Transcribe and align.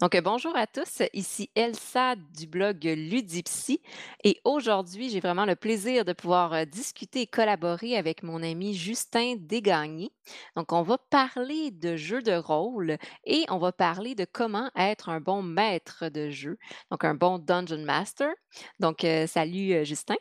Donc, 0.00 0.14
euh, 0.14 0.20
bonjour 0.20 0.56
à 0.56 0.68
tous, 0.68 1.02
ici 1.12 1.50
Elsa 1.56 2.14
du 2.14 2.46
blog 2.46 2.84
Ludipsy 2.84 3.80
et 4.22 4.40
aujourd'hui, 4.44 5.10
j'ai 5.10 5.18
vraiment 5.18 5.44
le 5.44 5.56
plaisir 5.56 6.04
de 6.04 6.12
pouvoir 6.12 6.52
euh, 6.52 6.64
discuter 6.64 7.22
et 7.22 7.26
collaborer 7.26 7.96
avec 7.96 8.22
mon 8.22 8.44
ami 8.44 8.74
Justin 8.74 9.34
Desgagnés. 9.36 10.12
Donc, 10.54 10.72
on 10.72 10.82
va 10.82 10.98
parler 10.98 11.72
de 11.72 11.96
jeux 11.96 12.22
de 12.22 12.36
rôle 12.36 12.96
et 13.24 13.44
on 13.48 13.58
va 13.58 13.72
parler 13.72 14.14
de 14.14 14.24
comment 14.24 14.70
être 14.76 15.08
un 15.08 15.18
bon 15.18 15.42
maître 15.42 16.08
de 16.08 16.30
jeu, 16.30 16.58
donc 16.92 17.02
un 17.02 17.14
bon 17.14 17.40
Dungeon 17.40 17.82
Master. 17.84 18.30
Donc, 18.78 19.02
euh, 19.02 19.26
salut 19.26 19.84
Justin. 19.84 20.16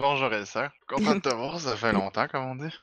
Bonjour 0.00 0.34
Elsa, 0.34 0.70
content 0.86 1.14
de 1.14 1.20
te 1.20 1.34
voir, 1.34 1.58
ça 1.58 1.76
fait 1.76 1.92
longtemps 1.94 2.28
comme 2.28 2.44
on 2.44 2.56
dit. 2.56 2.74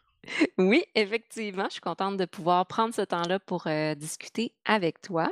Oui, 0.58 0.84
effectivement, 0.96 1.66
je 1.66 1.74
suis 1.74 1.82
contente 1.82 2.18
de 2.18 2.26
pouvoir 2.26 2.66
prendre 2.68 2.94
ce 2.94 3.02
temps-là 3.02 3.40
pour 3.40 3.68
euh, 3.68 3.96
discuter 3.96 4.54
avec 4.66 5.02
toi. 5.02 5.32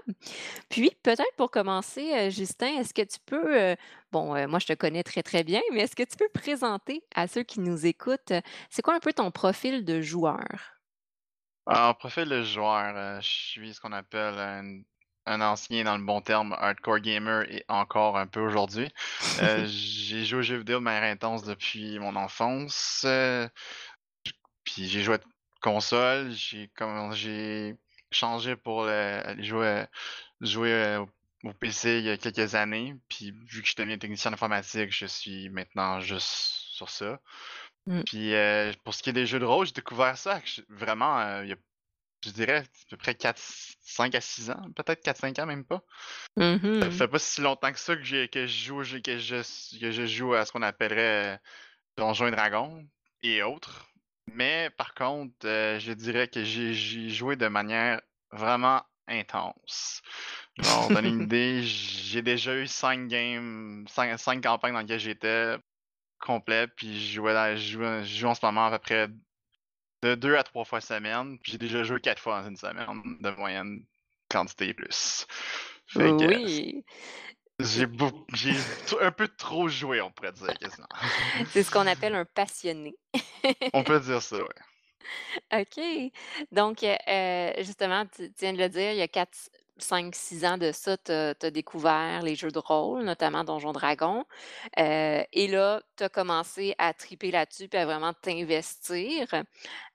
Puis, 0.70 0.92
peut-être 1.04 1.36
pour 1.38 1.52
commencer, 1.52 2.12
euh, 2.14 2.30
Justin, 2.30 2.80
est-ce 2.80 2.94
que 2.94 3.04
tu 3.04 3.20
peux, 3.26 3.56
euh, 3.56 3.76
bon, 4.12 4.48
moi 4.48 4.60
je 4.60 4.68
te 4.68 4.74
connais 4.74 5.04
très 5.04 5.24
très 5.24 5.44
bien, 5.44 5.62
mais 5.72 5.82
est-ce 5.82 5.96
que 5.96 6.04
tu 6.04 6.18
peux 6.18 6.30
présenter 6.34 7.04
à 7.16 7.28
ceux 7.28 7.44
qui 7.44 7.60
nous 7.60 7.86
écoutent, 7.86 8.34
c'est 8.70 8.82
quoi 8.82 8.96
un 8.96 9.00
peu 9.00 9.14
ton 9.14 9.32
profil 9.32 9.86
de 9.86 10.02
joueur? 10.02 10.48
En 11.68 11.94
profil 11.94 12.28
de 12.28 12.42
joueur, 12.42 13.22
je 13.22 13.28
suis 13.28 13.76
ce 13.76 13.80
qu'on 13.80 13.92
appelle 13.92 14.40
un, 14.40 14.82
un 15.30 15.42
ancien, 15.42 15.84
dans 15.84 15.98
le 15.98 16.04
bon 16.04 16.22
terme, 16.22 16.56
hardcore 16.58 17.00
gamer 17.00 17.44
et 17.52 17.64
encore 17.68 18.18
un 18.18 18.26
peu 18.26 18.40
aujourd'hui. 18.40 18.90
J'ai 19.66 20.26
joué 20.26 20.40
aux 20.40 20.42
jeux 20.42 20.58
vidéo 20.58 20.80
de 20.80 20.84
manière 20.84 21.04
intense 21.04 21.44
depuis 21.44 22.00
mon 22.00 22.16
enfance. 22.16 23.06
Puis 24.74 24.88
j'ai 24.88 25.02
joué 25.02 25.16
à 25.16 25.20
console, 25.62 26.32
j'ai 26.32 26.70
j'ai 27.14 27.76
changé 28.12 28.56
pour 28.56 28.84
le- 28.86 28.92
aller 29.28 29.44
jouer, 29.44 29.86
jouer 30.42 30.72
euh, 30.74 31.06
au 31.44 31.54
PC 31.54 32.00
il 32.00 32.06
y 32.06 32.10
a 32.10 32.18
quelques 32.18 32.56
années. 32.56 32.96
Puis 33.10 33.32
vu 33.32 33.62
que 33.62 33.68
je 33.68 33.72
suis 33.72 33.76
devenu 33.76 33.98
technicien 34.00 34.34
informatique, 34.34 34.92
je 34.92 35.06
suis 35.06 35.50
maintenant 35.50 36.00
juste 36.00 36.28
sur 36.28 36.90
ça. 36.90 37.20
Mm. 37.88 38.02
Puis 38.06 38.34
euh, 38.36 38.74
pour 38.84 38.94
ce 38.94 39.04
qui 39.04 39.10
est 39.10 39.14
des 39.14 39.26
jeux 39.28 39.40
de 39.40 39.46
rôle, 39.46 39.66
j'ai 39.66 39.74
découvert 39.74 40.18
ça 40.18 40.42
vraiment 40.70 41.20
euh, 41.20 41.44
il 41.44 41.50
y 41.50 41.54
a, 41.54 41.58
je 42.26 42.32
dirais, 42.32 42.60
à 42.60 42.90
peu 42.90 42.98
près 42.98 43.16
4, 43.16 43.42
5 43.82 44.16
à 44.16 44.22
6 44.22 44.50
ans, 44.52 44.62
peut-être 44.76 45.04
4-5 45.04 45.40
ans, 45.40 45.46
même 45.46 45.66
pas. 45.66 45.84
Ça 46.82 46.90
Mhm. 46.90 46.92
fait 46.92 47.08
pas 47.08 47.20
si 47.20 47.42
longtemps 47.42 47.72
que 47.72 47.80
ça 47.80 47.96
que, 47.96 48.04
j'ai, 48.04 48.28
que, 48.30 48.48
je 48.48 48.66
joue, 48.66 48.84
que, 49.02 49.20
je, 49.20 49.80
que 49.80 49.92
je 49.92 50.06
joue 50.06 50.34
à 50.34 50.46
ce 50.46 50.52
qu'on 50.52 50.62
appellerait 50.62 51.40
Donjons 51.98 52.28
et 52.28 52.32
Dragons 52.32 52.88
et 53.24 53.44
autres. 53.44 53.89
Mais 54.34 54.70
par 54.72 54.94
contre, 54.94 55.34
euh, 55.46 55.80
je 55.80 55.92
dirais 55.92 56.28
que 56.28 56.44
j'ai, 56.44 56.74
joué 57.10 57.36
de 57.36 57.48
manière 57.48 58.02
vraiment 58.32 58.82
intense. 59.08 60.02
Pour 60.56 60.92
donner 60.92 61.10
une 61.10 61.24
idée, 61.24 61.64
j'ai 61.64 62.22
déjà 62.22 62.56
eu 62.56 62.68
5 62.68 63.08
games, 63.08 63.86
5, 63.88 64.42
campagnes 64.42 64.74
dans 64.74 64.80
lesquelles 64.82 65.00
j'étais 65.00 65.56
complet, 66.20 66.68
puis 66.68 67.00
je 67.00 67.16
jouais, 67.16 67.34
dans- 67.34 67.56
je 67.56 67.72
joue, 67.72 67.84
je 68.04 68.20
joue 68.20 68.28
en 68.28 68.36
ce 68.36 68.46
moment 68.46 68.66
à 68.68 68.72
peu 68.72 68.80
près 68.80 69.08
de 70.04 70.16
2 70.16 70.36
à 70.36 70.44
3 70.44 70.66
fois 70.66 70.82
semaine, 70.82 71.38
puis 71.40 71.54
j'ai 71.54 71.58
déjà 71.58 71.84
joué 71.84 72.00
4 72.00 72.22
fois 72.22 72.42
dans 72.42 72.50
une 72.50 72.58
semaine 72.58 73.18
de 73.22 73.30
moyenne 73.32 73.86
quantité 74.30 74.74
plus. 74.74 75.26
Fait 75.88 76.12
Oui, 76.12 76.84
j'ai 77.60 77.86
un 79.02 79.12
peu 79.12 79.28
trop 79.28 79.68
joué, 79.68 80.02
on 80.02 80.12
pourrait 80.12 80.32
dire 80.32 80.58
quasiment. 80.58 80.88
c'est 81.52 81.64
ce 81.64 81.72
qu'on 81.72 81.88
appelle 81.88 82.16
un 82.16 82.26
passionné. 82.26 82.96
On 83.74 83.84
peut 83.84 84.00
dire 84.00 84.22
ça, 84.22 84.38
ouais. 84.38 85.62
OK. 85.62 86.12
Donc, 86.52 86.84
euh, 86.84 86.96
euh, 87.08 87.54
justement, 87.60 88.06
tu, 88.06 88.32
viens 88.40 88.54
de 88.54 88.60
le 88.60 88.70
dire, 88.70 88.92
il 88.92 88.98
y 88.98 89.02
a 89.02 89.08
4, 89.08 89.32
5, 89.78 90.16
6 90.16 90.46
ans 90.46 90.58
de 90.58 90.72
ça, 90.72 90.98
tu 90.98 91.12
as, 91.12 91.52
découvert 91.52 92.22
les 92.22 92.36
jeux 92.36 92.52
de 92.52 92.60
rôle, 92.60 93.04
notamment 93.04 93.44
Donjon 93.44 93.72
Dragon. 93.72 94.26
Euh, 94.78 95.24
et 95.34 95.48
là, 95.48 95.82
tu 95.98 96.04
as 96.04 96.10
commencé 96.10 96.76
à 96.78 96.94
triper 96.94 97.32
là-dessus 97.32 97.68
puis 97.68 97.80
à 97.80 97.86
vraiment 97.86 98.14
t'investir. 98.14 99.28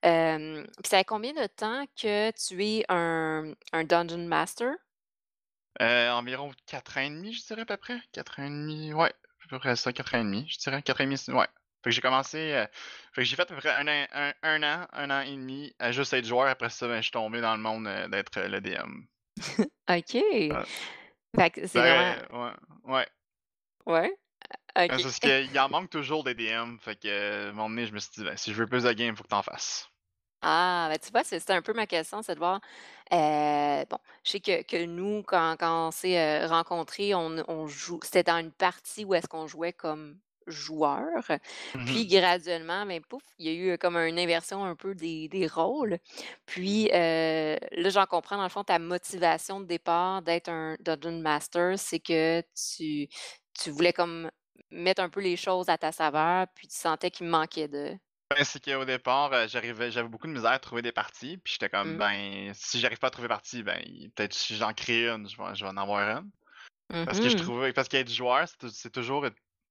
Euh, 0.05 0.63
puis 0.63 0.89
ça 0.89 0.99
fait 0.99 1.05
combien 1.05 1.33
de 1.33 1.47
temps 1.47 1.85
que 2.01 2.31
tu 2.33 2.65
es 2.65 2.85
un, 2.89 3.53
un 3.73 3.85
Dungeon 3.85 4.27
Master? 4.27 4.75
Euh, 5.83 6.11
environ 6.11 6.53
4 6.67 6.99
ans 6.99 7.01
et 7.03 7.11
demi, 7.11 7.33
je 7.33 7.45
dirais 7.47 7.63
à 7.63 7.67
peu 7.67 7.77
près. 7.77 7.99
4 8.13 8.41
ans 8.41 8.45
et 8.45 8.51
demi, 8.51 8.93
ouais, 8.93 9.11
à 9.11 9.49
peu 9.49 9.59
près 9.59 9.77
ça, 9.77 9.93
4 9.93 10.15
ans 10.15 10.21
et 10.21 10.25
demi, 10.25 10.47
je 10.49 10.59
dirais. 10.59 10.83
4 10.83 11.01
ans 11.01 11.05
et 11.05 11.07
demi, 11.07 11.21
ouais. 11.29 11.47
Fait 11.83 11.91
que 11.91 11.97
j'ai 11.97 12.01
commencé, 12.01 12.53
euh, 12.53 12.67
fait 13.13 13.21
que 13.23 13.25
j'ai 13.25 13.37
fait 13.37 13.43
à 13.43 13.47
peu 13.47 13.57
près 13.57 13.71
un 13.75 13.87
an, 13.87 14.07
un, 14.13 14.33
un 14.43 14.63
an, 14.63 14.87
un 14.93 15.11
an 15.11 15.21
et 15.21 15.33
demi 15.33 15.75
à 15.79 15.93
juste 15.93 16.15
être 16.15 16.25
joueur. 16.25 16.47
Après 16.47 16.71
ça, 16.71 16.89
ben, 16.89 16.97
je 16.97 17.03
suis 17.03 17.11
tombé 17.11 17.41
dans 17.43 17.55
le 17.57 17.61
monde 17.63 17.87
euh, 17.87 18.09
d'être 18.09 18.41
le 18.41 18.61
DM. 18.63 19.03
OK. 19.91 20.15
Ouais. 20.15 20.51
Fait 21.37 21.51
que 21.51 21.67
c'est 21.67 21.83
Ben, 21.83 22.17
vraiment. 22.29 22.47
ouais, 22.47 22.53
ouais. 22.85 23.07
Ouais. 23.87 24.17
Ben, 24.75 24.85
OK. 24.87 24.93
c'est 24.99 25.03
parce 25.03 25.19
qu'il 25.21 25.59
en 25.61 25.69
manque 25.69 25.91
toujours 25.91 26.25
des 26.25 26.35
DM. 26.35 26.79
Fait 26.79 26.97
que, 26.99 27.47
à 27.47 27.49
un 27.49 27.53
moment 27.53 27.69
donné, 27.69 27.87
je 27.87 27.93
me 27.93 27.99
suis 27.99 28.13
dit, 28.17 28.25
ben, 28.25 28.37
si 28.37 28.53
je 28.55 28.59
veux 28.59 28.67
plus 28.67 28.85
de 28.85 28.93
game, 28.93 29.15
faut 29.15 29.25
que 29.25 29.29
t'en 29.29 29.43
fasses. 29.43 29.91
Ah, 30.47 30.89
ben, 30.91 30.99
tu 30.99 31.11
vois, 31.11 31.25
c'est 31.25 31.41
c'était 31.41 31.55
un 31.55 31.63
peu 31.63 31.73
ma 31.73 31.87
question, 31.87 32.21
c'est 32.23 32.35
de 32.35 32.39
voir, 32.39 32.61
heu, 33.13 33.85
bon, 33.89 33.97
je 34.25 34.31
sais 34.33 34.41
que 34.41 34.63
que 34.63 34.85
nous, 34.85 35.23
quand 35.23 35.57
quand 35.59 35.89
on 35.89 35.91
s'est, 35.91 36.43
heu, 36.45 36.47
rencontrés, 36.49 37.15
on 37.15 37.37
on 37.49 37.67
joue 37.67 37.99
c'était 38.03 38.23
dans 38.25 38.37
une 38.39 38.53
partie 38.53 39.05
où 39.07 39.15
est-ce 39.15 39.27
qu'on 39.29 39.47
jouait 39.47 39.73
comme 39.73 40.19
joueurs, 40.47 41.25
puis 41.85 42.07
Mhm. 42.07 42.07
graduellement, 42.07 42.85
ben, 42.85 43.01
pouf, 43.03 43.23
il 43.39 43.47
y 43.47 43.49
a 43.49 43.53
eu, 43.55 43.71
heu, 43.73 43.77
comme 43.79 43.97
une 43.97 44.19
inversion 44.19 44.63
un 44.65 44.77
peu 44.77 44.95
des 44.95 45.29
des 45.29 45.47
rôles. 45.47 45.99
Puis, 46.45 46.91
heu, 46.93 47.57
là, 47.73 47.89
j'en 47.91 48.05
comprends, 48.07 48.37
dans 48.37 48.43
le 48.43 48.49
fond, 48.51 48.65
ta 48.65 48.79
motivation 48.79 49.61
de 49.61 49.67
départ 49.67 50.21
d'être 50.23 50.49
un 50.51 50.77
dungeon 50.81 51.21
master, 51.21 51.79
c'est 51.79 52.01
que 52.01 52.43
tu 52.55 53.09
tu 53.59 53.71
voulais 53.71 53.93
comme 53.95 54.31
mettre 54.71 55.01
un 55.03 55.09
peu 55.09 55.21
les 55.21 55.37
choses 55.37 55.69
à 55.71 55.79
ta 55.79 55.91
saveur, 55.93 56.47
puis 56.55 56.69
tu 56.69 56.77
sentais 56.77 57.11
qu'il 57.11 57.29
manquait 57.29 57.69
de 57.69 57.97
c'est 58.43 58.65
qu'au 58.65 58.85
départ, 58.85 59.33
euh, 59.33 59.47
j'arrivais, 59.49 59.91
j'avais 59.91 60.09
beaucoup 60.09 60.27
de 60.27 60.33
misère 60.33 60.51
à 60.53 60.59
trouver 60.59 60.83
des 60.83 60.93
parties. 60.93 61.37
Puis 61.39 61.53
j'étais 61.55 61.69
comme, 61.69 61.95
mmh, 61.95 61.99
ben, 61.99 62.53
si 62.55 62.81
j'arrive 62.81 62.99
pas 62.99 63.09
à 63.09 63.11
trouver 63.11 63.29
partie, 63.29 63.63
ben, 63.63 63.81
peut-être 64.15 64.33
si 64.35 64.57
j'en 64.57 64.73
crée 64.73 65.09
une, 65.09 65.29
je 65.29 65.37
vais, 65.37 65.55
je 65.55 65.65
vais 65.65 65.71
en 65.71 65.77
avoir 65.77 66.19
une. 66.19 66.31
Parce 67.05 67.19
que 67.19 67.29
je 67.29 67.35
mmh 67.35 67.41
trouvais, 67.41 67.73
parce 67.73 67.89
qu'être 67.89 68.11
joueur, 68.11 68.49
c'est 68.49 68.57
tou- 68.59 68.69
c'est 68.69 68.91
toujours 68.91 69.27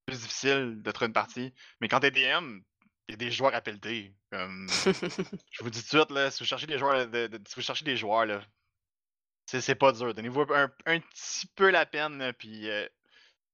plus 0.05 0.19
difficile 0.21 0.81
de 0.81 0.91
trouver 0.91 1.07
une 1.07 1.13
partie. 1.13 1.53
Mais 1.81 1.87
quand 1.87 1.99
t'es 1.99 2.11
DM, 2.11 2.59
il 3.07 3.11
y 3.11 3.13
a 3.13 3.17
des 3.17 3.31
joueurs 3.31 3.53
à 3.53 3.61
pelleter. 3.61 4.13
Comme, 4.31 4.67
je 5.51 5.63
vous 5.63 5.69
dis 5.69 5.79
tout 5.83 5.95
de 5.97 6.01
suite, 6.01 6.11
là, 6.11 6.31
si 6.31 6.39
vous 6.43 6.47
cherchez 6.47 6.67
des 6.67 6.77
joueurs, 6.79 7.07
de, 7.07 7.27
de- 7.27 7.41
si 7.47 7.55
vous 7.55 7.61
cherchez 7.61 7.85
des 7.85 7.97
joueurs, 7.97 8.25
là, 8.25 8.41
c'est 9.45 9.61
c'est 9.61 9.75
pas 9.75 9.91
dur. 9.91 10.13
Donnez-vous 10.13 10.41
un, 10.53 10.71
un 10.85 10.99
petit 10.99 11.47
peu 11.55 11.69
la 11.69 11.85
peine, 11.85 12.17
là, 12.17 12.33
puis 12.33 12.69
euh, 12.69 12.87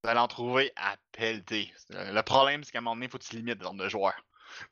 vous 0.03 0.09
allez 0.09 0.19
en 0.19 0.27
trouver 0.27 0.71
à 0.75 0.95
pelleter. 1.11 1.73
Le 1.89 2.13
le 2.13 2.23
problème, 2.23 2.63
c'est 2.63 2.71
qu'à 2.71 2.77
un 2.79 2.81
moment 2.81 2.95
donné, 2.95 3.07
il 3.07 3.11
faut 3.11 3.17
que 3.17 3.25
tu 3.25 3.35
limites 3.35 3.59
le 3.59 3.65
nombre 3.65 3.83
de 3.83 3.89
joueurs. 3.89 4.19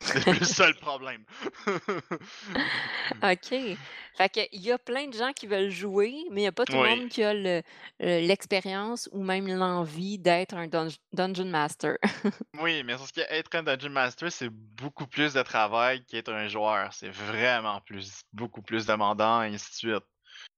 C'est 0.00 0.68
le 0.68 0.80
problème. 0.80 1.24
OK. 3.22 3.78
Fait 4.16 4.28
qu'il 4.30 4.60
y 4.60 4.72
a 4.72 4.78
plein 4.78 5.06
de 5.06 5.14
gens 5.14 5.32
qui 5.32 5.46
veulent 5.46 5.70
jouer, 5.70 6.14
mais 6.30 6.42
il 6.42 6.44
y 6.44 6.48
a 6.48 6.52
pas 6.52 6.64
tout 6.64 6.72
le 6.72 6.82
oui. 6.82 6.96
monde 6.96 7.08
qui 7.08 7.22
a 7.22 7.34
le 7.34 7.62
l'expérience 8.00 9.08
ou 9.12 9.22
même 9.22 9.46
l'envie 9.46 10.18
d'être 10.18 10.54
un 10.54 10.66
dunge 10.66 10.96
dungeon 11.12 11.46
master. 11.46 11.96
Oui, 12.60 12.82
mais 12.82 12.98
ce 12.98 13.12
qui 13.12 13.20
être 13.20 13.54
un 13.54 13.62
Dungeon 13.62 13.90
Master, 13.90 14.32
c'est 14.32 14.48
beaucoup 14.50 15.06
plus 15.06 15.34
de 15.34 15.42
travail 15.42 16.04
qu'être 16.04 16.32
un 16.32 16.48
joueur. 16.48 16.92
C'est 16.92 17.10
vraiment 17.10 17.80
plus, 17.80 18.22
beaucoup 18.32 18.62
plus 18.62 18.86
demandant, 18.86 19.42
et 19.42 19.54
ainsi 19.54 19.70
de 19.70 19.76
suite. 19.76 20.04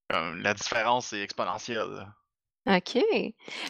Comme, 0.09 0.43
la 0.43 0.55
différence 0.55 1.13
est 1.13 1.23
exponentielle. 1.23 2.07
OK. 2.67 2.99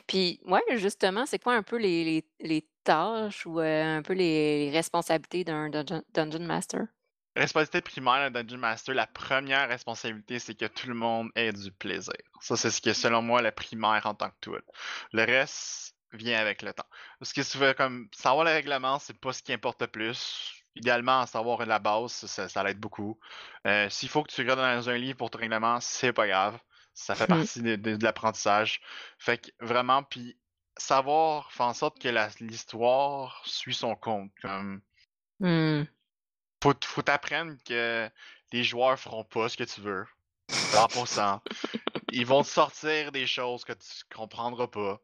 Puis 0.06 0.40
ouais, 0.44 0.60
justement, 0.76 1.26
c'est 1.26 1.38
quoi 1.38 1.54
un 1.54 1.62
peu 1.62 1.76
les 1.76 2.04
les 2.04 2.24
les 2.40 2.68
tâches 2.84 3.46
ou, 3.46 3.60
un 3.60 4.02
peu 4.02 4.14
les 4.14 4.66
les 4.66 4.70
responsabilités 4.70 5.44
d'un 5.44 5.68
dungeon 5.70 6.02
dungeon 6.12 6.44
master? 6.44 6.86
Responsabilité 7.36 7.80
primaire 7.80 8.30
d'un 8.30 8.42
Dungeon 8.42 8.58
Master, 8.58 8.94
la 8.94 9.06
première 9.06 9.68
responsabilité, 9.68 10.40
c'est 10.40 10.56
que 10.56 10.64
tout 10.66 10.88
le 10.88 10.94
monde 10.94 11.30
ait 11.36 11.52
du 11.52 11.70
plaisir. 11.70 12.12
Ça, 12.40 12.56
c'est 12.56 12.72
ce 12.72 12.80
qui 12.80 12.88
est 12.88 12.94
selon 12.94 13.22
moi 13.22 13.40
le 13.40 13.52
primaire 13.52 14.02
en 14.04 14.14
tant 14.14 14.30
que 14.30 14.36
tout. 14.40 14.56
Le 15.12 15.24
reste 15.24 15.94
vient 16.12 16.40
avec 16.40 16.62
le 16.62 16.72
temps. 16.72 16.88
Parce 17.20 17.32
que 17.32 17.44
souvent, 17.44 17.72
comme 17.74 18.08
savoir 18.12 18.44
le 18.44 18.50
règlement, 18.50 18.98
c'est 18.98 19.18
pas 19.18 19.32
ce 19.32 19.42
qui 19.44 19.52
importe 19.52 19.80
le 19.80 19.86
plus. 19.86 20.52
Idéalement, 20.74 21.24
savoir 21.26 21.64
la 21.66 21.78
base, 21.78 22.12
ça, 22.12 22.26
ça, 22.26 22.48
ça 22.48 22.64
l'aide 22.64 22.80
beaucoup. 22.80 23.18
Euh, 23.66 23.88
S'il 23.90 24.08
faut 24.08 24.24
que 24.24 24.32
tu 24.32 24.40
regardes 24.40 24.60
dans 24.60 24.90
un 24.90 24.96
livre 24.98 25.16
pour 25.16 25.30
ton 25.30 25.38
règlement, 25.38 25.78
c'est 25.80 26.12
pas 26.12 26.26
grave. 26.26 26.58
Ça 27.00 27.14
fait 27.14 27.24
Mmh. 27.24 27.28
partie 27.28 27.62
de, 27.62 27.76
de- 27.76 27.96
de 27.96 28.04
l'apprentissage. 28.04 28.80
Fait 29.18 29.38
que 29.38 29.50
vraiment, 29.64 30.02
puis 30.02 30.36
savoir 30.76 31.50
faire 31.50 31.66
en 31.66 31.74
sorte 31.74 31.98
que 31.98 32.08
l'histoire 32.44 33.42
suit 33.46 33.74
son 33.74 33.96
compte. 33.96 34.30
Comme 34.42 34.80
Mmh. 35.40 35.84
faut, 36.62 36.74
faut 36.84 37.02
t'apprendre 37.02 37.54
que 37.64 38.10
les 38.52 38.64
joueurs 38.64 38.98
feront 38.98 39.24
pas 39.24 39.48
ce 39.48 39.56
que 39.56 39.64
tu 39.64 39.80
veux. 39.80 40.06
100%. 40.48 41.40
Ils 42.12 42.26
vont 42.26 42.42
te 42.42 42.48
sortir 42.48 43.12
des 43.12 43.26
choses 43.26 43.64
que 43.64 43.72
tu 43.72 43.88
comprendras 44.14 44.66
pas. 44.66 45.00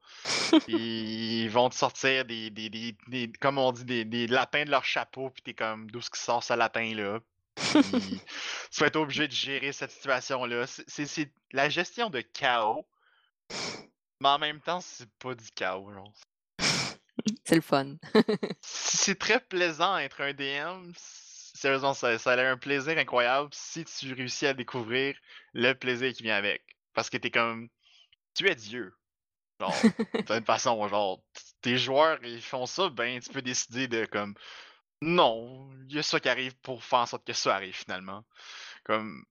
Ils 0.68 1.48
vont 1.48 1.70
te 1.70 1.74
sortir 1.74 2.24
des, 2.26 2.50
des, 2.50 2.68
des, 2.68 2.96
des- 3.08 3.32
comme 3.40 3.56
on 3.58 3.72
dit, 3.72 3.84
des, 3.84 4.04
des 4.04 4.26
lapins 4.26 4.64
de 4.64 4.70
leur 4.70 4.84
chapeau, 4.84 5.30
puis 5.30 5.42
t'es 5.42 5.54
comme, 5.54 5.90
d'où 5.90 6.00
ce 6.02 6.10
qui 6.10 6.20
sort 6.20 6.42
ce 6.44 6.52
lapin-là? 6.52 7.20
Tu 7.56 8.80
vas 8.80 8.86
être 8.86 8.96
obligé 8.96 9.26
de 9.26 9.32
gérer 9.32 9.72
cette 9.72 9.90
situation-là. 9.90 10.66
C'est 10.66 11.32
la 11.52 11.68
gestion 11.68 12.10
de 12.10 12.20
chaos 12.20 12.86
Mais 14.20 14.28
en 14.28 14.38
même 14.38 14.60
temps, 14.60 14.80
c'est 14.80 15.10
pas 15.18 15.34
du 15.34 15.50
chaos, 15.50 15.92
genre. 15.92 16.12
C'est 17.44 17.56
le 17.56 17.60
fun. 17.60 17.96
C'est 18.60 19.18
très 19.18 19.40
plaisant 19.40 19.96
être 19.98 20.20
un 20.20 20.32
DM. 20.32 20.92
Sérieusement, 20.94 21.94
ça, 21.94 22.18
ça 22.18 22.32
a 22.32 22.36
l'air 22.36 22.52
un 22.52 22.58
plaisir 22.58 22.98
incroyable 22.98 23.48
si 23.52 23.84
tu 23.84 24.12
réussis 24.12 24.46
à 24.46 24.54
découvrir 24.54 25.16
le 25.54 25.72
plaisir 25.72 26.12
qui 26.12 26.22
vient 26.22 26.36
avec. 26.36 26.62
Parce 26.92 27.08
que 27.08 27.16
t'es 27.16 27.30
comme. 27.30 27.68
Tu 28.34 28.48
es 28.48 28.54
Dieu. 28.54 28.94
Genre, 29.58 29.74
d'une 30.28 30.44
façon, 30.44 30.86
genre, 30.88 31.22
tes 31.62 31.78
joueurs, 31.78 32.18
ils 32.22 32.42
font 32.42 32.66
ça, 32.66 32.90
ben, 32.90 33.18
tu 33.20 33.30
peux 33.30 33.42
décider 33.42 33.88
de, 33.88 34.04
comme, 34.04 34.34
non, 35.02 35.70
il 35.88 35.96
y 35.96 35.98
a 35.98 36.02
ça 36.02 36.20
qui 36.20 36.28
arrive 36.28 36.56
pour 36.56 36.82
faire 36.82 37.00
en 37.00 37.06
sorte 37.06 37.26
que 37.26 37.32
ça 37.32 37.54
arrive 37.54 37.74
finalement. 37.76 38.24
Comme, 38.84 39.24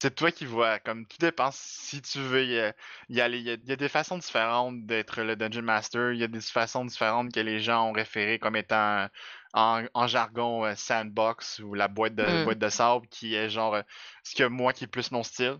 c'est 0.00 0.14
toi 0.14 0.30
qui 0.30 0.44
vois, 0.44 0.78
comme, 0.78 1.06
tout 1.06 1.16
dépend 1.18 1.50
si 1.52 2.02
tu 2.02 2.18
veux 2.18 2.44
y, 2.44 3.20
aller. 3.20 3.38
Il 3.38 3.68
y, 3.68 3.72
a, 3.72 3.76
des 3.76 3.88
façons 3.88 4.18
différentes 4.18 4.84
d'être 4.84 5.22
le 5.22 5.36
Dungeon 5.36 5.62
Master, 5.62 6.12
il 6.12 6.18
y 6.18 6.24
a 6.24 6.28
des 6.28 6.40
façons 6.40 6.84
différentes 6.84 7.32
que 7.32 7.40
les 7.40 7.60
gens 7.60 7.88
ont 7.88 7.92
référé 7.92 8.38
comme 8.38 8.56
étant 8.56 9.08
en, 9.54 10.06
jargon 10.06 10.66
euh, 10.66 10.74
sandbox 10.74 11.60
ou 11.60 11.72
la 11.74 11.88
boîte 11.88 12.14
de, 12.14 12.24
Hmm. 12.24 12.44
boîte 12.44 12.58
de 12.58 12.68
sable 12.68 13.08
qui 13.08 13.34
est 13.34 13.48
genre, 13.48 13.76
euh, 13.76 13.82
ce 14.22 14.34
que 14.34 14.44
moi 14.44 14.72
qui 14.74 14.84
est 14.84 14.88
plus 14.88 15.10
mon 15.12 15.22
style. 15.22 15.58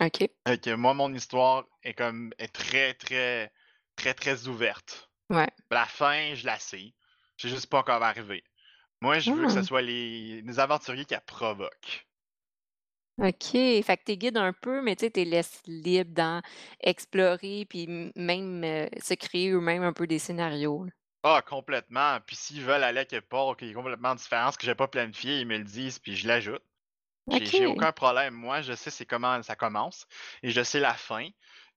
OK. 0.00 0.28
Fait 0.46 0.62
que 0.62 0.74
moi, 0.74 0.94
mon 0.94 1.14
histoire 1.14 1.64
est 1.84 1.94
comme 1.94 2.32
est 2.38 2.52
très, 2.52 2.94
très, 2.94 3.52
très, 3.94 4.14
très 4.14 4.48
ouverte. 4.48 5.10
Ouais. 5.28 5.48
La 5.70 5.86
fin, 5.86 6.34
je 6.34 6.46
la 6.46 6.58
sais. 6.58 6.92
Je 7.36 7.48
sais 7.48 7.54
juste 7.54 7.68
pas 7.68 7.78
encore 7.78 8.02
arrivé. 8.02 8.42
Moi, 9.02 9.18
je 9.18 9.32
veux 9.32 9.46
que 9.46 9.52
ce 9.52 9.58
Ah. 9.58 9.62
soit 9.62 9.82
les, 9.82 10.42
les 10.42 10.58
aventuriers 10.60 11.04
qui 11.04 11.14
la 11.14 11.20
provoquent. 11.20 12.06
OK. 13.18 13.52
Fait 13.52 13.96
que 13.98 14.04
tu 14.12 14.16
guides 14.16 14.36
un 14.38 14.52
peu, 14.52 14.80
mais 14.82 14.96
tu 14.96 15.06
sais, 15.14 15.24
laisses 15.24 15.62
libres 15.66 16.12
dans 16.14 16.42
explorer 16.80 17.66
puis 17.68 17.86
même, 18.16 18.64
heu, 18.64 18.88
se 19.00 19.14
créer 19.14 19.50
eux-mêmes 19.50 19.82
un 19.82 19.92
peu 19.92 20.06
des 20.06 20.18
scénarios, 20.18 20.84
là. 20.84 20.90
Ah, 21.22 21.42
complètement. 21.46 22.18
Puis 22.26 22.36
s'ils 22.36 22.62
veulent 22.62 22.82
aller 22.84 23.00
à 23.00 23.04
quelque 23.04 23.28
part 23.28 23.56
qui 23.56 23.68
est 23.70 23.72
complètement 23.74 24.14
différent, 24.14 24.52
ce 24.52 24.58
que 24.58 24.64
j'ai 24.66 24.74
pas 24.74 24.88
planifié, 24.88 25.40
ils 25.40 25.46
me 25.46 25.58
le 25.58 25.64
disent, 25.64 25.98
puis 25.98 26.16
je 26.16 26.26
l'ajoute. 26.26 26.62
J'ai 27.28 27.66
aucun 27.66 27.92
problème. 27.92 28.34
Moi, 28.34 28.62
je 28.62 28.74
sais 28.74 28.90
c'est 28.90 29.06
comment 29.06 29.42
ça 29.42 29.56
commence 29.56 30.06
et 30.42 30.50
je 30.50 30.62
sais 30.62 30.80
la 30.80 30.94
fin. 30.94 31.28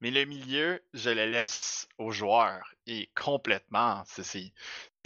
Mais 0.01 0.11
le 0.11 0.25
milieu, 0.25 0.83
je 0.93 1.09
le 1.11 1.25
laisse 1.27 1.87
aux 1.97 2.11
joueurs. 2.11 2.73
Et 2.87 3.11
complètement, 3.15 4.03
c'est- 4.07 4.53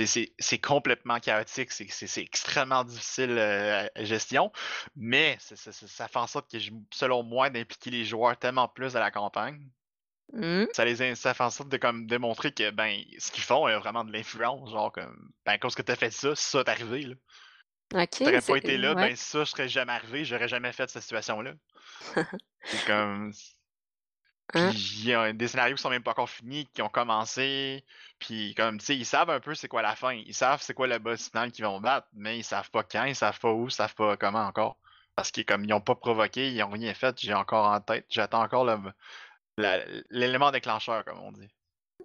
c'est 0.06 0.60
complètement 0.60 1.20
chaotique, 1.20 1.72
c'est 1.72 2.22
extrêmement 2.22 2.84
difficile 2.84 3.32
euh, 3.32 3.88
à 3.96 4.04
gestion. 4.04 4.52
Mais 4.96 5.38
ça 5.40 6.08
fait 6.08 6.20
en 6.20 6.28
sorte 6.28 6.52
que, 6.52 6.58
selon 6.92 7.24
moi, 7.24 7.50
d'impliquer 7.50 7.90
les 7.90 8.06
joueurs 8.06 8.38
tellement 8.38 8.68
plus 8.68 8.96
à 8.96 9.00
la 9.00 9.12
campagne, 9.12 9.68
Mmh. 10.34 10.66
ça 10.74 10.84
les 10.84 11.16
ça 11.16 11.34
fait 11.34 11.44
en 11.44 11.50
sorte 11.50 11.70
de 11.70 11.78
comme 11.78 12.06
démontrer 12.06 12.52
que 12.52 12.70
ben 12.72 13.02
ce 13.18 13.32
qu'ils 13.32 13.44
font 13.44 13.66
a 13.66 13.80
vraiment 13.80 14.04
de 14.04 14.12
l'influence. 14.12 14.70
Genre 14.72 14.92
comme 14.92 15.32
ben 15.46 15.54
à 15.54 15.58
cause 15.58 15.74
que 15.74 15.82
t'as 15.82 15.96
fait 15.96 16.12
ça, 16.12 16.36
ça 16.36 16.64
t'est 16.66 16.72
arrivé 16.72 17.04
là. 17.04 17.16
OK, 17.94 18.10
Si 18.12 18.24
t'aurais 18.26 18.42
pas 18.42 18.58
été 18.58 18.78
là, 18.78 18.90
ouais. 18.90 19.10
ben 19.10 19.16
ça, 19.16 19.46
je 19.46 19.52
serais 19.52 19.70
jamais 19.70 19.94
arrivé, 19.94 20.26
j'aurais 20.26 20.50
jamais 20.50 20.74
fait 20.74 20.90
cette 20.90 21.02
situation-là. 21.02 21.54
C'est 22.66 22.86
Puis 24.54 24.62
Hein? 24.62 24.72
il 24.72 25.06
y 25.06 25.14
a 25.14 25.34
des 25.34 25.48
scénarios 25.48 25.76
qui 25.76 25.82
sont 25.82 25.90
même 25.90 26.04
pas 26.04 26.12
encore 26.12 26.30
finis, 26.30 26.68
qui 26.74 26.82
ont 26.82 26.90
commencé. 26.90 27.84
Puis 28.20 28.54
comme 28.56 28.80
tu 28.80 28.86
sais, 28.86 28.96
ils 28.96 29.06
savent 29.06 29.30
un 29.30 29.40
peu 29.40 29.56
c'est 29.56 29.68
quoi 29.68 29.82
la 29.82 29.96
fin. 29.96 30.14
Ils 30.14 30.34
savent 30.34 30.62
c'est 30.62 30.74
quoi 30.74 30.88
le 30.88 31.00
boss 31.00 31.30
final 31.30 31.52
qu'ils 31.52 31.66
vont 31.66 31.80
battre, 31.82 32.08
mais 32.14 32.40
ils 32.40 32.44
savent 32.44 32.72
pas 32.72 32.84
quand, 32.84 33.06
ils 33.06 33.16
savent 33.16 33.40
pas 33.40 33.52
où, 33.52 33.68
ils 33.68 33.72
savent 33.72 33.96
pas 33.96 34.18
comment 34.18 34.46
encore. 34.46 34.78
Parce 35.16 35.32
qu'ils 35.32 35.46
comme 35.46 35.66
ils 35.66 35.74
ont 35.74 35.82
pas 35.82 35.96
provoqué, 35.96 36.52
ils 36.52 36.64
ont 36.64 36.70
rien 36.70 36.94
fait, 36.94 37.20
j'ai 37.20 37.34
encore 37.34 37.66
en 37.68 37.82
tête. 37.82 38.06
J'attends 38.10 38.42
encore 38.42 38.66
l'élément 39.58 40.52
déclencheur, 40.52 41.04
comme 41.04 41.20
on 41.20 41.32
dit. 41.32 41.50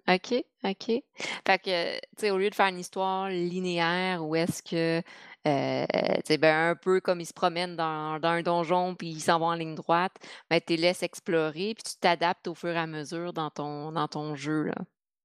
OK, 0.07 0.43
OK. 0.63 1.03
Fait 1.47 1.59
que, 1.59 1.95
tu 1.95 2.01
sais, 2.17 2.31
au 2.31 2.37
lieu 2.37 2.49
de 2.49 2.55
faire 2.55 2.67
une 2.67 2.79
histoire 2.79 3.29
linéaire 3.29 4.25
où 4.25 4.35
est-ce 4.35 4.61
que, 4.61 5.01
sais, 5.45 6.37
ben, 6.37 6.71
un 6.71 6.75
peu 6.75 7.01
comme 7.01 7.19
ils 7.19 7.25
se 7.25 7.33
promènent 7.33 7.75
dans 7.75 8.19
dans 8.19 8.29
un 8.29 8.41
donjon 8.41 8.95
puis 8.95 9.09
ils 9.09 9.21
s'en 9.21 9.39
vont 9.39 9.47
en 9.47 9.55
ligne 9.55 9.75
droite, 9.75 10.13
ben, 10.49 10.59
tu 10.59 10.75
les 10.75 10.81
laisses 10.81 11.03
explorer 11.03 11.75
puis 11.75 11.83
tu 11.83 11.99
t'adaptes 11.99 12.47
au 12.47 12.55
fur 12.55 12.69
et 12.69 12.77
à 12.77 12.87
mesure 12.87 13.33
dans 13.33 13.49
ton 13.49 13.91
dans 13.91 14.07
ton 14.07 14.35
jeu, 14.35 14.63
là. 14.63 14.75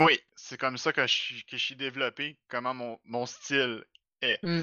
Oui, 0.00 0.20
c'est 0.36 0.58
comme 0.58 0.78
ça 0.78 0.92
que 0.92 1.06
je 1.06 1.12
suis 1.12 1.44
que 1.44 1.56
je 1.56 1.64
suis 1.64 1.76
développé, 1.76 2.38
comment 2.48 2.74
mon, 2.74 2.98
mon 3.04 3.26
style 3.26 3.84
est. 4.22 4.38
Mmh. 4.42 4.62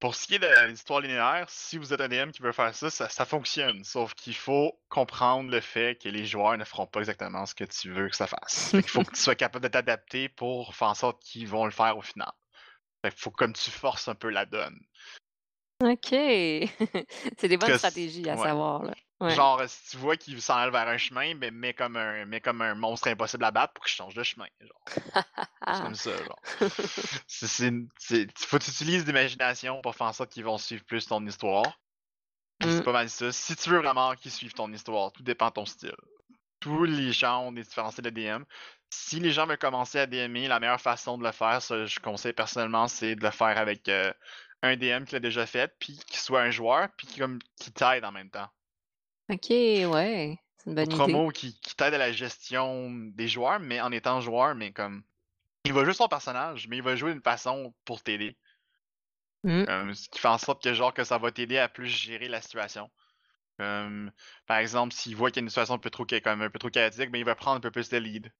Pour 0.00 0.16
ce 0.16 0.26
qui 0.26 0.34
est 0.34 0.38
de 0.38 0.66
l'histoire 0.66 1.00
linéaire, 1.00 1.46
si 1.48 1.78
vous 1.78 1.92
êtes 1.94 2.00
un 2.00 2.08
DM 2.08 2.30
qui 2.30 2.42
veut 2.42 2.52
faire 2.52 2.74
ça, 2.74 2.90
ça, 2.90 3.08
ça 3.08 3.24
fonctionne. 3.24 3.84
Sauf 3.84 4.12
qu'il 4.14 4.34
faut 4.34 4.78
comprendre 4.88 5.48
le 5.48 5.60
fait 5.60 5.98
que 5.98 6.08
les 6.08 6.26
joueurs 6.26 6.58
ne 6.58 6.64
feront 6.64 6.86
pas 6.86 7.00
exactement 7.00 7.46
ce 7.46 7.54
que 7.54 7.64
tu 7.64 7.90
veux 7.90 8.08
que 8.08 8.16
ça 8.16 8.26
fasse. 8.26 8.70
Qu'il 8.72 8.88
faut 8.88 9.04
que 9.04 9.12
tu 9.14 9.20
sois 9.22 9.36
capable 9.36 9.62
de 9.62 9.68
t'adapter 9.68 10.28
pour 10.28 10.74
faire 10.74 10.88
en 10.88 10.94
sorte 10.94 11.22
qu'ils 11.22 11.48
vont 11.48 11.64
le 11.64 11.70
faire 11.70 11.96
au 11.96 12.02
final. 12.02 12.32
Fait 13.04 13.10
qu'il 13.10 13.20
faut 13.20 13.30
comme 13.30 13.52
tu 13.52 13.70
forces 13.70 14.08
un 14.08 14.14
peu 14.14 14.30
la 14.30 14.46
donne. 14.46 14.80
OK. 15.82 16.08
C'est 17.38 17.48
des 17.48 17.58
bonnes 17.58 17.72
Que 17.72 17.76
stratégies 17.76 18.26
à 18.30 18.34
ouais. 18.36 18.42
savoir, 18.42 18.84
là. 18.84 18.94
Ouais. 19.20 19.34
Genre, 19.34 19.60
si 19.68 19.90
tu 19.90 19.96
vois 19.98 20.16
qu'il 20.16 20.40
s'en 20.40 20.54
allent 20.56 20.72
vers 20.72 20.88
un 20.88 20.96
chemin, 20.96 21.34
ben 21.34 21.52
mets 21.54 21.74
comme 21.74 21.96
un, 21.96 22.24
mets 22.24 22.40
comme 22.40 22.62
un 22.62 22.74
monstre 22.74 23.08
impossible 23.08 23.44
à 23.44 23.50
battre 23.50 23.74
pour 23.74 23.84
qu'il 23.84 23.94
change 23.94 24.14
de 24.14 24.22
chemin. 24.22 24.46
Genre. 24.60 24.80
C'est 25.74 25.82
comme 25.82 25.94
ça, 25.94 26.16
genre. 26.16 26.40
C'est- 27.26 27.46
c'est 27.46 27.68
une- 27.68 27.88
c'est- 27.98 28.26
faut 28.38 28.58
que 28.58 28.64
tu 28.64 28.70
utilises 28.70 29.04
l'imagination 29.06 29.82
pour 29.82 29.94
faire 29.94 30.06
en 30.06 30.12
sorte 30.14 30.30
qu'ils 30.32 30.44
vont 30.44 30.56
suivre 30.58 30.84
plus 30.84 31.06
ton 31.06 31.24
histoire. 31.26 31.78
C'est 32.62 32.82
pas 32.84 32.92
mal 32.92 33.10
ça. 33.10 33.30
Si 33.32 33.54
tu 33.56 33.68
veux 33.68 33.78
vraiment 33.80 34.14
qu'ils 34.14 34.30
suivent 34.30 34.54
ton 34.54 34.72
histoire, 34.72 35.12
tout 35.12 35.22
dépend 35.22 35.48
de 35.48 35.52
ton 35.54 35.66
style. 35.66 35.94
Tous 36.64 36.84
les 36.84 37.12
gens 37.12 37.42
ont 37.42 37.52
des 37.52 37.62
différents 37.62 37.90
styles 37.90 38.04
de 38.04 38.08
DM. 38.10 38.42
Si 38.88 39.20
les 39.20 39.32
gens 39.32 39.46
veulent 39.46 39.58
commencer 39.58 39.98
à 39.98 40.06
DMer, 40.06 40.48
la 40.48 40.60
meilleure 40.60 40.80
façon 40.80 41.18
de 41.18 41.22
le 41.22 41.30
faire, 41.30 41.60
ça, 41.60 41.84
je 41.84 42.00
conseille 42.00 42.32
personnellement, 42.32 42.88
c'est 42.88 43.16
de 43.16 43.22
le 43.22 43.30
faire 43.30 43.58
avec 43.58 43.86
euh, 43.90 44.10
un 44.62 44.74
DM 44.74 45.04
qui 45.04 45.12
l'a 45.12 45.20
déjà 45.20 45.44
fait, 45.44 45.74
puis 45.78 46.00
qui 46.06 46.18
soit 46.18 46.40
un 46.40 46.50
joueur, 46.50 46.88
puis 46.96 47.06
qui, 47.06 47.18
comme, 47.18 47.38
qui 47.56 47.70
t'aide 47.70 48.02
en 48.06 48.12
même 48.12 48.30
temps. 48.30 48.48
OK, 49.30 49.50
ouais, 49.50 50.38
c'est 50.56 50.70
une 50.70 50.74
bonne 50.74 50.84
idée. 50.86 50.94
Autrement, 50.94 51.28
qui, 51.28 51.60
qui 51.60 51.76
t'aide 51.76 51.92
à 51.92 51.98
la 51.98 52.12
gestion 52.12 52.90
des 53.14 53.28
joueurs, 53.28 53.60
mais 53.60 53.82
en 53.82 53.92
étant 53.92 54.22
joueur, 54.22 54.54
mais 54.54 54.72
comme. 54.72 55.02
Il 55.66 55.74
va 55.74 55.84
jouer 55.84 55.92
son 55.92 56.08
personnage, 56.08 56.66
mais 56.68 56.78
il 56.78 56.82
va 56.82 56.96
jouer 56.96 57.12
d'une 57.12 57.22
façon 57.22 57.74
pour 57.84 58.02
t'aider. 58.02 58.38
Mmh. 59.42 59.64
Euh, 59.68 59.92
ce 59.92 60.08
qui 60.08 60.18
fait 60.18 60.28
en 60.28 60.38
sorte 60.38 60.62
que 60.62 60.72
genre 60.72 60.94
que 60.94 61.04
ça 61.04 61.18
va 61.18 61.30
t'aider 61.30 61.58
à 61.58 61.68
plus 61.68 61.88
gérer 61.88 62.28
la 62.28 62.40
situation. 62.40 62.90
Comme, 63.58 64.10
par 64.46 64.58
exemple, 64.58 64.92
s'il 64.94 65.16
voit 65.16 65.30
qu'il 65.30 65.40
y 65.40 65.42
a 65.42 65.44
une 65.44 65.48
situation 65.48 65.74
un 65.74 65.78
peu 65.78 65.90
trop, 65.90 66.04
comme 66.22 66.42
un 66.42 66.50
peu 66.50 66.58
trop 66.58 66.70
chaotique, 66.70 67.10
ben, 67.10 67.18
il 67.18 67.24
va 67.24 67.34
prendre 67.34 67.56
un 67.58 67.60
peu 67.60 67.70
plus 67.70 67.88
de 67.88 67.96
lead. 67.98 68.32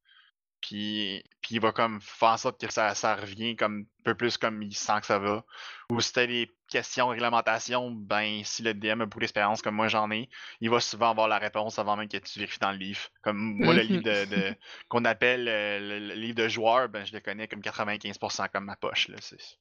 Puis, 0.60 1.22
puis 1.42 1.56
il 1.56 1.60
va 1.60 1.72
comme 1.72 2.00
faire 2.00 2.30
en 2.30 2.36
sorte 2.38 2.58
que 2.58 2.72
ça, 2.72 2.94
ça 2.94 3.16
revient 3.16 3.54
comme 3.54 3.80
un 4.00 4.02
peu 4.02 4.14
plus 4.14 4.38
comme 4.38 4.62
il 4.62 4.74
sent 4.74 4.98
que 5.00 5.06
ça 5.06 5.18
va. 5.18 5.44
Ou 5.90 6.00
si 6.00 6.10
t'as 6.14 6.26
des 6.26 6.50
questions 6.70 7.06
de 7.08 7.10
réglementation, 7.12 7.90
ben 7.90 8.42
si 8.44 8.62
le 8.62 8.72
DM 8.72 9.02
a 9.02 9.04
beaucoup 9.06 9.20
d'expérience 9.20 9.60
comme 9.60 9.74
moi 9.74 9.88
j'en 9.88 10.10
ai, 10.10 10.30
il 10.62 10.70
va 10.70 10.80
souvent 10.80 11.10
avoir 11.10 11.28
la 11.28 11.36
réponse 11.38 11.78
avant 11.78 11.96
même 11.96 12.08
que 12.08 12.16
tu 12.16 12.38
vérifies 12.38 12.60
dans 12.60 12.72
le 12.72 12.78
livre. 12.78 13.02
Comme 13.22 13.36
moi, 13.36 13.74
le 13.74 13.82
livre 13.82 14.02
de, 14.04 14.24
de- 14.24 14.56
qu'on 14.88 15.04
appelle 15.04 15.48
euh, 15.48 15.78
le, 15.80 15.98
le 16.08 16.14
livre 16.14 16.36
de 16.36 16.48
joueur, 16.48 16.88
ben 16.88 17.04
je 17.04 17.12
le 17.12 17.20
connais 17.20 17.46
comme 17.46 17.60
95% 17.60 18.48
comme 18.50 18.64
ma 18.64 18.76
poche. 18.76 19.08
Là, 19.08 19.18
c'est- 19.20 19.58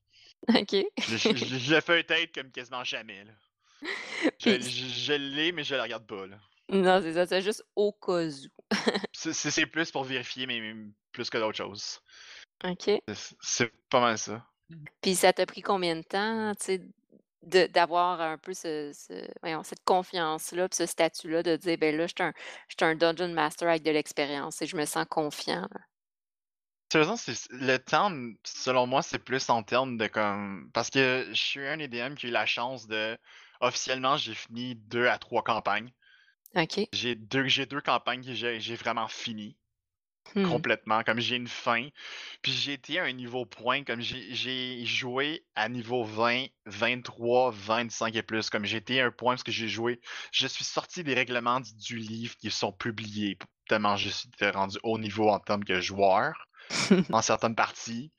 OK. 0.48 0.86
je, 1.00 1.18
je, 1.18 1.36
je- 1.36 1.58
je 1.58 1.76
le 1.76 1.82
fais 1.82 2.04
tête 2.06 2.34
comme 2.34 2.50
quasiment 2.50 2.86
jamais. 2.86 3.26
Là. 3.26 3.32
Je, 4.40 4.56
Puis 4.56 4.62
je, 4.62 4.88
je 4.88 5.14
l'ai, 5.14 5.52
mais 5.52 5.64
je 5.64 5.76
le 5.76 5.82
regarde 5.82 6.06
pas. 6.06 6.26
Là. 6.26 6.38
non, 6.70 7.02
c'est 7.02 7.14
ça, 7.14 7.26
c'est 7.26 7.42
juste 7.42 7.64
au 7.76 7.92
cas 7.92 8.26
où. 8.26 8.32
C'est, 9.14 9.66
plus 9.68 9.92
pour 9.92 10.04
vérifier, 10.04 10.48
mais 10.48 10.74
plus 11.12 11.30
que 11.30 11.38
d'autres 11.38 11.58
choses. 11.58 12.02
OK. 12.64 12.90
C'est, 13.42 13.72
pas 13.90 14.00
mal 14.00 14.18
ça. 14.18 14.46
Puis 15.02 15.16
ça 15.16 15.32
t'a 15.32 15.46
pris 15.46 15.62
combien 15.62 15.96
de 15.96 16.02
temps, 16.02 16.54
tu 16.56 16.80
sais, 17.46 17.68
d'avoir 17.70 18.20
un 18.22 18.38
peu 18.38 18.54
ce 18.54 18.92
ce 18.94 19.14
voyons, 19.42 19.64
cette 19.64 19.84
confiance-là, 19.84 20.68
ce 20.72 20.86
statut-là 20.86 21.44
de 21.44 21.56
dire: 21.56 21.78
«Ben 21.78 21.96
là, 21.96 22.08
je 22.08 22.14
suis 22.14 22.24
un 22.24 22.88
un 22.88 22.96
dungeon 22.96 23.30
master 23.30 23.70
avec 23.70 23.84
de 23.84 23.92
l'expérience 23.92 24.62
et 24.62 24.66
je 24.66 24.76
me 24.76 24.86
sens 24.86 25.06
confiant, 25.10 25.68
là». 25.72 25.82
Sérieusement, 26.94 27.16
le 27.50 27.78
temps, 27.78 28.12
selon 28.44 28.86
moi, 28.86 29.02
c'est 29.02 29.18
plus 29.18 29.50
en 29.50 29.64
termes 29.64 29.98
de 29.98 30.06
comme. 30.06 30.70
Parce 30.76 30.92
que 30.92 31.26
je 31.30 31.42
suis 31.42 31.68
un 31.68 31.80
EDM 31.80 32.14
qui 32.14 32.28
a 32.28 32.30
eu 32.30 32.32
la 32.32 32.46
chance 32.46 32.86
de. 32.86 33.18
Officiellement, 33.64 34.18
j'ai 34.18 34.34
fini 34.34 34.76
deux 34.76 35.08
à 35.08 35.18
trois 35.18 35.42
campagnes. 35.42 35.92
OK. 36.56 36.82
J'ai 36.92 37.16
deux, 37.16 37.48
j'ai 37.48 37.66
deux 37.66 37.82
campagnes 37.82 38.24
que 38.24 38.34
j'ai, 38.34 38.60
j'ai 38.60 38.76
vraiment 38.76 39.08
fini. 39.08 39.58
Mmh. 40.36 40.48
complètement, 40.48 41.04
comme 41.04 41.20
j'ai 41.20 41.36
une 41.36 41.48
fin. 41.48 41.90
Puis 42.42 42.52
j'ai 42.54 42.74
été 42.74 42.98
à 42.98 43.04
un 43.04 43.12
niveau 43.12 43.46
point, 43.46 43.84
comme 43.84 44.02
j'ai 44.02 44.34
j'ai 44.34 44.84
joué 44.86 45.46
à 45.54 45.70
niveau 45.70 46.04
20, 46.04 46.46
23, 46.66 47.52
25 47.52 48.16
et 48.16 48.24
plus. 48.24 48.50
Comme 48.50 48.66
j'ai 48.66 48.78
été 48.78 49.02
à 49.02 49.08
un 49.08 49.12
point 49.12 49.34
parce 49.34 49.44
que 49.44 49.52
j'ai 49.52 49.68
joué. 49.68 50.00
Je 50.32 50.48
suis 50.48 50.64
sorti 50.64 51.04
des 51.04 51.14
règlements 51.14 51.60
du, 51.60 51.74
du 51.76 51.98
livre 51.98 52.36
qui 52.38 52.50
sont 52.50 52.72
publiés, 52.72 53.38
tellement 53.68 53.96
je 53.96 54.10
suis 54.10 54.30
rendu 54.54 54.78
haut 54.84 54.98
niveau 54.98 55.30
en 55.30 55.40
termes 55.40 55.64
que 55.64 55.82
joueur 55.82 56.48
dans 57.10 57.22
certaines 57.22 57.56
parties. 57.56 58.12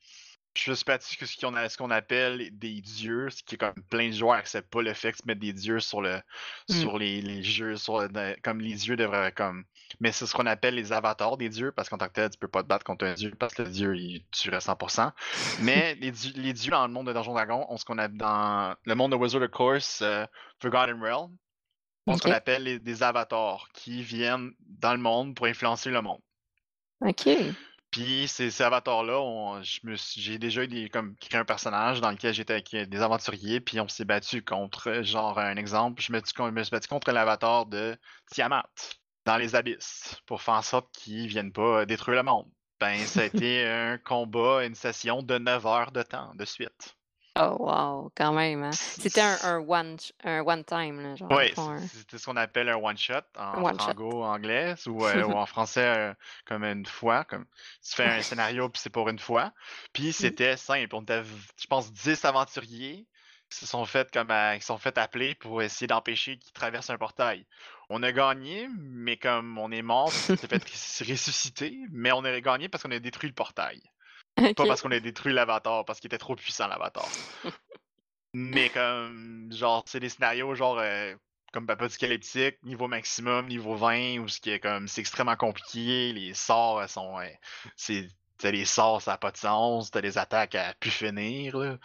Je 0.57 0.71
suis 0.71 0.85
battu 0.85 1.17
que 1.17 1.25
ce 1.25 1.37
qu'on 1.37 1.53
a- 1.55 1.67
ce 1.67 1.77
qu'on 1.77 1.91
appelle 1.91 2.49
des 2.57 2.79
dieux, 2.79 3.29
ce 3.29 3.43
qui 3.43 3.55
est 3.55 3.57
comme 3.57 3.73
plein 3.89 4.07
de 4.07 4.13
joueurs 4.13 4.37
acceptent 4.37 4.69
pas 4.71 4.81
le 4.81 4.93
fait 4.93 5.11
que 5.11 5.17
tu 5.17 5.23
mettes 5.25 5.39
des 5.39 5.51
dieux 5.51 5.81
sur 5.81 6.01
le 6.01 6.21
Mm. 6.69 6.73
sur 6.73 6.97
les, 6.97 7.21
les 7.21 7.43
jeux, 7.43 7.75
sur 7.75 7.99
le- 7.99 8.35
comme 8.41 8.61
les 8.61 8.73
dieux 8.75 8.95
devraient 8.95 9.33
comme. 9.33 9.65
Mais 9.99 10.11
c'est 10.13 10.25
ce 10.25 10.33
qu'on 10.33 10.45
appelle 10.45 10.75
les 10.75 10.93
avatars 10.93 11.35
des 11.37 11.49
dieux, 11.49 11.71
parce 11.73 11.89
qu'en 11.89 11.97
tant 11.97 12.07
que 12.07 12.13
tel, 12.13 12.29
tu 12.29 12.37
peux 12.37 12.47
pas 12.47 12.63
te 12.63 12.67
battre 12.67 12.85
contre 12.85 13.05
un 13.05 13.13
dieu, 13.13 13.33
parce 13.37 13.53
que 13.53 13.63
le 13.63 13.69
dieu 13.69 13.95
il 13.97 14.23
tuerait 14.31 14.61
100%. 14.61 15.11
Mais 15.61 15.95
les, 16.01 16.11
dieux, 16.11 16.31
les 16.37 16.53
dieux 16.53 16.71
dans 16.71 16.87
le 16.87 16.93
monde 16.93 17.07
de 17.07 17.13
Donjon 17.13 17.33
Dragon 17.33 17.65
ont 17.69 17.75
ce 17.77 17.83
qu'on 17.83 17.97
a 17.97 18.07
dans 18.07 18.75
le 18.85 18.95
monde 18.95 19.11
de 19.11 19.17
Wizard 19.17 19.41
of 19.41 19.51
Course, 19.51 20.01
euh, 20.01 20.25
Forgotten 20.61 21.01
Realm, 21.01 21.35
ont 22.07 22.17
ce 22.17 22.21
qu'on 22.21 22.31
appelle 22.31 22.63
les- 22.63 22.79
des 22.79 23.03
avatars 23.03 23.67
qui 23.73 24.01
viennent 24.03 24.51
dans 24.59 24.93
le 24.93 24.99
monde 24.99 25.35
pour 25.35 25.47
influencer 25.47 25.89
le 25.89 26.01
monde. 26.01 26.21
OK. 27.01 27.27
Puis 27.95 28.27
ces, 28.27 28.51
ces 28.51 28.63
avatars-là, 28.63 29.61
j'ai 29.63 30.37
déjà 30.37 30.63
eu 30.63 30.67
des, 30.67 30.89
comme, 30.89 31.15
créé 31.15 31.39
un 31.39 31.45
personnage 31.45 32.01
dans 32.01 32.11
lequel 32.11 32.33
j'étais 32.33 32.53
avec 32.53 32.73
euh, 32.73 32.85
des 32.85 33.01
aventuriers, 33.01 33.61
puis 33.61 33.79
on 33.79 33.87
s'est 33.87 34.03
battu 34.05 34.43
contre, 34.43 35.01
genre 35.03 35.39
un 35.39 35.55
exemple, 35.55 36.01
je 36.01 36.11
me, 36.11 36.19
suis- 36.19 36.33
je 36.37 36.43
me 36.43 36.63
suis 36.63 36.71
battu 36.71 36.87
contre 36.89 37.11
l'avatar 37.11 37.65
de 37.67 37.97
Tiamat 38.31 38.69
dans 39.25 39.37
les 39.37 39.55
abysses 39.55 40.17
pour 40.25 40.41
faire 40.41 40.55
en 40.55 40.61
sorte 40.61 40.93
qu'ils 40.93 41.27
viennent 41.27 41.53
pas 41.53 41.81
euh, 41.81 41.85
détruire 41.85 42.17
le 42.17 42.23
monde. 42.23 42.51
Ben, 42.81 43.07
ça 43.07 43.21
a 43.21 43.25
été 43.25 43.65
un 43.65 43.97
combat, 43.97 44.65
une 44.65 44.75
session 44.75 45.23
de 45.23 45.37
9 45.37 45.65
heures 45.65 45.91
de 45.93 46.03
temps 46.03 46.35
de 46.35 46.43
suite. 46.45 46.97
Oh, 47.37 47.57
wow, 47.59 48.11
quand 48.15 48.31
même. 48.33 48.63
Hein? 48.63 48.71
C'était 48.71 49.19
un, 49.21 49.37
un 49.43 49.59
one, 49.59 49.97
un 50.23 50.41
one 50.41 50.63
time, 50.63 51.01
là, 51.01 51.15
genre. 51.15 51.31
Oui, 51.31 51.51
un- 51.57 51.77
c'était 51.79 52.17
ce 52.17 52.25
qu'on 52.25 52.37
appelle 52.37 52.69
un 52.69 52.75
en 52.75 52.83
One 52.83 52.97
shot. 52.97 53.21
frango-anglais 53.35 54.75
ou, 54.87 55.05
euh, 55.05 55.23
ou 55.25 55.31
en 55.37 55.45
français 55.45 55.85
euh, 55.85 56.13
comme 56.45 56.63
une 56.63 56.85
fois. 56.85 57.25
Comme, 57.25 57.45
tu 57.83 57.95
fais 57.95 58.05
un 58.05 58.21
scénario 58.21 58.69
puis 58.69 58.81
c'est 58.81 58.89
pour 58.89 59.09
une 59.09 59.19
fois. 59.19 59.51
Puis 59.91 60.13
c'était 60.13 60.55
simple. 60.55 60.95
On 60.95 61.01
était, 61.01 61.23
je 61.57 61.67
pense, 61.67 61.91
10 61.91 62.23
aventuriers 62.23 63.05
qui 63.49 63.59
se 63.59 63.65
sont 63.65 63.85
fait 63.85 64.09
comme 64.11 64.31
à- 64.31 64.55
qui 64.55 64.61
se 64.61 64.67
sont 64.67 64.77
fait 64.77 64.97
appeler 64.97 65.35
pour 65.35 65.61
essayer 65.61 65.87
d'empêcher 65.87 66.37
qu'ils 66.37 66.53
traversent 66.53 66.89
un 66.89 66.97
portail. 66.97 67.45
On 67.89 68.01
a 68.01 68.11
gagné, 68.13 68.67
mais 68.79 69.17
comme 69.17 69.57
on 69.57 69.71
est 69.71 69.81
mort, 69.83 70.07
on 70.07 70.09
s'est 70.09 70.47
fait 70.47 70.47
res- 70.63 71.11
ressusciter, 71.11 71.77
mais 71.91 72.11
on 72.13 72.23
a 72.23 72.39
gagné 72.39 72.69
parce 72.69 72.83
qu'on 72.83 72.91
a 72.91 72.99
détruit 72.99 73.29
le 73.29 73.35
portail. 73.35 73.81
Pas 74.35 74.65
parce 74.67 74.81
qu'on 74.81 74.91
a 74.91 74.99
détruit 74.99 75.33
l'avatar, 75.33 75.85
parce 75.85 75.99
qu'il 75.99 76.07
était 76.07 76.17
trop 76.17 76.35
puissant 76.35 76.67
l'avatar. 76.67 77.07
Mais 78.33 78.69
comme, 78.69 79.49
genre, 79.51 79.83
c'est 79.87 79.99
des 80.01 80.09
scénarios 80.09 80.55
genre 80.55 80.77
euh, 80.79 81.15
comme 81.53 81.69
apocalyptique, 81.69 82.61
niveau 82.63 82.87
maximum, 82.89 83.47
niveau 83.47 83.75
20, 83.75 84.17
où 84.19 84.27
ce 84.27 84.41
qui 84.41 84.49
est 84.49 84.59
comme, 84.59 84.89
c'est 84.89 84.99
extrêmement 84.99 85.37
compliqué, 85.37 86.11
les 86.11 86.33
sorts 86.33 86.79
euh, 86.79 86.87
sont, 86.87 87.17
euh, 87.19 87.27
c'est, 87.77 88.09
t'as 88.37 88.51
les 88.51 88.65
sorts, 88.65 89.01
ça 89.01 89.11
n'a 89.11 89.17
pas 89.17 89.31
de 89.31 89.37
sens, 89.37 89.89
t'as 89.89 90.01
des 90.01 90.17
attaques 90.17 90.55
à 90.55 90.73
plus 90.81 90.91
finir, 90.91 91.57
là. 91.57 91.77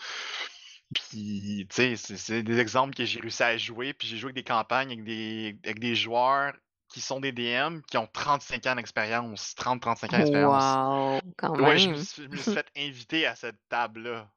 Puis, 0.92 1.66
tu 1.71 1.75
sais, 1.76 1.97
c'est- 1.97 2.16
c'est 2.16 2.42
des 2.42 2.59
exemples 2.59 2.95
que 2.97 3.04
j'ai 3.04 3.21
réussi 3.21 3.42
à 3.45 3.57
jouer, 3.57 3.92
puis 3.92 4.09
j'ai 4.09 4.16
joué 4.16 4.28
avec 4.30 4.35
des 4.37 4.42
campagnes 4.45 4.88
avec 4.90 5.04
des, 5.04 5.57
avec 5.64 5.78
des 5.78 5.95
joueurs 5.95 6.52
qui 6.93 7.01
sont 7.01 7.21
des 7.21 7.33
DM 7.33 7.81
qui 7.89 7.97
ont 7.97 8.09
35 8.13 8.67
ans 8.67 8.75
d'expérience, 8.75 9.55
30-35 9.57 10.15
ans 10.15 10.19
d'expérience. 10.19 10.65
Wow, 10.65 11.21
quand 11.37 11.59
Ouais, 11.61 11.79
je 11.79 11.89
me, 11.91 11.95
suis, 11.97 12.23
je 12.25 12.29
me 12.29 12.37
suis 12.37 12.53
fait 12.55 12.67
inviter 12.77 13.27
à 13.27 13.35
cette 13.37 13.57
table-là. 13.69 14.29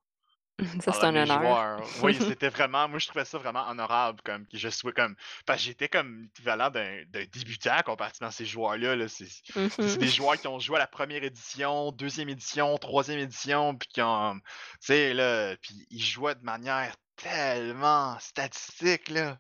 Ça, 0.82 0.94
c'est 0.94 1.06
un 1.06 1.16
honneur. 1.16 1.26
joueurs. 1.42 1.90
Oui, 2.04 2.14
c'était 2.22 2.50
vraiment, 2.50 2.88
moi 2.88 3.00
je 3.00 3.08
trouvais 3.08 3.26
ça 3.26 3.40
vraiment 3.40 3.68
honorable, 3.68 4.22
comme 4.24 4.46
que 4.48 4.56
je 4.58 4.70
sois 4.70 4.92
comme, 4.94 5.16
parce 5.48 5.60
que 5.60 5.66
j'étais 5.66 5.90
comme 5.90 6.22
l'équivalent 6.22 6.70
d'un 6.70 7.04
débutant 7.34 7.82
comparativement 7.84 8.28
à 8.28 8.32
ces 8.32 8.46
joueurs-là. 8.46 8.96
Là. 8.96 9.08
C'est 9.08 9.98
des 9.98 10.08
joueurs 10.08 10.40
qui 10.40 10.48
ont 10.48 10.60
joué 10.60 10.76
à 10.76 10.80
la 10.80 10.88
première 10.88 11.24
édition, 11.24 11.92
deuxième 11.92 12.30
édition, 12.30 12.78
troisième 12.78 13.18
édition, 13.20 13.76
puis 13.76 13.90
qui 13.90 14.02
ont, 14.04 14.36
tu 14.36 14.42
sais, 14.82 15.14
là, 15.16 15.56
puis 15.58 15.88
ils 15.90 16.04
jouaient 16.04 16.36
de 16.36 16.44
manière 16.46 16.96
tellement 17.16 18.18
statistique, 18.20 19.10
là. 19.10 19.40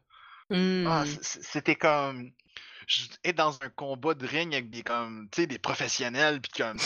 Ah, 0.87 1.05
c- 1.05 1.39
c'était 1.41 1.75
comme 1.75 2.31
être 3.23 3.35
dans 3.35 3.61
un 3.63 3.69
combat 3.69 4.13
de 4.13 4.25
ring 4.27 4.53
avec 4.53 4.69
des 4.69 4.83
comme 4.83 5.27
tu 5.31 5.41
sais 5.41 5.47
des 5.47 5.59
professionnels 5.59 6.41
puis 6.41 6.51
comme 6.63 6.77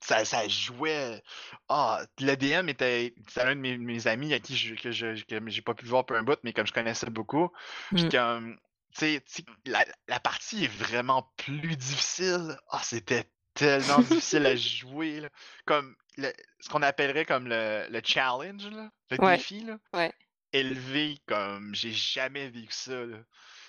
ça, 0.00 0.24
ça 0.24 0.46
jouait 0.48 1.22
ah 1.68 2.00
le 2.20 2.34
DM 2.36 2.68
était 2.68 3.14
c'est 3.28 3.42
un 3.42 3.54
de 3.54 3.60
mes, 3.60 3.78
mes 3.78 4.06
amis 4.06 4.32
à 4.34 4.40
qui 4.40 4.56
je, 4.56 4.74
que 4.74 4.90
je 4.90 5.22
que 5.24 5.40
j'ai 5.50 5.62
pas 5.62 5.74
pu 5.74 5.86
voir 5.86 6.04
pour 6.06 6.16
un 6.16 6.22
bout 6.22 6.38
mais 6.42 6.52
comme 6.52 6.66
je 6.66 6.72
connaissais 6.72 7.10
beaucoup 7.10 7.50
puis 7.94 8.04
Mm. 8.04 8.10
comme 8.10 8.58
tu 8.96 9.20
sais 9.26 9.44
la, 9.66 9.84
la 10.08 10.20
partie 10.20 10.64
est 10.64 10.72
vraiment 10.72 11.32
plus 11.36 11.76
difficile 11.76 12.56
ah 12.70 12.80
c'était 12.82 13.24
tellement 13.54 14.00
difficile 14.00 14.46
à 14.46 14.56
jouer 14.56 15.20
là. 15.20 15.28
comme 15.64 15.94
le- 16.16 16.32
ce 16.60 16.68
qu'on 16.68 16.82
appellerait 16.82 17.24
comme 17.24 17.46
le, 17.48 17.86
le 17.90 18.00
challenge 18.04 18.66
là, 18.66 18.90
le 19.10 19.16
Ouais. 19.20 19.36
défi 19.36 19.60
là 19.64 19.78
Ouais. 19.92 20.12
Élevé 20.52 21.18
comme 21.26 21.74
j'ai 21.74 21.92
jamais 21.92 22.48
vécu 22.48 22.72
ça. 22.72 23.04
là. 23.06 23.18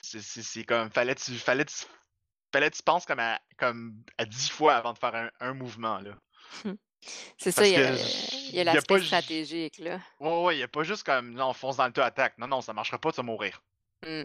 C'est- 0.02 0.66
comme 0.66 0.90
fallait 0.92 1.16
tu 1.16 1.32
fallait 1.36 1.66
tu 1.66 1.86
fallait 2.52 2.72
tu 2.72 2.82
penses 2.84 3.06
comme 3.06 3.20
à 3.20 3.40
comme 3.58 4.02
à 4.18 4.26
dix 4.26 4.50
fois 4.50 4.76
avant 4.76 4.94
de 4.94 4.98
faire 5.00 5.16
un, 5.16 5.32
un 5.40 5.54
mouvement 5.54 6.00
là. 6.00 6.18
C'est 7.38 7.52
ça, 7.52 7.66
il 7.68 7.74
y 7.74 7.76
a, 7.78 7.94
il 7.96 8.56
y 8.56 8.60
a 8.60 8.64
l'aspect 8.64 9.02
stratégique, 9.02 9.80
là. 9.80 10.00
Ouais 10.20 10.44
ouais, 10.44 10.58
y 10.60 10.64
a 10.64 10.68
pas 10.68 10.84
juste 10.84 11.04
comme 11.04 11.32
non, 11.32 11.54
fonce 11.54 11.78
dans 11.78 11.88
le 11.88 11.94
tas 11.94 12.06
attaque. 12.06 12.38
Non 12.38 12.48
non, 12.48 12.62
ça 12.62 12.74
marchera 12.74 13.00
pas, 13.00 13.12
tu 13.12 13.18
vas 13.18 13.24
mourir. 13.24 13.62
Mm. 14.06 14.24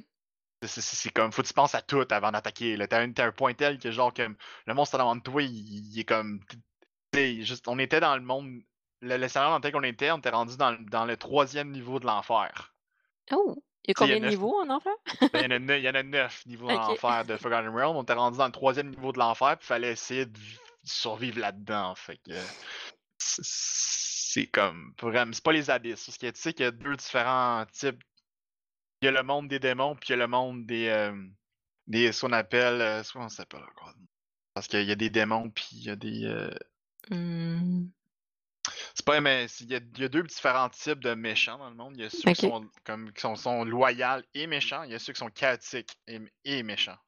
C'est- 0.63 1.11
comme 1.13 1.33
faut 1.33 1.43
que 1.43 1.47
tu 1.49 1.55
penses 1.55 1.75
à 1.75 1.83
tout 1.83 2.07
avant 2.11 2.33
d'attaquer. 2.33 2.77
T'as 2.89 3.03
un, 3.03 3.13
un 3.17 3.33
point 3.33 3.55
tel 3.55 3.79
que 3.79 3.91
genre 3.91 4.13
comme 4.13 4.37
le 4.67 4.75
monstre 4.75 4.99
devant 4.99 5.17
de 5.17 5.21
toi, 5.21 5.43
il, 5.43 5.93
il 5.93 6.01
est 6.01 6.05
comme 6.05 6.41
tu 6.49 6.59
sais, 7.15 7.43
juste 7.43 7.69
on 7.69 7.79
était 7.79 8.01
dans 8.01 8.17
le 8.17 8.23
monde 8.23 8.61
le, 9.01 9.17
le 9.17 9.29
scénario 9.29 9.51
dans 9.53 9.59
lequel 9.59 9.77
on 9.77 9.83
était, 9.83 10.11
on 10.11 10.19
était 10.19 10.31
rendu 10.31 10.57
dans, 10.57 10.71
le- 10.73 10.79
dans 10.91 11.05
le 11.05 11.17
troisième 11.17 11.71
niveau 11.71 11.99
de 12.01 12.07
l'enfer. 12.07 12.75
Oh, 13.33 13.63
il 13.85 13.89
y 13.89 13.91
a 13.91 13.95
combien 13.95 14.21
de 14.21 14.27
niveaux 14.27 14.59
en 14.61 14.69
enfer? 14.71 14.93
Ben, 15.33 15.41
Il 15.41 15.43
y, 15.43 15.47
en 15.47 15.51
a 15.51 15.59
neuf- 15.59 15.83
y 15.83 15.89
en 15.89 15.95
a 15.95 16.03
neuf 16.03 16.47
niveaux 16.47 16.69
dans 16.69 16.83
Ok. 16.93 17.01
l'enfer 17.03 17.25
de 17.25 17.37
Forgotten 17.37 17.69
Realm. 17.69 17.97
On 17.97 18.03
était 18.03 18.13
rendu 18.15 18.39
dans 18.39 18.47
le 18.47 18.53
troisième 18.53 18.91
niveau 18.91 19.13
de 19.13 19.19
l'enfer, 19.19 19.57
puis 19.59 19.65
il 19.65 19.67
fallait 19.69 19.93
essayer 19.93 20.27
de 20.27 20.39
vi- 20.39 20.59
survivre 20.85 21.39
là-dedans. 21.41 21.95
Fait 21.95 22.17
que 22.19 22.33
c'est- 23.19 24.47
comme 24.53 24.93
vraiment. 25.01 25.33
C'est 25.33 25.43
pas 25.45 25.53
les 25.53 25.71
abysses. 25.71 26.07
Parce 26.07 26.19
que 26.19 26.27
tu 26.31 26.41
sais 26.41 26.53
qu'il 26.53 26.65
y 26.65 26.69
a 26.69 26.73
deux 26.73 26.97
différents 26.97 27.65
types. 27.73 28.03
Il 29.03 29.07
y 29.07 29.09
a 29.09 29.11
le 29.13 29.23
monde 29.23 29.49
des 29.49 29.59
démons, 29.59 29.95
puis 29.95 30.09
il 30.09 30.13
y 30.13 30.15
a 30.15 30.17
le 30.19 30.27
monde 30.27 30.67
des. 30.67 30.89
euh, 30.89 31.15
des 31.87 32.13
ce 32.13 32.23
qu'on 32.27 32.33
appelle. 32.33 32.81
euh, 32.81 33.03
ce 33.03 33.13
qu'on 33.13 33.29
s'appelle 33.29 33.63
encore? 33.63 33.95
Parce 34.55 34.69
qu'il 34.69 34.83
y 34.85 34.93
a 34.93 34.97
des 34.97 35.11
démons, 35.11 35.51
puis 35.51 35.67
il 35.73 35.83
y 35.85 35.91
a 35.91 35.97
des. 35.97 36.25
euh, 36.25 36.51
Hmm. 37.11 37.87
C'est 38.95 39.05
pas 39.05 39.21
mais 39.21 39.47
il 39.61 39.71
y, 39.71 39.75
a, 39.75 39.79
il 39.79 40.01
y 40.01 40.05
a 40.05 40.09
deux 40.09 40.23
différents 40.23 40.69
types 40.69 41.01
de 41.01 41.15
méchants 41.15 41.59
dans 41.59 41.69
le 41.71 41.77
monde. 41.77 41.95
Il 41.97 42.03
y 42.03 42.07
a 42.07 42.11
ceux 42.11 42.33
qui 42.33 42.43
sont 42.49 42.69
comme 42.85 43.13
qui 43.13 43.21
sont, 43.21 43.37
sont 43.37 43.65
loyaux 43.65 44.23
et 44.35 44.47
méchants. 44.47 44.83
Il 44.85 44.93
y 44.93 44.95
a 44.95 44.99
ceux 44.99 45.13
qui 45.13 45.19
sont 45.19 45.31
chaotiques 45.31 45.97
et, 46.07 46.21
et 46.45 46.63
méchants. 46.63 46.99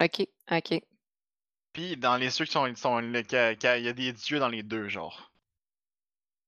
Ok, 0.00 0.26
ok. 0.50 0.80
Puis 1.72 1.96
dans 1.96 2.16
les 2.16 2.30
ceux 2.30 2.44
qui 2.44 2.52
sont, 2.52 2.72
sont 2.76 3.00
le- 3.00 3.20
il 3.20 3.82
y 3.84 3.88
a 3.88 3.92
des 3.92 4.12
dieux 4.12 4.38
dans 4.38 4.48
les 4.48 4.62
deux 4.62 4.88
genres. 4.88 5.32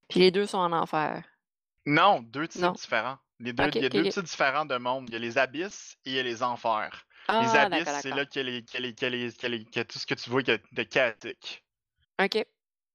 Puis 0.08 0.20
les 0.20 0.30
deux 0.30 0.46
sont 0.46 0.58
en 0.58 0.72
enfer. 0.72 1.24
Non, 1.86 2.20
deux 2.20 2.48
types 2.48 2.62
Non. 2.62 2.72
différents. 2.72 3.18
Les 3.38 3.52
deux, 3.52 3.64
il 3.74 3.82
y 3.82 3.86
a 3.86 3.88
deux 3.88 4.08
types 4.08 4.22
différents 4.24 4.66
de 4.66 4.76
monde. 4.76 5.08
Il 5.08 5.12
y 5.14 5.16
a 5.16 5.18
les 5.18 5.38
abysses 5.38 5.96
et 6.04 6.10
il 6.10 6.16
y 6.16 6.18
a 6.18 6.22
les 6.22 6.42
enfers. 6.42 7.06
Ah, 7.28 7.40
les 7.42 7.56
abysses, 7.56 8.00
c'est 8.02 8.10
là 8.10 8.26
qu'il 8.26 8.48
y 8.48 9.78
a, 9.78 9.84
tout 9.84 9.98
ce 9.98 10.06
que 10.06 10.14
tu 10.14 10.30
vois 10.30 10.42
de 10.42 10.82
chaotique. 10.82 11.64
Ok. 12.20 12.44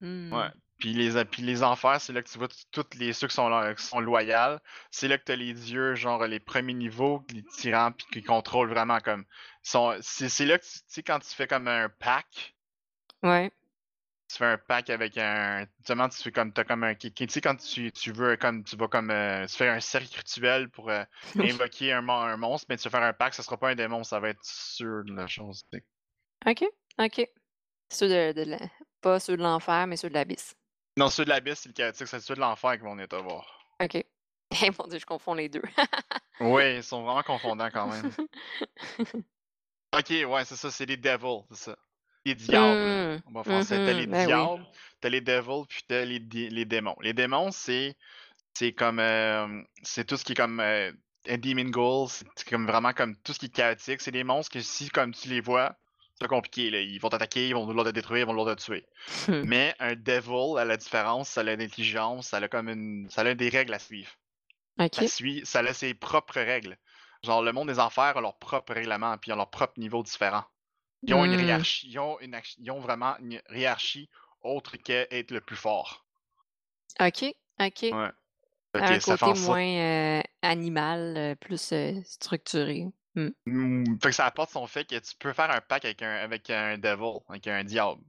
Hmm. 0.01 0.34
Ouais. 0.34 0.50
Puis 0.77 0.94
les, 0.94 1.24
puis 1.25 1.41
les 1.41 1.63
enfers, 1.63 2.01
c'est 2.01 2.12
là 2.13 2.22
que 2.22 2.29
tu 2.29 2.38
vois 2.38 2.50
tous 2.72 2.86
les 2.98 3.13
ceux 3.13 3.27
qui 3.27 3.34
sont, 3.34 3.48
là- 3.50 3.74
qui 3.74 3.84
sont 3.84 4.00
loyaux. 4.01 4.58
C'est 4.91 5.08
là 5.08 5.17
que 5.17 5.24
tu 5.24 5.32
as 5.32 5.36
les 5.38 5.53
dieux, 5.53 5.96
genre 5.96 6.25
les 6.27 6.39
premiers 6.39 6.74
niveaux, 6.74 7.24
les 7.34 7.44
tyrans, 7.44 7.91
puis 7.94 8.05
qui 8.12 8.22
contrôlent 8.24 8.70
vraiment 8.70 9.00
comme. 9.00 9.25
C'est 9.63 10.46
là 10.46 10.58
que 10.60 10.63
tu 10.65 10.79
sais, 10.88 11.01
quand 11.03 11.20
tu 11.20 11.29
fais 11.29 11.48
comme 11.48 11.67
un 11.67 11.88
pack, 11.89 12.55
Ouais. 13.24 13.51
tu 14.29 14.38
fais 14.38 14.46
un 14.46 14.58
pack 14.58 14.89
avec 14.89 15.17
un. 15.17 15.65
Justement, 15.79 16.10
tu 16.10 16.22
fais 16.22 16.32
comme. 16.32 16.51
As 16.58 16.63
comme 16.65 16.84
un. 16.84 16.94
Tu 16.96 17.10
sais, 17.29 17.41
quand 17.41 17.55
tu, 17.55 17.91
tu 17.94 18.12
veux, 18.12 18.36
comme. 18.36 18.63
Tu 18.63 18.75
vas 18.75 18.88
comme. 18.89 19.12
euh, 19.12 19.46
tu 19.48 19.55
fais 19.55 19.70
un 19.70 19.79
cercle 19.79 20.15
rituel 20.17 20.70
pour 20.70 20.89
euh, 20.89 21.03
invoquer 21.39 21.94
un, 21.94 22.01
mon- 22.01 22.20
un 22.22 22.38
monstre, 22.38 22.67
mais 22.70 22.77
tu 22.77 22.89
vas 22.89 23.00
faire 23.00 23.08
un 23.08 23.13
pack, 23.13 23.34
ça 23.34 23.44
sera 23.44 23.58
pas 23.58 23.70
un 23.70 23.75
démon, 23.75 24.03
ça 24.03 24.20
va 24.20 24.29
être 24.29 24.44
sûr 24.44 25.03
de 25.05 25.13
la 25.15 25.25
chose. 25.27 25.63
Ok, 26.46 26.63
ok. 27.00 27.27
Ceux 27.89 28.10
de, 28.10 28.34
de 28.44 28.50
la- 28.51 28.60
Pas 29.01 29.20
ceux 29.20 29.38
de 29.38 29.41
l'enfer, 29.44 29.88
mais 29.88 29.96
ceux 29.98 30.10
de 30.10 30.15
l'abysse. 30.15 30.55
Non, 30.97 31.09
ceux 31.09 31.25
de 31.25 31.29
l'abysse, 31.29 31.59
c'est 31.59 31.69
le 31.69 31.73
chaotique, 31.73 32.07
c'est 32.07 32.19
ceux 32.19 32.35
de 32.35 32.39
l'enfer 32.39 32.73
qui 32.77 32.83
vont 32.83 32.93
venir 32.93 33.07
te 33.07 33.15
voir. 33.15 33.45
Ok. 33.81 34.03
Eh 34.63 34.69
mon 34.79 34.87
dieu, 34.87 34.99
je 34.99 35.05
confonds 35.05 35.33
les 35.33 35.49
deux. 35.49 35.61
Oui, 36.39 36.75
ils 36.77 36.83
sont 36.83 37.03
vraiment 37.03 37.23
confondants 37.23 37.69
quand 37.71 37.87
même. 37.87 38.11
Ok, 39.97 40.09
ouais, 40.09 40.45
c'est 40.45 40.55
ça, 40.57 40.71
c'est 40.71 40.85
les 40.85 40.97
devils, 40.97 41.43
c'est 41.51 41.71
ça. 41.71 41.77
Les 42.25 42.35
diables. 42.35 43.21
Hmm, 43.25 43.37
En 43.37 43.43
français, 43.43 43.77
t'as 43.77 43.93
les 43.93 44.07
ben 44.07 44.19
oui. 44.19 44.25
diables, 44.25 44.65
t'as 44.99 45.09
les 45.09 45.21
devils, 45.21 45.63
puis 45.69 45.83
t'as 45.87 46.03
les, 46.03 46.19
les 46.19 46.65
démons. 46.65 46.95
Les 47.01 47.13
démons, 47.13 47.51
c'est 47.51 47.95
c'est 48.53 48.73
comme 48.73 48.99
euh, 48.99 49.61
c'est 49.83 50.05
tout 50.05 50.17
ce 50.17 50.25
qui 50.25 50.33
est 50.33 50.35
comme 50.35 50.59
euh, 50.59 50.91
un 51.27 51.37
demon 51.37 52.07
c'est 52.07 52.49
comme 52.49 52.67
vraiment 52.67 52.93
comme 52.93 53.15
tout 53.17 53.31
ce 53.31 53.39
qui 53.39 53.45
est 53.45 53.55
chaotique. 53.55 54.01
C'est 54.01 54.11
des 54.11 54.23
monstres 54.23 54.51
que 54.51 54.61
si 54.61 54.89
comme 54.89 55.13
tu 55.13 55.29
les 55.29 55.39
vois, 55.41 55.77
C'est 56.15 56.27
pas 56.27 56.36
compliqué, 56.36 56.69
là. 56.72 56.79
Ils 56.81 57.00
vont 57.00 57.10
t'attaquer, 57.10 57.50
ils 57.50 57.53
vont 57.53 57.65
vouloir 57.65 57.86
te 57.86 57.91
détruire, 57.91 58.22
ils 58.22 58.25
vont 58.25 58.34
vouloir 58.34 58.55
te 58.55 58.62
tuer. 58.63 58.86
Mais 59.41 59.75
un 59.79 59.95
devil, 59.95 60.57
à 60.57 60.65
la 60.65 60.77
différence, 60.77 61.29
ça 61.29 61.41
a 61.41 61.53
une 61.53 61.62
intelligence, 61.62 62.27
ça 62.29 62.38
a 62.38 62.48
comme 62.48 62.69
une. 62.69 63.10
ça 63.10 63.22
a 63.22 63.34
des 63.36 63.50
règles 63.50 63.74
à 63.74 63.79
suivre. 63.79 64.12
OK. 64.79 64.95
Ça, 64.95 65.07
suit, 65.07 65.45
ça 65.45 65.60
a 65.60 65.74
ses 65.74 65.93
propres 65.93 66.39
règles. 66.41 66.77
Genre, 67.24 67.41
le 67.43 67.51
monde 67.53 67.67
des 67.69 67.79
enfers 67.79 68.17
a 68.17 68.22
leur 68.22 68.38
propre 68.39 68.74
règlement, 68.74 69.17
puis 69.17 69.31
ils 69.31 69.34
ont 69.34 69.38
leur 69.38 69.50
propre 69.50 69.79
niveau 69.79 70.03
différent. 70.03 70.45
Ils 71.07 71.13
ont 71.13 71.25
une 71.25 71.34
Hmm. 71.34 71.39
hiérarchie, 71.39 71.88
ils 71.89 72.00
ont, 72.00 72.19
une, 72.22 72.39
ils 72.57 72.72
ont 72.72 72.79
vraiment 72.79 73.17
une 73.19 73.41
hiérarchie 73.51 74.10
autre 74.41 74.77
qu'être 74.77 75.31
le 75.31 75.41
plus 75.41 75.55
fort. 75.57 76.05
OK, 77.00 77.24
OK. 77.60 77.81
Ouais. 77.84 78.12
Un 78.79 79.00
côté 79.00 79.34
moins 79.34 79.63
euh, 79.65 80.22
animal, 80.41 81.17
euh, 81.17 81.36
plus 81.36 81.72
euh, 81.72 82.01
structuré. 82.03 82.88
Hmm. 83.15 83.29
Mm, 83.45 84.00
Fait 84.01 84.10
que 84.10 84.15
ça 84.15 84.25
apporte 84.25 84.51
son 84.51 84.67
fait 84.67 84.86
que 84.86 84.98
tu 85.00 85.15
peux 85.17 85.34
faire 85.34 85.51
un 85.51 85.62
pack 85.62 85.86
avec 85.86 86.01
un, 86.01 86.15
avec 86.15 86.50
un 86.50 86.77
devil, 86.77 87.19
avec 87.29 87.48
un 87.48 87.63
diable. 87.63 88.01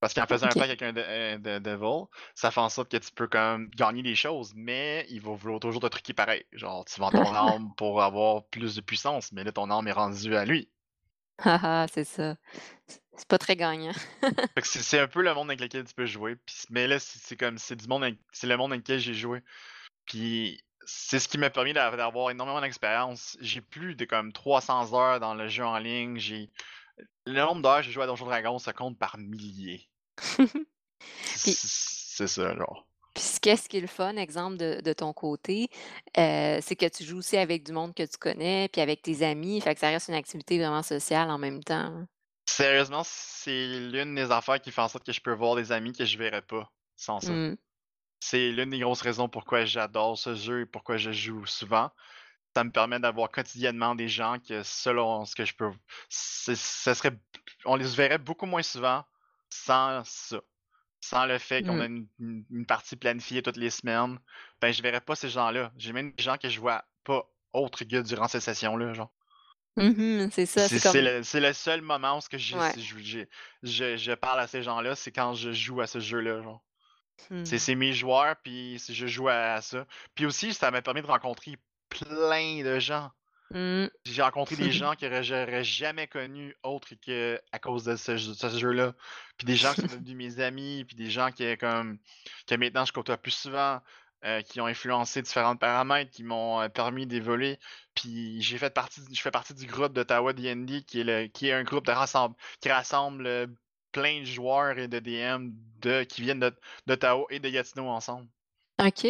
Parce 0.00 0.14
qu'en 0.14 0.26
faisant 0.26 0.46
un 0.48 0.50
pack 0.50 0.68
avec 0.68 0.82
un, 0.82 0.92
de- 0.92 1.00
un 1.02 1.38
de- 1.38 1.58
devil, 1.60 2.06
ça 2.34 2.50
fait 2.50 2.60
en 2.60 2.68
sorte 2.68 2.90
que 2.90 2.98
tu 2.98 3.10
peux 3.12 3.28
comme 3.28 3.68
gagner 3.70 4.02
des 4.02 4.14
choses, 4.16 4.52
mais 4.54 5.06
il 5.10 5.20
va 5.20 5.32
vouloir 5.34 5.60
toujours 5.60 5.80
te 5.80 5.86
truquer 5.86 6.12
pareil. 6.14 6.44
Genre, 6.52 6.84
tu 6.84 7.00
vends 7.00 7.10
ton 7.12 7.32
arme 7.34 7.74
pour 7.76 8.02
avoir 8.02 8.44
plus 8.48 8.76
de 8.76 8.80
puissance, 8.82 9.32
mais 9.32 9.44
là, 9.44 9.52
ton 9.52 9.70
arme 9.70 9.88
est 9.88 9.92
rendue 9.92 10.36
à 10.36 10.44
lui. 10.44 10.70
Haha, 11.38 11.86
c'est 11.88 12.04
ça. 12.04 12.36
C'est 13.16 13.28
pas 13.28 13.38
très 13.38 13.56
gagnant. 13.56 13.92
Fait 14.54 14.60
que 14.62 14.66
c'est 14.66 15.00
un 15.00 15.08
peu 15.08 15.22
le 15.22 15.34
monde 15.34 15.50
avec 15.50 15.60
lequel 15.60 15.84
tu 15.84 15.94
peux 15.94 16.06
jouer. 16.06 16.36
Mais 16.70 16.86
là, 16.86 16.98
c'est 16.98 17.36
comme 17.36 17.58
c'est 17.58 17.76
du 17.76 17.88
monde 17.88 18.16
c'est 18.32 18.46
le 18.46 18.56
monde 18.56 18.72
avec 18.72 18.82
lequel 18.82 19.00
j'ai 19.00 19.14
joué. 19.14 19.42
Puis 20.06 20.62
c'est 20.86 21.18
ce 21.18 21.28
qui 21.28 21.38
m'a 21.38 21.50
permis 21.50 21.72
d'a- 21.72 21.96
d'avoir 21.96 22.30
énormément 22.30 22.60
d'expérience. 22.60 23.36
J'ai 23.40 23.60
plus 23.60 23.94
de 23.96 24.04
comme 24.04 24.32
300 24.32 24.94
heures 24.94 25.20
dans 25.20 25.34
le 25.34 25.48
jeu 25.48 25.64
en 25.64 25.78
ligne. 25.78 26.18
J'ai 26.18 26.50
le 27.26 27.40
nombre 27.40 27.62
d'heures 27.62 27.78
que 27.78 27.82
j'ai 27.84 27.92
joué 27.92 28.04
à 28.04 28.06
Donjon 28.06 28.26
Dragon, 28.26 28.58
ça 28.58 28.72
compte 28.72 28.98
par 28.98 29.18
milliers. 29.18 29.88
C'est 31.36 32.26
ça, 32.28 32.54
genre. 32.56 32.86
Puis 33.14 33.22
ce- 33.24 33.40
qu'est-ce 33.40 33.68
qui 33.68 33.78
est 33.78 33.80
le 33.80 33.86
fun, 33.86 34.16
exemple, 34.16 34.56
de, 34.56 34.80
de 34.80 34.92
ton 34.92 35.12
côté, 35.12 35.68
euh, 36.18 36.58
c'est 36.60 36.74
que 36.76 36.86
tu 36.88 37.04
joues 37.04 37.18
aussi 37.18 37.36
avec 37.36 37.64
du 37.64 37.72
monde 37.72 37.94
que 37.94 38.02
tu 38.02 38.18
connais, 38.18 38.68
puis 38.68 38.80
avec 38.80 39.02
tes 39.02 39.24
amis, 39.24 39.60
fait 39.60 39.74
que 39.74 39.80
ça 39.80 39.88
reste 39.88 40.08
une 40.08 40.14
activité 40.14 40.58
vraiment 40.58 40.82
sociale 40.82 41.30
en 41.30 41.38
même 41.38 41.62
temps. 41.62 41.74
hein. 41.74 42.08
Sérieusement, 42.46 43.02
c'est 43.04 43.66
l'une 43.66 44.14
des 44.14 44.30
affaires 44.30 44.60
qui 44.60 44.70
fait 44.70 44.80
en 44.80 44.88
sorte 44.88 45.04
que 45.06 45.12
je 45.12 45.20
peux 45.20 45.32
voir 45.32 45.56
des 45.56 45.72
amis 45.72 45.92
que 45.92 46.04
je 46.04 46.18
verrais 46.18 46.42
pas 46.42 46.70
sans 46.96 47.20
ça. 47.20 47.30
Hmm. 47.32 47.56
C'est 48.26 48.50
l'une 48.52 48.70
des 48.70 48.78
grosses 48.78 49.02
raisons 49.02 49.28
pourquoi 49.28 49.66
j'adore 49.66 50.16
ce 50.16 50.34
jeu 50.34 50.60
et 50.62 50.66
pourquoi 50.66 50.96
je 50.96 51.12
joue 51.12 51.44
souvent. 51.44 51.90
Ça 52.56 52.64
me 52.64 52.70
permet 52.70 52.98
d'avoir 52.98 53.30
quotidiennement 53.30 53.94
des 53.94 54.08
gens 54.08 54.38
que 54.38 54.62
selon 54.62 55.26
ce 55.26 55.34
que 55.34 55.44
je 55.44 55.54
peux. 55.54 55.70
Ça 56.08 56.94
serait. 56.94 57.12
On 57.66 57.76
les 57.76 57.84
verrait 57.94 58.16
beaucoup 58.16 58.46
moins 58.46 58.62
souvent 58.62 59.04
sans 59.50 60.02
ça. 60.04 60.40
Sans 61.02 61.26
le 61.26 61.36
fait 61.36 61.62
qu'on 61.62 61.74
Mm. 61.76 61.80
a 61.80 61.84
une, 61.84 62.06
une- 62.18 62.44
une 62.50 62.64
partie 62.66 62.96
planifiée 62.96 63.42
toutes 63.42 63.58
les 63.58 63.68
semaines. 63.68 64.18
Ben 64.62 64.72
je 64.72 64.82
verrais 64.82 65.02
pas 65.02 65.16
ces 65.16 65.28
gens-là. 65.28 65.70
J'ai 65.76 65.92
même 65.92 66.12
des 66.12 66.22
gens 66.22 66.38
que 66.38 66.48
je 66.48 66.58
vois 66.60 66.82
pas 67.04 67.28
autres 67.52 67.84
que 67.84 68.00
durant 68.00 68.26
ces 68.28 68.40
sessions-là. 68.40 68.94
Genre. 68.94 69.12
Mhm, 69.76 70.30
c'est 70.32 70.46
ça, 70.46 70.66
C'est 70.66 70.80
comme... 70.80 70.96
le, 71.42 71.52
seul 71.52 71.82
moment 71.82 72.16
où 72.16 72.20
ce 72.22 72.30
que 72.30 72.38
j'ai- 72.38 72.56
Ouais. 72.56 72.72
j'ai- 72.78 73.02
j'ai- 73.04 73.28
je, 73.62 73.96
je 73.98 74.12
parle 74.12 74.40
à 74.40 74.46
ces 74.46 74.62
gens-là, 74.62 74.94
c'est 74.94 75.12
quand 75.12 75.34
je 75.34 75.52
joue 75.52 75.82
à 75.82 75.86
ce 75.86 76.00
jeu-là. 76.00 76.40
Genre. 76.42 76.62
Hmm. 77.30 77.44
C'est 77.44 77.74
mes 77.74 77.92
joueurs, 77.92 78.36
puis 78.42 78.78
je 78.78 79.06
joue 79.06 79.28
à, 79.28 79.60
ça. 79.60 79.86
Puis 80.14 80.26
aussi, 80.26 80.52
ça 80.52 80.70
m'a 80.70 80.82
permis 80.82 81.02
de 81.02 81.06
rencontrer 81.06 81.56
plein 81.88 82.62
de 82.62 82.78
gens. 82.78 83.10
Hmm. 83.50 83.86
J'ai 84.04 84.22
rencontré 84.22 84.56
des 84.56 84.72
gens 84.72 84.94
que 84.94 85.22
j'aurais 85.22 85.64
jamais 85.64 86.06
connus 86.06 86.54
autres 86.62 86.94
que 86.94 87.40
à 87.52 87.58
cause 87.58 87.84
de 87.84 87.96
ce, 87.96 88.16
jeu- 88.16 88.34
ce 88.34 88.58
jeu-là. 88.58 88.94
Puis 89.38 89.46
des 89.46 89.56
gens 89.56 89.72
qui 89.74 89.82
sont 89.82 89.86
devenus 90.04 90.16
mes 90.16 90.40
amis, 90.40 90.84
puis 90.84 90.96
des 90.96 91.10
gens 91.10 91.30
qui 91.30 91.56
comme 91.56 91.98
que 92.46 92.54
maintenant 92.56 92.84
je 92.84 92.92
côtoie 92.92 93.16
plus 93.16 93.30
souvent, 93.30 93.80
euh, 94.24 94.40
qui 94.40 94.58
ont 94.62 94.66
influencé 94.66 95.20
différents 95.20 95.54
paramètres, 95.56 96.10
qui 96.10 96.24
m'ont 96.24 96.58
euh, 96.62 96.68
permis 96.68 97.06
d'évoluer. 97.06 97.58
Puis 97.94 98.40
j'ai 98.40 98.56
fait 98.56 98.72
partie, 98.72 99.02
je 99.12 99.20
fais 99.20 99.30
partie 99.30 99.52
du 99.52 99.66
groupe 99.66 99.92
d'Ottawa 99.92 100.32
D&D, 100.32 100.82
qui 100.84 101.00
est 101.00 101.04
le, 101.04 101.26
qui 101.26 101.48
est 101.48 101.52
un 101.52 101.62
groupe 101.62 101.84
de 101.84 101.92
rassemble, 101.92 102.34
qui 102.60 102.70
rassemble 102.70 103.26
euh, 103.26 103.46
plein 103.94 104.20
de 104.20 104.24
joueurs 104.26 104.76
et 104.78 104.88
de 104.88 104.98
DM 104.98 105.50
de, 105.80 106.02
qui 106.02 106.20
viennent 106.22 106.40
de- 106.40 106.54
d'Ottawa 106.86 107.24
et 107.30 107.38
de 107.38 107.48
Gatineau 107.48 107.86
ensemble. 107.88 108.26
OK. 108.80 109.00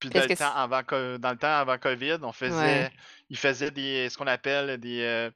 Puis 0.00 0.10
dans 0.10 0.20
le, 0.20 0.36
temps 0.36 0.54
avant, 0.54 0.82
co- 0.82 1.18
dans 1.18 1.30
le 1.30 1.38
temps 1.38 1.56
avant 1.56 1.78
COVID, 1.78 2.18
on 2.22 2.32
faisait, 2.32 2.54
Ouais. 2.84 2.90
ils 3.30 3.36
faisaient 3.38 3.70
des, 3.70 4.08
ce 4.10 4.18
qu'on 4.18 4.26
appelle 4.26 4.78
des, 4.78 5.00
euh, 5.02 5.30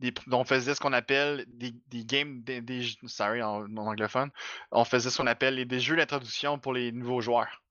des, 0.00 0.12
on 0.30 0.44
faisait 0.44 0.74
ce 0.74 0.80
qu'on 0.80 0.92
appelle 0.92 1.44
des, 1.48 1.72
des 1.88 2.04
games, 2.04 2.42
des, 2.42 2.62
sorry 3.06 3.42
en, 3.42 3.64
en 3.64 3.76
anglophone, 3.78 4.30
on 4.70 4.84
faisait 4.84 5.10
ce 5.10 5.16
qu'on 5.16 5.26
appelle 5.26 5.64
des 5.66 5.80
jeux 5.80 5.96
d'introduction 5.96 6.58
pour 6.58 6.72
les 6.72 6.92
nouveaux 6.92 7.20
joueurs. 7.20 7.62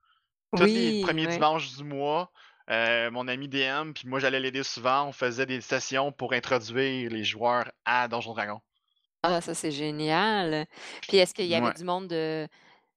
Tous 0.58 0.64
les 0.64 1.02
premiers 1.02 1.26
ouais. 1.28 1.34
dimanches 1.34 1.76
du 1.78 1.84
mois, 1.84 2.32
euh, 2.70 3.12
mon 3.12 3.28
ami 3.28 3.48
DM, 3.48 3.92
puis 3.94 4.08
moi 4.08 4.20
j'allais 4.20 4.40
l'aider 4.40 4.64
souvent, 4.64 5.08
on 5.08 5.12
faisait 5.12 5.46
des 5.46 5.62
sessions 5.62 6.12
pour 6.12 6.34
introduire 6.34 7.10
les 7.12 7.24
joueurs 7.24 7.72
à 7.86 8.08
Donjon 8.08 8.34
Dragon. 8.34 8.60
Ah, 9.28 9.42
ça, 9.42 9.54
c'est 9.54 9.72
génial. 9.72 10.66
Puis 11.08 11.18
est-ce 11.18 11.34
qu'il 11.34 11.46
y 11.48 11.56
avait 11.56 11.68
Ouais. 11.68 11.74
du 11.74 11.84
monde 11.84 12.08
de, 12.08 12.48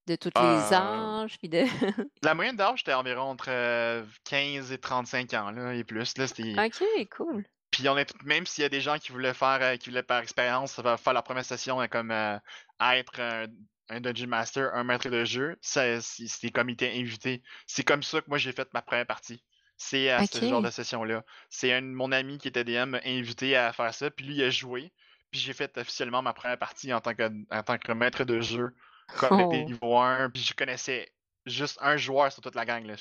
de 0.06 0.16
tous 0.16 0.30
Euh, 0.36 0.56
les 0.56 0.72
âges? 0.74 1.38
Puis 1.38 1.48
de... 1.48 1.64
La 2.22 2.34
moyenne 2.34 2.56
d'âge 2.56 2.80
était 2.82 2.94
environ 2.94 3.22
entre 3.22 3.46
euh, 3.50 4.04
15 4.24 4.72
et 4.72 4.78
35 4.78 5.34
ans, 5.34 5.50
là, 5.50 5.74
et 5.74 5.84
plus. 5.84 6.16
Là, 6.18 6.26
c'était 6.26 6.54
OK, 6.58 7.08
cool. 7.16 7.44
Puis 7.70 7.88
on 7.88 7.96
est 7.98 8.10
même 8.24 8.46
s'il 8.46 8.62
y 8.62 8.64
a 8.64 8.70
des 8.70 8.80
gens 8.80 8.98
qui 8.98 9.12
voulaient 9.12 9.34
faire, 9.34 9.58
euh, 9.60 9.76
qui 9.76 9.90
voulaient 9.90 10.02
par 10.02 10.20
expérience 10.22 10.74
faire 10.80 10.98
faire 10.98 11.12
la 11.12 11.22
première 11.22 11.44
session 11.44 11.80
euh, 11.80 11.86
comme 11.86 12.10
euh, 12.10 12.38
être 12.80 13.20
un, 13.20 13.44
un 13.90 14.00
Dungeon 14.00 14.26
Master, 14.28 14.70
un 14.74 14.84
maître 14.84 15.08
de 15.10 15.24
jeu, 15.24 15.56
ça, 15.60 16.00
c'est- 16.00 16.26
c'était 16.28 16.50
comme 16.50 16.70
il 16.70 16.74
était 16.74 16.92
invité. 16.96 17.42
C'est 17.66 17.84
comme 17.84 18.02
ça 18.02 18.20
que 18.20 18.26
moi 18.28 18.38
j'ai 18.38 18.52
fait 18.52 18.68
ma 18.72 18.80
première 18.82 19.06
partie. 19.06 19.42
C'est 19.76 20.10
à 20.10 20.26
ce 20.26 20.40
genre 20.44 20.58
Ok. 20.58 20.64
de 20.64 20.70
session-là. 20.70 21.22
C'est 21.50 21.72
un 21.72 21.82
de 21.82 21.86
mon 21.86 22.10
ami 22.10 22.38
qui 22.38 22.48
était 22.48 22.64
DM 22.64 22.86
m'a 22.90 23.00
invité 23.04 23.54
à 23.54 23.72
faire 23.72 23.94
ça, 23.94 24.10
puis 24.10 24.26
lui 24.26 24.34
il 24.36 24.42
a 24.42 24.50
joué. 24.50 24.90
Puis 25.30 25.40
j'ai 25.40 25.52
fait 25.52 25.76
officiellement 25.78 26.22
ma 26.22 26.32
première 26.32 26.58
partie 26.58 26.92
en 26.92 27.00
tant 27.00 27.14
que, 27.14 27.30
en 27.50 27.62
tant 27.62 27.78
que 27.78 27.92
maître 27.92 28.24
de 28.24 28.40
jeu, 28.40 28.74
comme 29.18 29.40
Oh. 29.42 29.48
des 29.50 29.64
niveau 29.64 29.96
1, 29.98 30.30
puis 30.30 30.42
je 30.42 30.54
connaissais 30.54 31.12
juste 31.46 31.78
un 31.80 31.96
joueur 31.96 32.32
sur 32.32 32.42
toute 32.42 32.54
la 32.54 32.64
gang. 32.64 32.84
là, 32.86 32.94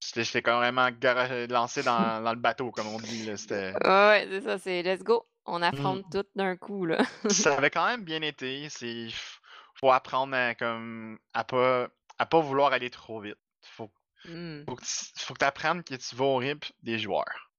J'étais 0.00 0.42
carrément 0.42 0.88
lancé 1.50 1.82
dans, 1.82 2.22
dans 2.24 2.32
le 2.32 2.38
bateau, 2.40 2.70
comme 2.70 2.86
on 2.88 2.98
dit. 2.98 3.24
là. 3.26 3.34
Ouais, 3.84 4.26
c'est 4.30 4.40
ça, 4.42 4.58
c'est 4.58 4.82
let's 4.82 5.02
go. 5.02 5.26
On 5.46 5.58
Mm. 5.60 5.64
affronte 5.64 6.10
tout 6.10 6.24
d'un 6.34 6.56
coup, 6.56 6.86
là. 6.86 7.04
ça 7.28 7.56
avait 7.56 7.70
quand 7.70 7.86
même 7.86 8.04
bien 8.04 8.22
été. 8.22 8.68
C'est 8.70 9.08
faut 9.74 9.90
apprendre 9.90 10.34
à 10.34 10.54
comme 10.54 11.18
à 11.34 11.44
pas 11.44 11.88
à 12.18 12.26
pas 12.26 12.40
vouloir 12.40 12.72
aller 12.72 12.90
trop 12.90 13.20
vite. 13.20 13.36
Faut 13.62 13.90
Hmm. 14.24 14.64
faut 14.66 14.76
que 14.76 14.82
tu 14.84 15.22
faut 15.24 15.34
que 15.34 15.38
t'apprennes 15.40 15.82
que 15.84 15.94
tu 15.94 16.16
vas 16.16 16.24
au 16.24 16.36
rythme 16.36 16.72
des 16.82 16.98
joueurs. 16.98 17.50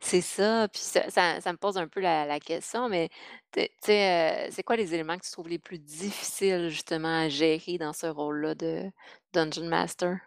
C'est 0.00 0.20
ça, 0.20 0.68
puis 0.68 0.80
ça, 0.80 1.10
ça, 1.10 1.40
ça 1.40 1.52
me 1.52 1.58
pose 1.58 1.76
un 1.78 1.88
peu 1.88 2.00
la, 2.00 2.26
la 2.26 2.40
question, 2.40 2.88
mais 2.88 3.08
tu 3.52 3.62
sais, 3.82 4.46
euh, 4.46 4.48
c'est 4.50 4.62
quoi 4.62 4.76
les 4.76 4.94
éléments 4.94 5.18
que 5.18 5.24
tu 5.24 5.30
trouves 5.30 5.48
les 5.48 5.58
plus 5.58 5.78
difficiles 5.78 6.68
justement 6.68 7.22
à 7.22 7.28
gérer 7.28 7.78
dans 7.78 7.92
ce 7.92 8.06
rôle-là 8.06 8.54
de 8.54 8.90
Dungeon 9.32 9.68
Master? 9.68 10.18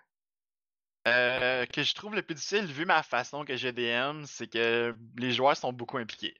Euh, 1.07 1.65
que 1.67 1.83
je 1.83 1.95
trouve 1.95 2.15
le 2.15 2.21
plus 2.21 2.35
difficile 2.35 2.65
vu 2.65 2.85
ma 2.85 3.01
façon 3.01 3.45
que 3.45 3.55
j'ai 3.55 3.71
DM, 3.71 4.25
c'est 4.25 4.47
que 4.47 4.93
les 5.17 5.31
joueurs 5.31 5.55
sont 5.55 5.71
beaucoup 5.71 5.97
impliqués. 5.97 6.35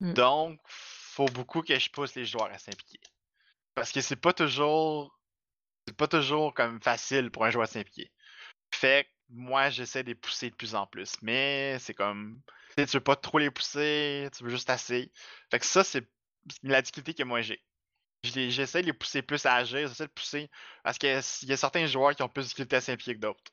Mm. 0.00 0.12
Donc 0.14 0.60
faut 0.66 1.26
beaucoup 1.26 1.62
que 1.62 1.78
je 1.78 1.90
pousse 1.90 2.14
les 2.16 2.24
joueurs 2.24 2.50
à 2.50 2.58
s'impliquer. 2.58 3.00
Parce 3.76 3.92
que 3.92 4.00
c'est 4.00 4.16
pas 4.16 4.32
toujours 4.32 5.16
c'est 5.86 5.96
pas 5.96 6.08
toujours 6.08 6.54
comme 6.54 6.80
facile 6.82 7.30
pour 7.30 7.44
un 7.44 7.50
joueur 7.50 7.68
de 7.68 7.72
s'impliquer. 7.72 8.10
Fait 8.72 9.04
que 9.04 9.10
moi, 9.34 9.70
j'essaie 9.70 10.02
de 10.02 10.08
les 10.08 10.14
pousser 10.14 10.50
de 10.50 10.54
plus 10.56 10.74
en 10.74 10.86
plus. 10.86 11.14
Mais 11.22 11.78
c'est 11.80 11.94
comme. 11.94 12.40
Tu 12.76 12.82
sais, 12.82 12.86
tu 12.86 12.96
veux 12.98 13.02
pas 13.02 13.16
trop 13.16 13.38
les 13.38 13.50
pousser, 13.50 14.28
tu 14.36 14.44
veux 14.44 14.50
juste 14.50 14.70
assez. 14.70 15.12
Fait 15.50 15.58
que 15.58 15.66
ça, 15.66 15.84
c'est 15.84 16.08
la 16.62 16.82
difficulté 16.82 17.14
que 17.14 17.22
moi 17.24 17.42
j'ai. 17.42 17.62
J'essaie 18.24 18.80
de 18.82 18.86
les 18.86 18.92
pousser 18.94 19.22
plus 19.22 19.44
à 19.46 19.54
agir, 19.56 19.86
j'essaie 19.88 20.06
de 20.06 20.12
pousser. 20.12 20.50
Parce 20.82 20.98
qu'il 20.98 21.10
y 21.10 21.52
a 21.52 21.56
certains 21.56 21.86
joueurs 21.86 22.14
qui 22.16 22.22
ont 22.22 22.28
plus 22.28 22.42
de 22.42 22.46
difficulté 22.48 22.76
à 22.76 22.80
s'impliquer 22.80 23.14
que 23.16 23.20
d'autres. 23.20 23.52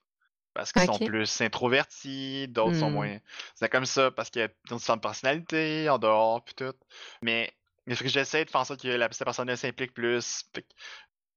Parce 0.53 0.71
qu'ils 0.71 0.81
sont 0.83 0.99
plus 0.99 1.41
introvertis, 1.41 2.47
d'autres 2.49 2.77
sont 2.77 2.89
Hmm. 2.89 2.93
moins. 2.93 3.17
C'est 3.55 3.69
comme 3.69 3.85
ça, 3.85 4.11
parce 4.11 4.29
qu'il 4.29 4.41
y 4.41 4.45
a 4.45 4.49
une 4.71 4.79
sorte 4.79 4.99
de 4.99 5.01
personnalité 5.01 5.89
en 5.89 5.97
dehors, 5.99 6.43
puis 6.43 6.55
tout. 6.55 6.73
Mais 7.21 7.53
il 7.87 7.95
faut 7.95 8.03
que 8.03 8.09
j'essaie 8.09 8.45
de 8.45 8.49
faire 8.49 8.61
en 8.61 8.65
sorte 8.65 8.81
que 8.81 8.87
la, 8.89 9.11
cette 9.11 9.25
personne 9.25 9.55
s'implique 9.55 9.93
plus. 9.93 10.45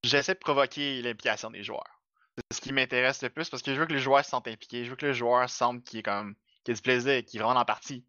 J'essaie 0.05 0.35
de 0.35 0.39
provoquer 0.39 1.03
l'implication 1.03 1.51
des 1.51 1.65
joueurs. 1.65 1.94
C'est 2.37 2.57
ce 2.57 2.61
qui 2.61 2.73
m'intéresse 2.73 3.23
le 3.23 3.31
plus 3.31 3.49
parce 3.49 3.63
que 3.63 3.75
je 3.75 3.79
veux 3.81 3.87
que 3.87 3.93
les 3.93 3.99
joueurs 4.01 4.25
se 4.25 4.31
sentent 4.31 4.49
impliqués. 4.49 4.85
Je 4.85 4.91
veux 4.91 4.97
que 4.97 5.07
le 5.07 5.13
joueur 5.13 5.49
sente 5.49 5.85
qu'il 5.85 6.01
est 6.01 6.03
comme 6.03 6.35
qu'il 6.65 6.73
a 6.73 6.75
du 6.75 6.83
plaisir, 6.83 7.25
qu'il 7.25 7.43
rentre 7.43 7.61
en 7.61 7.65
partie. 7.65 8.05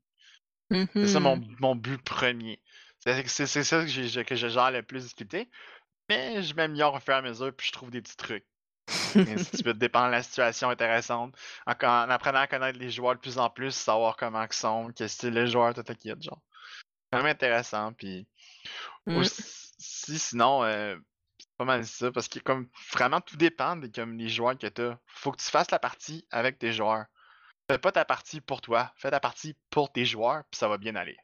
C'est 0.72 1.08
ça 1.08 1.20
mon, 1.20 1.38
Mhm. 1.38 1.56
mon 1.60 1.76
but 1.76 2.02
premier. 2.04 2.62
C'est 3.00 3.28
c'est- 3.28 3.46
c'est 3.46 3.64
ça 3.64 3.82
que, 3.82 3.88
j'ai- 3.88 4.26
que 4.26 4.36
je 4.36 4.48
gère 4.48 4.72
le 4.72 4.82
plus 4.82 5.04
difficulté. 5.04 5.50
Mais 6.10 6.42
je 6.44 6.54
m'améliore 6.56 6.96
au 6.96 7.00
fur 7.00 7.14
et 7.14 7.18
à 7.18 7.22
mesure 7.22 7.54
puis 7.56 7.68
je 7.68 7.72
trouve 7.72 7.92
des 7.92 8.02
petits 8.02 8.18
trucs. 8.18 8.46
Ainsi 9.40 9.52
de 9.52 9.58
suite, 9.58 9.78
dépendant 9.78 10.08
de 10.08 10.12
la 10.12 10.24
situation 10.24 10.70
intéressante. 10.70 11.36
En, 11.68 11.74
en 11.74 12.10
apprenant 12.10 12.40
à 12.40 12.48
connaître 12.48 12.80
les 12.80 12.90
joueurs 12.90 13.16
de 13.16 13.20
plus 13.20 13.38
en 13.38 13.50
plus, 13.50 13.72
savoir 13.72 14.16
comment 14.18 14.44
ils 14.44 14.54
sont, 14.54 14.92
quel 14.96 15.10
style 15.10 15.34
les 15.34 15.48
joueurs, 15.48 15.74
tout 15.74 15.84
genre. 16.22 16.42
quand 17.12 17.18
même 17.20 17.28
intéressant. 17.28 17.94
Puis 17.94 18.28
Mmh. 19.08 19.18
aussi, 19.18 20.16
sinon, 20.18 20.64
euh, 20.64 20.96
c'est 20.96 21.15
pas 21.58 21.66
mal 21.66 21.86
ça, 21.86 22.12
parce 22.12 22.28
que 22.28 22.40
comme 22.40 22.70
vraiment 22.92 23.22
tout 23.22 23.38
dépend 23.38 23.76
de 23.76 23.88
comme 23.88 24.18
les 24.18 24.30
joueurs 24.30 24.58
que 24.58 24.68
t'as. 24.68 24.98
Faut 25.08 25.32
que 25.32 25.42
tu 25.42 25.50
fasses 25.50 25.72
la 25.72 25.80
partie 25.80 26.28
avec 26.32 26.60
tes 26.60 26.74
joueurs. 26.74 27.06
Fais 27.70 27.78
pas 27.78 27.92
ta 27.92 28.06
partie 28.06 28.42
pour 28.42 28.62
toi, 28.62 28.94
fais 28.98 29.12
ta 29.12 29.20
partie 29.20 29.56
pour 29.70 29.92
tes 29.92 30.06
joueurs, 30.06 30.44
puis 30.52 30.60
ça 30.60 30.68
va 30.68 30.78
bien 30.78 30.96
aller. 30.96 31.18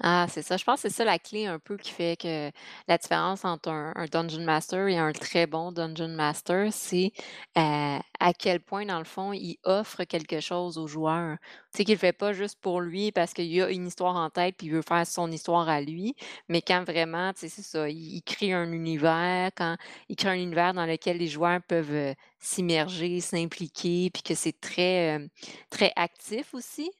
Ah, 0.00 0.26
c'est 0.30 0.42
ça. 0.42 0.56
Je 0.56 0.64
pense 0.64 0.82
que 0.82 0.88
c'est 0.88 0.94
ça 0.94 1.04
la 1.04 1.18
clé 1.18 1.46
un 1.46 1.58
peu 1.58 1.76
qui 1.76 1.90
fait 1.90 2.16
que 2.20 2.50
la 2.86 2.98
différence 2.98 3.44
entre 3.44 3.68
un, 3.70 3.92
un 3.96 4.06
Dungeon 4.06 4.44
Master 4.44 4.86
et 4.88 4.96
un 4.96 5.12
très 5.12 5.46
bon 5.46 5.72
Dungeon 5.72 6.08
Master, 6.08 6.72
c'est 6.72 7.12
euh, 7.56 7.98
à 8.20 8.32
quel 8.38 8.60
point, 8.60 8.86
dans 8.86 8.98
le 8.98 9.04
fond, 9.04 9.32
il 9.32 9.56
offre 9.64 10.04
quelque 10.04 10.40
chose 10.40 10.78
aux 10.78 10.86
joueurs. 10.86 11.36
Tu 11.72 11.78
sais, 11.78 11.84
qu'il 11.84 11.92
ne 11.92 11.96
le 11.96 12.00
fait 12.00 12.12
pas 12.12 12.32
juste 12.32 12.58
pour 12.60 12.80
lui 12.80 13.10
parce 13.10 13.32
qu'il 13.34 13.60
a 13.60 13.70
une 13.70 13.86
histoire 13.88 14.14
en 14.16 14.30
tête 14.30 14.56
puis 14.56 14.68
il 14.68 14.72
veut 14.72 14.82
faire 14.82 15.06
son 15.06 15.30
histoire 15.32 15.68
à 15.68 15.80
lui, 15.80 16.14
mais 16.48 16.62
quand 16.62 16.84
vraiment, 16.84 17.32
tu 17.32 17.40
sais, 17.40 17.48
c'est 17.48 17.62
ça, 17.62 17.88
il, 17.88 17.96
il 18.16 18.22
crée 18.22 18.52
un 18.52 18.70
univers, 18.72 19.50
quand 19.56 19.76
il 20.08 20.16
crée 20.16 20.30
un 20.30 20.34
univers 20.34 20.74
dans 20.74 20.86
lequel 20.86 21.18
les 21.18 21.28
joueurs 21.28 21.60
peuvent 21.68 21.92
euh, 21.92 22.14
s'immerger, 22.38 23.20
s'impliquer, 23.20 24.10
puis 24.12 24.22
que 24.22 24.34
c'est 24.34 24.58
très, 24.60 25.18
euh, 25.18 25.26
très 25.70 25.92
actif 25.96 26.54
aussi. 26.54 26.90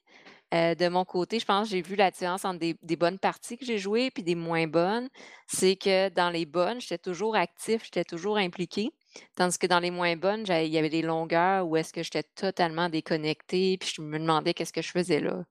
Heu, 0.53 0.75
de 0.75 0.87
mon 0.89 1.05
côté, 1.05 1.39
je 1.39 1.45
pense 1.45 1.69
que 1.69 1.75
j'ai 1.75 1.81
vu 1.81 1.95
la 1.95 2.09
différence 2.11 2.43
entre 2.45 2.59
des 2.59 2.95
bonnes 2.95 3.19
parties 3.19 3.57
que 3.57 3.65
j'ai 3.65 3.77
jouées 3.77 4.09
puis 4.11 4.23
des 4.23 4.35
moins 4.35 4.67
bonnes. 4.67 5.09
C'est 5.47 5.75
que 5.75 6.09
dans 6.09 6.29
les 6.31 6.45
bonnes, 6.45 6.81
j'étais 6.81 6.97
toujours 6.97 7.35
actif, 7.35 7.83
j'étais 7.85 8.03
toujours 8.03 8.37
impliqué, 8.37 8.89
tandis 9.35 9.57
que 9.59 9.67
dans 9.67 9.79
les 9.79 9.91
moins 9.91 10.15
bonnes, 10.17 10.45
il 10.47 10.67
y 10.67 10.77
avait 10.77 10.89
des 10.89 11.01
longueurs 11.03 11.67
où 11.67 11.77
est-ce 11.77 11.93
que 11.93 12.03
j'étais 12.03 12.23
totalement 12.23 12.89
déconnectée, 12.89 13.77
puis 13.77 13.91
je 13.95 14.01
me 14.01 14.17
demandais 14.19 14.53
qu'est-ce 14.53 14.73
que 14.73 14.81
je 14.81 14.91
faisais 14.91 15.19
là. 15.19 15.43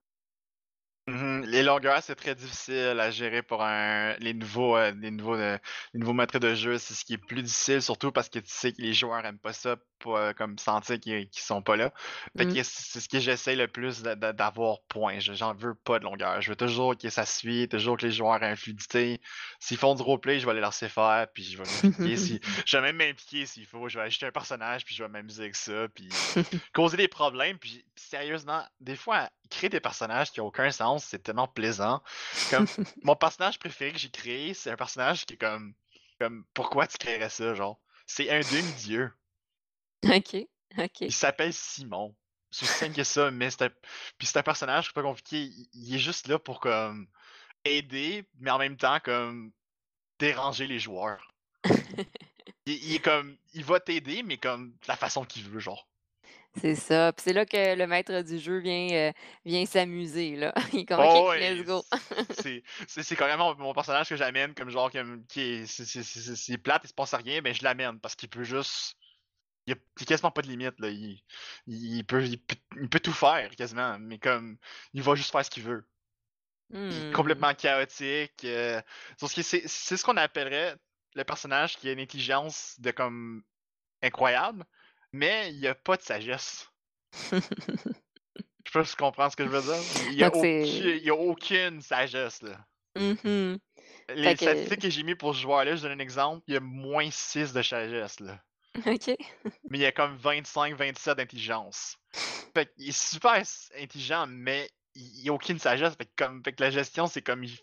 Mhm. 1.09 1.45
Les 1.47 1.63
longueurs, 1.63 2.01
c'est 2.03 2.15
très 2.15 2.35
difficile 2.35 2.99
à 2.99 3.09
gérer 3.11 3.41
pour 3.41 3.63
un, 3.63 4.13
les 4.19 4.33
nouveaux, 4.33 4.77
euh, 4.77 4.91
les 4.99 5.11
nouveaux, 5.11 5.35
euh, 5.35 5.57
les 5.93 5.99
nouveaux 5.99 6.13
maîtres 6.13 6.39
de 6.39 6.53
jeu. 6.55 6.77
C'est 6.77 6.93
ce 6.93 7.03
qui 7.05 7.13
est 7.13 7.17
plus 7.17 7.41
difficile, 7.41 7.81
surtout 7.81 8.11
parce 8.11 8.29
que 8.29 8.39
tu 8.39 8.49
sais 8.51 8.71
que 8.73 8.81
les 8.81 8.93
joueurs 8.93 9.25
aiment 9.25 9.39
pas 9.39 9.53
ça, 9.53 9.75
pour, 9.99 10.15
euh, 10.17 10.31
comme 10.31 10.57
sentir 10.57 10.97
qu'ils 10.99 11.27
qu'ils 11.29 11.41
sont 11.43 11.61
pas 11.61 11.75
là. 11.75 11.91
Que 12.37 12.63
c'est 12.63 12.99
ce 13.01 13.09
que 13.09 13.19
j'essaie 13.19 13.55
le 13.57 13.67
plus 13.67 14.01
d'avoir 14.01 14.77
point. 14.87 15.19
Je- 15.19 15.33
J'en 15.33 15.53
veux 15.53 15.73
pas 15.75 15.99
de 15.99 16.05
longueur. 16.05 16.41
Je 16.41 16.49
veux 16.49 16.55
toujours 16.55 16.97
que 16.97 17.09
ça 17.09 17.25
suit, 17.25 17.67
toujours 17.67 17.97
que 17.97 18.05
les 18.05 18.11
joueurs 18.13 18.41
aient 18.41 18.49
une 18.51 18.55
fluidité. 18.55 19.19
S'ils 19.59 19.75
font 19.77 19.95
du 19.95 20.01
roleplay, 20.01 20.39
je 20.39 20.45
vais 20.45 20.53
les 20.53 20.61
laisser 20.61 20.87
faire, 20.87 21.27
puis 21.33 21.43
je 21.43 21.57
vais 21.57 21.63
m'impliquer. 21.83 22.15
Si, 22.17 22.39
je 22.65 22.77
vais 22.77 22.83
même 22.83 22.95
m'impliquer 22.97 23.45
s'il 23.45 23.65
faut. 23.65 23.89
Je 23.89 23.99
vais 23.99 24.05
acheter 24.05 24.25
un 24.25 24.31
personnage, 24.31 24.85
puis 24.85 24.95
je 24.95 25.03
vais 25.03 25.09
m'amuser 25.09 25.43
avec 25.43 25.55
ça, 25.55 25.87
puis 25.93 26.07
causer 26.73 26.95
des 26.95 27.07
problèmes. 27.09 27.57
Puis 27.57 27.83
sérieusement, 27.97 28.63
des 28.79 28.95
fois, 28.95 29.29
créer 29.49 29.69
des 29.69 29.79
personnages 29.79 30.31
qui 30.31 30.39
n'ont 30.39 30.47
aucun 30.47 30.71
sens, 30.71 31.05
c'est 31.05 31.23
tellement 31.23 31.47
plaisant. 31.47 32.01
Comme 32.49 32.65
mon 33.03 33.15
personnage 33.15 33.59
préféré 33.59 33.91
que 33.91 33.97
j'ai 33.97 34.09
créé, 34.09 34.53
c'est 34.53 34.71
un 34.71 34.75
personnage 34.75 35.25
qui 35.25 35.33
est 35.33 35.37
comme, 35.37 35.73
comme 36.19 36.45
pourquoi 36.53 36.87
tu 36.87 36.97
créerais 36.97 37.29
ça, 37.29 37.53
genre? 37.53 37.79
C'est 38.05 38.29
un 38.29 38.39
demi-dieu. 38.39 39.11
OK, 40.03 40.35
OK. 40.77 41.01
Il 41.01 41.13
s'appelle 41.13 41.53
Simon. 41.53 42.15
C'est 42.51 42.65
aussi 42.65 42.73
simple 42.73 42.95
que 42.95 43.03
ça, 43.03 43.29
mais 43.29 43.51
c'est 43.51 43.63
un... 43.63 43.69
Puis 44.17 44.27
c'est 44.27 44.39
un 44.39 44.43
personnage 44.43 44.93
pas 44.93 45.03
compliqué. 45.03 45.43
Il, 45.43 45.69
il 45.73 45.95
est 45.95 45.99
juste 45.99 46.27
là 46.27 46.39
pour 46.39 46.59
comme 46.59 47.07
aider, 47.65 48.27
mais 48.39 48.49
en 48.49 48.57
même 48.57 48.77
temps 48.77 48.99
comme 48.99 49.51
déranger 50.17 50.67
les 50.67 50.79
joueurs. 50.79 51.33
Il, 52.65 52.73
il 52.83 52.95
est 52.95 52.99
comme, 52.99 53.37
il 53.53 53.63
va 53.63 53.79
t'aider, 53.79 54.21
mais 54.21 54.37
comme 54.37 54.71
de 54.71 54.87
la 54.87 54.95
façon 54.95 55.23
qu'il 55.23 55.43
veut, 55.43 55.59
genre. 55.59 55.88
C'est 56.57 56.75
ça, 56.75 57.13
puis 57.13 57.23
c'est 57.23 57.33
là 57.33 57.45
que 57.45 57.75
le 57.75 57.87
maître 57.87 58.21
du 58.21 58.39
jeu 58.39 58.59
vient, 58.59 59.09
heu, 59.09 59.13
vient 59.45 59.65
s'amuser 59.65 60.35
là. 60.35 60.53
Il 60.73 60.79
est 60.79 60.85
comme: 60.85 61.01
«OK, 61.01 61.15
Oh 61.15 61.29
let's 61.35 61.61
ouais, 61.61 61.63
go». 61.63 61.83
c'est 62.29 62.63
c'est 62.87 63.03
c'est 63.03 63.15
carrément 63.15 63.55
mon 63.57 63.73
personnage 63.73 64.09
que 64.09 64.15
j'amène 64.17 64.53
comme 64.55 64.69
genre 64.69 64.91
comme 64.91 65.25
qui 65.27 65.41
est 65.41 65.65
c'est 65.67 65.85
c'est 66.03 66.57
plate, 66.59 66.83
il 66.85 66.89
se 66.89 66.93
passe 66.93 67.13
rien, 67.15 67.41
mais 67.41 67.53
je 67.53 67.63
l'amène 67.63 67.99
parce 67.99 68.15
qu'il 68.15 68.29
peut 68.29 68.43
juste 68.43 68.95
il 69.67 69.75
y 69.75 69.77
a 69.77 70.05
quasiment 70.05 70.31
pas 70.31 70.41
de 70.43 70.47
limite 70.49 70.79
là, 70.79 70.89
il 70.89 71.21
il 71.67 72.05
peut 72.05 72.25
il 72.25 72.43
peut 72.43 72.55
il 72.81 72.89
peut 72.89 72.99
tout 73.01 73.13
faire 73.13 73.51
quasiment, 73.55 73.99
mais 73.99 74.19
comme 74.19 74.57
il 74.93 75.03
va 75.03 75.15
juste 75.15 75.31
faire 75.31 75.45
ce 75.45 75.51
qu'il 75.51 75.63
veut. 75.63 75.87
Il 76.89 76.97
est 76.99 77.05
Mmh. 77.05 77.11
complètement 77.11 77.53
chaotique, 77.53 78.33
c'est 78.41 79.67
c'est 79.67 79.97
ce 79.97 80.03
qu'on 80.03 80.17
appellerait 80.17 80.75
le 81.15 81.23
personnage 81.23 81.77
qui 81.77 81.87
a 81.89 81.91
une 81.93 81.99
intelligence 81.99 82.75
de 82.79 82.91
comme 82.91 83.43
incroyable, 84.03 84.65
mais 85.11 85.53
il 85.53 85.65
a 85.67 85.75
pas 85.75 85.97
de 85.97 86.01
sagesse. 86.01 86.69
Je 88.69 88.73
sais 88.73 88.79
pas 88.79 88.85
si 88.85 88.91
tu 88.91 88.97
comprends 88.97 89.29
ce 89.31 89.35
que 89.35 89.45
je 89.45 89.49
veux 89.49 89.61
dire? 89.61 89.81
Il 90.11 90.13
y 90.13 90.23
a 90.23 90.27
aucun 90.27 90.43
il 90.43 91.11
aucune 91.11 91.81
sagesse 91.81 92.43
là. 92.43 92.59
mmh 92.95 93.55
Les 94.09 94.35
que 94.35 94.41
statistiques 94.41 94.81
que 94.81 94.89
j'ai 94.91 95.01
mis 95.01 95.15
pour 95.15 95.33
ce 95.33 95.41
joueur-là, 95.41 95.75
je 95.75 95.81
donne 95.81 95.93
un 95.93 96.03
exemple, 96.03 96.43
il 96.47 96.53
y 96.53 96.57
a 96.57 96.59
moins 96.59 97.09
6 97.09 97.53
de 97.53 97.63
sagesse, 97.63 98.19
là. 98.19 98.39
OK. 98.85 99.07
Mais 99.69 99.79
il 99.79 99.81
y 99.81 99.85
a 99.85 99.91
comme 99.91 100.15
25-27 100.17 101.15
d'intelligence. 101.15 101.97
Fait 102.53 102.71
qu'il 102.75 102.89
est 102.89 102.91
super 102.91 103.41
intelligent, 103.75 104.27
mais 104.27 104.69
il 104.93 105.23
n'y 105.23 105.29
a 105.29 105.33
aucune 105.33 105.57
sagesse. 105.57 105.95
Fait 105.95 106.05
que, 106.05 106.11
comme, 106.15 106.43
fait 106.43 106.53
que 106.53 106.63
la 106.63 106.69
gestion, 106.69 107.07
c'est 107.07 107.23
comme 107.23 107.43
il, 107.43 107.57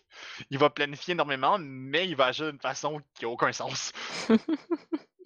il 0.49 0.57
va 0.57 0.69
planifier 0.69 1.13
énormément, 1.13 1.57
mais 1.57 2.05
il 2.05 2.17
va 2.17 2.25
agir 2.25 2.51
d'une 2.51 2.59
façon 2.59 2.99
qui 3.13 3.23
n'a 3.23 3.29
aucun 3.29 3.53
sens. 3.53 3.93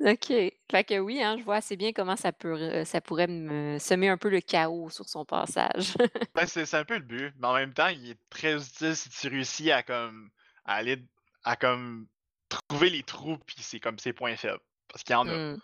OK. 0.00 0.26
Fait 0.70 0.84
que 0.84 0.98
oui, 0.98 1.22
hein, 1.22 1.36
je 1.38 1.44
vois 1.44 1.56
assez 1.56 1.76
bien 1.76 1.92
comment 1.92 2.16
ça 2.16 2.32
peut 2.32 2.54
r 2.82 2.86
ça 2.86 3.00
pourrait 3.00 3.26
me 3.26 3.78
semer 3.78 4.08
un 4.08 4.16
peu 4.16 4.28
le 4.28 4.40
chaos 4.40 4.90
sur 4.90 5.08
son 5.08 5.24
passage. 5.24 5.94
Ben, 6.34 6.46
c'est 6.46 6.72
un 6.74 6.84
peu 6.84 6.94
le 6.94 7.02
but, 7.04 7.34
mais 7.38 7.46
en 7.48 7.54
même 7.54 7.74
temps, 7.74 7.88
il 7.88 8.10
est 8.10 8.18
très 8.30 8.54
utile 8.54 8.94
si 8.96 9.10
tu 9.10 9.28
réussis 9.28 9.70
à 9.72 9.82
comme 9.82 10.30
à 10.64 10.74
aller 10.74 10.98
à 11.44 11.56
comme 11.56 12.06
trouver 12.48 12.90
les 12.90 13.02
trous 13.02 13.38
puis 13.46 13.56
c'est 13.60 13.80
comme 13.80 13.98
ses 13.98 14.12
points 14.12 14.36
faibles. 14.36 14.60
Parce 14.88 15.02
qu'il 15.04 15.14
y 15.14 15.16
en 15.16 15.28
a. 15.28 15.34
Mmh. 15.34 15.60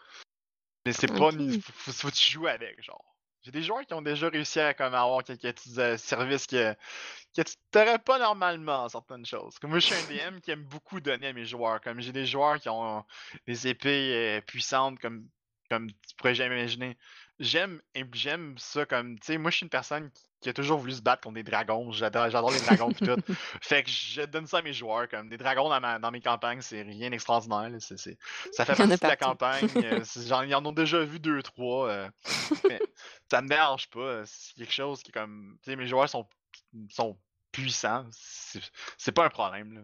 Mais 0.87 0.92
c'est 0.92 1.07
pas 1.07 1.31
faut 1.31 1.72
faut 1.72 1.92
faut 1.92 2.09
que 2.09 2.14
tu 2.14 2.33
joues 2.33 2.46
avec, 2.46 2.83
genre. 2.83 3.13
J'ai 3.44 3.50
des 3.50 3.62
joueurs 3.62 3.85
qui 3.85 3.92
ont 3.92 4.00
déjà 4.02 4.28
réussi 4.30 4.59
à 4.59 4.72
comme 4.72 4.94
avoir 4.94 5.22
quelques 5.22 5.42
petits, 5.42 5.78
heu, 5.78 5.98
services 5.98 6.46
que 6.46 6.74
tu 7.35 7.42
aurais 7.76 7.98
pas 7.98 8.18
normalement 8.18 8.88
certaines 8.88 9.26
choses. 9.26 9.59
Comme 9.59 9.70
moi, 9.70 9.80
je 9.80 9.87
suis 9.87 9.94
un 9.94 10.02
DM 10.02 10.40
qui 10.40 10.50
aime 10.50 10.64
beaucoup 10.64 11.00
donner 11.00 11.26
à 11.28 11.33
mes 11.35 11.44
joueurs. 11.44 11.80
Comme 11.83 12.00
j'ai 12.00 12.12
des 12.12 12.24
joueurs 12.26 12.59
qui 12.59 12.70
ont 12.70 13.04
des 13.46 13.68
épées, 13.68 14.38
heu, 14.38 14.42
puissantes 14.46 14.98
comme 14.98 15.28
comme 15.74 15.90
tu 15.90 16.14
pourrais 16.16 16.34
jamais 16.34 16.58
imaginer. 16.60 16.96
J'aime 17.40 17.80
im 17.96 18.06
j'aime 18.12 18.54
ça 18.58 18.87
comme 18.87 19.18
tu 19.18 19.26
sais, 19.26 19.38
moi, 19.38 19.50
je 19.50 19.56
suis 19.58 19.64
une 19.64 19.70
personne 19.70 20.10
qui 20.12 20.22
qui 20.44 20.50
a 20.50 20.52
toujours 20.52 20.78
voulu 20.78 20.92
se 20.92 21.00
battre 21.00 21.22
contre 21.22 21.37
des 21.37 21.42
dragons. 21.42 21.90
J'adore 21.90 22.28
j'adore 22.28 22.50
les 22.52 22.60
dragons 22.60 22.92
pis 22.92 23.00
tout. 23.00 23.16
Fait 23.62 23.82
que 23.82 23.90
je 23.90 24.22
donne 24.22 24.46
ça 24.46 24.58
à 24.58 24.62
mes 24.62 24.74
joueurs, 24.74 25.08
comme 25.08 25.30
des 25.30 25.38
dragons 25.38 25.70
dans 25.70 25.80
ma 25.80 25.98
dans 25.98 26.10
mes 26.10 26.20
campagnes, 26.20 26.60
c'est 26.60 26.82
rien 26.82 27.08
d'extraordinaire, 27.10 27.70
là. 27.70 27.80
C'est 27.80 27.96
c'est 27.98 28.18
ça 28.52 28.66
fait 28.66 28.76
partie 28.76 29.00
de 29.00 29.06
la 29.06 29.16
campagne, 29.16 29.66
c'est 30.04 30.28
j'en 30.28 30.42
ils 30.42 30.54
en 30.54 30.64
ont 30.66 30.72
déjà 30.72 31.02
vu 31.02 31.18
deux 31.18 31.42
trois 31.42 31.88
heu, 31.90 32.08
mais 32.68 32.80
ça 33.30 33.40
me 33.40 33.48
dérange 33.48 33.88
pas, 33.88 34.00
heu, 34.00 34.24
c'est 34.26 34.54
quelque 34.56 34.72
chose 34.72 35.02
qui 35.02 35.10
est 35.10 35.14
comme 35.14 35.56
tu 35.64 35.70
sais, 35.70 35.76
mes 35.76 35.87
joueurs 35.87 36.10
sont 36.10 36.28
sont 36.90 37.18
puissants, 37.50 38.06
c'est 38.12 38.60
c'est 38.98 39.12
pas 39.12 39.24
un 39.24 39.30
problème, 39.30 39.72
là. 39.74 39.80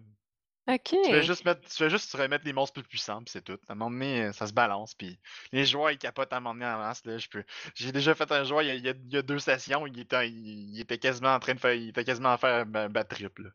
Tu 1.02 1.09
fais 1.09 1.22
OK. 1.22 1.22
juste 1.22 1.44
mettre 1.44 1.62
tu 1.68 1.88
juste 1.90 2.14
remettre 2.14 2.44
des 2.44 2.52
monstres 2.52 2.74
plus 2.74 2.88
puissants, 2.88 3.22
puis 3.22 3.30
c'est 3.33 3.42
tout. 3.42 3.59
À 3.68 3.72
un 3.72 3.74
moment 3.74 3.90
donné, 3.90 4.33
ça 4.33 4.46
se 4.46 4.52
balance, 4.52 4.94
puis 4.94 5.18
les 5.52 5.64
joueurs, 5.64 5.90
ils 5.90 5.98
capotent 5.98 6.33
à 6.33 6.37
un 6.37 6.40
moment 6.40 6.54
donné 6.54 6.66
en 6.66 6.78
masse, 6.78 7.04
là, 7.06 7.16
je 7.18 7.28
peux 7.28 7.44
j'ai 7.74 7.92
déjà 7.92 8.14
fait 8.14 8.30
un 8.33 8.44
joueur, 8.44 8.62
il 8.62 8.68
y 8.68 8.70
a 8.70 8.74
il 8.74 8.85
y 8.85 8.88
a 8.88 8.92
il 8.92 9.12
y 9.14 9.16
a 9.16 9.22
2 9.22 9.38
sessions, 9.38 9.87
il 9.87 9.98
était 10.00 10.28
il 10.28 10.74
il 10.74 10.80
était 10.80 10.98
quasiment 10.98 11.35
en 11.35 11.40
train 11.40 11.54
de 11.54 11.61
faire 11.61 11.74
il 11.74 11.88
était 11.90 12.04
quasiment 12.04 12.33
à 12.33 12.38
faire 12.38 12.66
un 12.74 12.88
bad 12.88 13.09
trip, 13.09 13.38
là. 13.38 13.50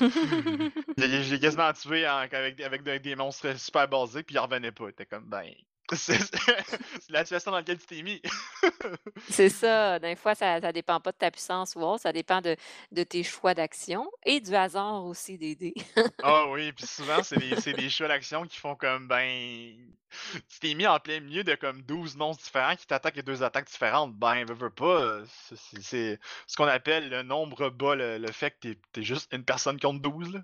Je 0.98 1.04
l'ai 1.06 1.22
je 1.24 1.34
l'ai 1.34 1.40
quasiment 1.40 1.72
tué 1.72 2.06
en 2.08 2.16
avec 2.18 2.56
des 2.56 2.64
avec 2.64 2.82
des 3.02 3.16
monstres 3.16 3.58
super 3.58 3.88
basiques, 3.88 4.26
puis 4.26 4.36
il 4.36 4.38
revenait 4.38 4.72
pas. 4.72 4.84
Il 4.86 4.90
était 4.90 5.06
comme: 5.06 5.28
«Ben, 5.28 5.44
c'est 5.96 6.18
la 7.08 7.24
situation 7.24 7.50
dans 7.50 7.58
laquelle 7.58 7.78
tu 7.78 7.86
t'es 7.86 8.02
mis». 8.02 8.20
C'est 9.28 9.48
ça, 9.48 9.98
des 9.98 10.16
fois, 10.16 10.34
ça 10.34 10.60
ça 10.60 10.72
dépend 10.72 11.00
pas 11.00 11.12
de 11.12 11.16
ta 11.16 11.30
puissance 11.30 11.74
ou 11.76 11.80
autre, 11.80 12.02
ça 12.02 12.12
dépend 12.12 12.40
de 12.40 12.56
de 12.92 13.02
tes 13.02 13.22
choix 13.22 13.54
d'action 13.54 14.10
et 14.24 14.40
du 14.40 14.54
hasard 14.54 15.04
aussi 15.04 15.38
des 15.38 15.54
dés. 15.54 15.74
Ah 16.22 16.46
oui, 16.48 16.72
puis 16.72 16.86
souvent, 16.86 17.22
c'est 17.22 17.38
des 17.38 17.72
des 17.72 17.90
choix 17.90 18.08
d'action 18.08 18.44
qui 18.44 18.58
font 18.58 18.74
comme, 18.74 19.08
ben, 19.08 19.76
tu 20.48 20.60
t'es 20.60 20.74
mis 20.74 20.86
en 20.86 20.98
plein 20.98 21.20
milieu 21.20 21.44
de 21.44 21.54
comme 21.54 21.82
12 21.82 22.16
monstres 22.16 22.44
différents 22.44 22.76
qui 22.76 22.86
t'attaquent 22.86 23.16
avec 23.16 23.26
2 23.26 23.42
attaques 23.42 23.68
différentes. 23.68 24.14
Ben, 24.14 24.44
veux, 24.44 24.54
veux 24.54 24.70
pas, 24.70 25.20
c'est 25.80 26.18
ce 26.46 26.56
qu'on 26.56 26.66
appelle 26.66 27.08
le 27.08 27.22
nombre 27.22 27.70
bas 27.70 27.94
le 27.94 28.18
le 28.18 28.32
fait 28.32 28.50
que 28.60 28.68
tu 28.92 29.00
es 29.00 29.02
juste 29.02 29.32
une 29.32 29.44
personne 29.44 29.78
contre 29.78 30.00
12 30.00 30.34
là. 30.34 30.40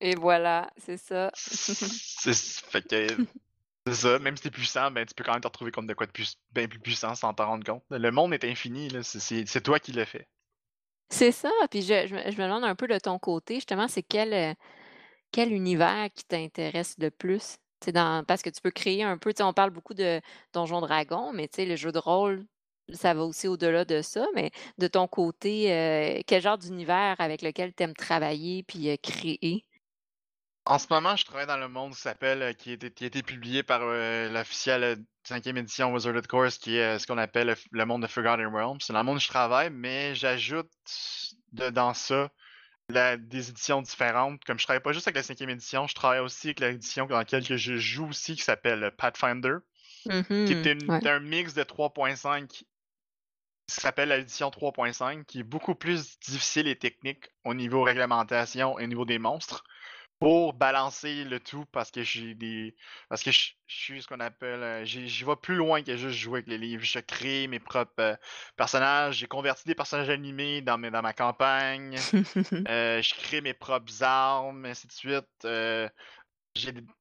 Et 0.00 0.16
voilà, 0.16 0.70
c'est 0.76 0.98
ça. 0.98 1.30
C'est 1.34 2.34
fait 2.34 2.86
que 2.86 3.06
c'est 3.86 3.94
ça, 3.94 4.18
même 4.18 4.36
si 4.36 4.42
tu 4.44 4.50
puissant, 4.50 4.90
ben, 4.90 5.06
tu 5.06 5.14
peux 5.14 5.24
quand 5.24 5.32
même 5.32 5.40
te 5.40 5.46
retrouver 5.48 5.70
contre 5.70 5.86
de 5.88 5.94
quoi 5.94 6.06
de 6.06 6.12
plus 6.12 6.36
bien 6.52 6.68
plus 6.68 6.78
puissant 6.80 7.14
sans 7.14 7.34
t'en 7.34 7.46
rendre 7.46 7.64
compte. 7.64 7.84
Le 7.90 8.10
monde 8.10 8.32
est 8.34 8.44
infini, 8.44 8.88
c'est 9.02 9.62
toi 9.62 9.78
qui 9.80 9.92
le 9.92 10.04
fais. 10.04 10.28
C'est 11.10 11.32
ça, 11.32 11.50
puis 11.70 11.82
je 11.82 12.06
je 12.06 12.14
me 12.14 12.42
demande 12.44 12.64
un 12.64 12.74
peu 12.74 12.86
de 12.88 12.98
ton 12.98 13.18
côté, 13.18 13.56
justement, 13.56 13.88
c'est 13.88 14.02
quel, 14.02 14.32
heu, 14.34 14.54
quel 15.32 15.52
univers 15.52 16.08
qui 16.14 16.24
t'intéresse 16.24 16.96
le 16.98 17.10
plus? 17.10 17.56
Dans 17.92 18.24
parce 18.26 18.42
que 18.42 18.50
tu 18.50 18.60
peux 18.62 18.70
créer 18.72 19.02
un 19.04 19.18
peu 19.18 19.32
on 19.40 19.52
parle 19.54 19.70
beaucoup 19.70 19.94
de 19.94 20.20
Donjons 20.54 20.80
Dragons, 20.82 21.32
mais 21.34 21.48
le 21.58 21.76
jeu 21.76 21.92
de 21.92 21.98
rôle, 21.98 22.46
ça 22.92 23.14
va 23.14 23.24
aussi 23.24 23.48
au-delà 23.48 23.84
de 23.84 24.02
ça, 24.02 24.26
mais 24.34 24.52
de 24.78 24.88
ton 24.88 25.08
côté, 25.08 25.72
heu, 25.72 26.22
quel 26.26 26.42
genre 26.42 26.58
d'univers 26.58 27.16
avec 27.20 27.42
lequel 27.42 27.74
tu 27.74 27.82
aimes 27.84 27.94
travailler 27.94 28.62
puis, 28.64 28.90
heu, 28.90 28.96
créer? 29.02 29.66
En 30.66 30.78
ce 30.78 30.86
moment, 30.90 31.14
je 31.14 31.24
travaille 31.26 31.46
dans 31.46 31.58
le 31.58 31.68
monde 31.68 31.92
qui 31.94 32.00
s'appelle, 32.00 32.42
heu, 32.42 32.52
qui 32.54 32.70
a 32.70 32.72
été 32.74 32.90
qui 32.90 33.04
a 33.04 33.06
été 33.08 33.22
publié 33.22 33.62
par, 33.62 33.82
heu, 33.82 34.30
l'officielle, 34.32 34.82
heu, 34.84 34.96
5e 35.22 35.58
édition 35.58 35.92
Wizard 35.92 36.16
of 36.16 36.22
the 36.22 36.26
Coast, 36.26 36.62
qui 36.62 36.76
est, 36.78 36.94
heu, 36.96 36.98
ce 36.98 37.06
qu'on 37.06 37.18
appelle 37.18 37.54
le 37.70 37.84
monde 37.86 38.00
de 38.02 38.06
Forgotten 38.06 38.46
Realms. 38.46 38.78
C'est 38.80 38.94
dans 38.94 39.00
le 39.00 39.04
monde 39.04 39.16
où 39.16 39.20
je 39.20 39.28
travaille, 39.28 39.68
mais 39.70 40.14
j'ajoute 40.14 40.70
dans 41.52 41.92
ça, 41.94 42.30
la 42.90 43.16
des 43.18 43.50
éditions 43.50 43.82
différentes. 43.82 44.44
Comme 44.44 44.58
je 44.58 44.64
travaille 44.64 44.82
pas 44.82 44.92
juste 44.92 45.08
avec 45.08 45.16
la 45.16 45.22
5e 45.24 45.50
édition, 45.50 45.86
je 45.88 45.94
travaille 45.94 46.20
aussi 46.20 46.48
avec 46.48 46.60
l'édition 46.60 47.06
dans 47.06 47.18
laquelle 47.18 47.46
que 47.46 47.56
je 47.58 47.76
joue 47.76 48.08
aussi, 48.10 48.36
qui 48.36 48.42
s'appelle, 48.42 48.92
Pathfinder, 48.98 49.56
qui 50.44 50.54
est 50.54 50.66
une 50.66 50.92
Ouais. 50.92 51.04
un 51.04 51.20
mix 51.20 51.54
de 51.54 51.62
3.5 51.64 52.64
ça 53.68 53.80
s'appelle 53.80 54.10
l'édition 54.10 54.50
3.5, 54.50 55.24
qui 55.26 55.40
est 55.40 55.42
beaucoup 55.42 55.74
plus 55.74 56.18
difficile 56.20 56.68
et 56.68 56.78
technique 56.78 57.28
au 57.44 57.54
niveau 57.54 57.82
réglementation 57.82 58.78
et 58.78 58.84
au 58.84 58.86
niveau 58.86 59.04
des 59.06 59.18
monstres. 59.18 59.64
Pour 60.20 60.54
balancer 60.54 61.24
le 61.24 61.38
tout 61.40 61.66
parce 61.66 61.90
que 61.90 62.02
j'ai 62.02 62.34
des 62.34 62.74
parce 63.08 63.22
que 63.22 63.30
je 63.30 63.52
je 63.66 63.74
suis 63.76 64.02
ce 64.02 64.06
qu'on 64.08 64.20
appelle, 64.20 64.62
heu, 64.62 64.84
j'y 64.84 65.24
vais 65.24 65.36
plus 65.36 65.56
loin 65.56 65.82
que 65.82 65.96
juste 65.96 66.16
jouer 66.18 66.38
avec 66.38 66.46
les 66.48 66.56
livres. 66.58 66.82
Je 66.84 66.98
crée 67.00 67.46
mes 67.48 67.60
propres, 67.60 67.92
heu, 68.00 68.16
personnages. 68.56 69.16
J'ai 69.18 69.26
converti 69.26 69.64
des 69.66 69.74
personnages 69.74 70.08
animés 70.10 70.62
dans 70.62 70.78
mes 70.78 70.90
dans 70.90 71.02
ma 71.02 71.12
campagne. 71.12 72.06
Heu, 72.68 73.02
je 73.02 73.14
crée 73.14 73.40
mes 73.42 73.54
propres 73.54 74.02
armes, 74.02 74.64
ainsi 74.66 74.86
de 74.88 74.92
suite. 74.92 75.46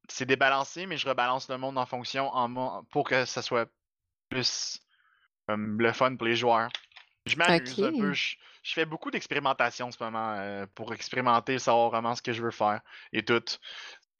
C'est 0.09 0.25
débalancé, 0.25 0.85
mais 0.85 0.97
je 0.97 1.07
rebalance 1.07 1.49
le 1.49 1.57
monde 1.57 1.77
en 1.77 1.85
fonction 1.85 2.27
en 2.33 2.83
pour 2.85 3.07
que 3.07 3.25
ça 3.25 3.41
soit 3.41 3.69
plus, 4.29 4.79
comme 5.47 5.79
le 5.81 5.93
fun 5.93 6.15
pour 6.17 6.27
les 6.27 6.35
joueurs. 6.35 6.69
Je 7.25 7.37
m'amuse 7.37 7.83
un 7.83 7.93
peu, 7.93 8.13
je 8.13 8.35
je 8.63 8.73
fais 8.73 8.85
beaucoup 8.85 9.11
d'expérimentation 9.11 9.87
en 9.87 9.91
ce 9.91 10.01
moment, 10.01 10.35
heu, 10.39 10.65
pour 10.73 10.93
expérimenter, 10.93 11.59
savoir 11.59 11.89
vraiment 11.89 12.15
ce 12.15 12.21
que 12.21 12.33
je 12.33 12.41
veux 12.41 12.51
faire 12.51 12.81
et 13.11 13.23
tout. 13.23 13.43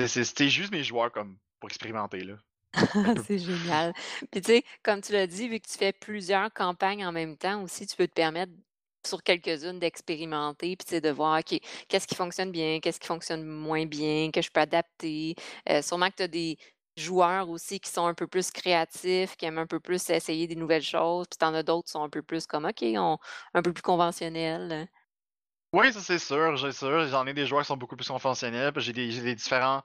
C'est 0.05 0.49
juste 0.49 0.71
mes 0.71 0.83
joueurs 0.83 1.11
comme 1.11 1.37
pour 1.59 1.69
expérimenter 1.69 2.23
là. 2.23 2.35
C'est 3.27 3.37
génial. 3.37 3.93
Puis 4.31 4.41
tu 4.41 4.51
sais, 4.51 4.63
comme 4.83 5.01
tu 5.01 5.13
l'as 5.13 5.27
dit, 5.27 5.47
vu 5.47 5.59
que 5.59 5.67
tu 5.67 5.77
fais 5.77 5.93
plusieurs 5.93 6.51
campagnes 6.51 7.05
en 7.05 7.11
même 7.11 7.37
temps 7.37 7.61
aussi, 7.63 7.87
tu 7.87 7.95
peux 7.95 8.07
te 8.07 8.13
permettre 8.13 8.51
sur 9.05 9.21
quelques-unes 9.21 9.79
d'expérimenter, 9.79 10.77
puis 10.77 11.01
de 11.01 11.09
voir, 11.09 11.39
OK, 11.39 11.59
qu'est-ce 11.87 12.07
qui 12.07 12.15
fonctionne 12.15 12.51
bien, 12.51 12.79
qu'est-ce 12.79 12.99
qui 12.99 13.07
fonctionne 13.07 13.43
moins 13.43 13.85
bien, 13.85 14.31
que 14.31 14.41
je 14.41 14.49
peux 14.49 14.61
adapter. 14.61 15.35
Heu, 15.69 15.81
sûrement 15.81 16.09
que 16.09 16.15
tu 16.15 16.23
as 16.23 16.27
des 16.27 16.57
joueurs 16.97 17.49
aussi 17.49 17.79
qui 17.79 17.89
sont 17.89 18.05
un 18.07 18.13
peu 18.13 18.27
plus 18.27 18.51
créatifs, 18.51 19.35
qui 19.37 19.45
aiment 19.45 19.57
un 19.59 19.67
peu 19.67 19.79
plus 19.79 20.09
essayer 20.09 20.47
des 20.47 20.55
nouvelles 20.55 20.83
choses, 20.83 21.27
puis 21.29 21.37
tu 21.39 21.45
en 21.45 21.53
as 21.53 21.63
d'autres 21.63 21.85
qui 21.87 21.91
sont 21.91 22.03
un 22.03 22.09
peu 22.09 22.21
plus 22.23 22.45
comme, 22.47 22.65
OK, 22.65 22.83
on 22.83 23.17
un 23.53 23.61
peu 23.61 23.73
plus 23.73 23.81
conventionnels. 23.83 24.87
Oui, 25.73 25.91
ça 25.91 26.01
c'est 26.01 26.19
sûr, 26.19 26.55
j'ai 26.55 26.71
sûr. 26.71 27.07
J'en 27.07 27.25
ai 27.25 27.33
des 27.33 27.47
joueurs 27.47 27.61
qui 27.63 27.67
sont 27.67 27.77
beaucoup 27.77 27.95
plus 27.95 28.07
conventionnels, 28.07 28.71
puis 28.73 28.83
j'ai 28.83 28.93
des 28.93 29.35
différents 29.35 29.83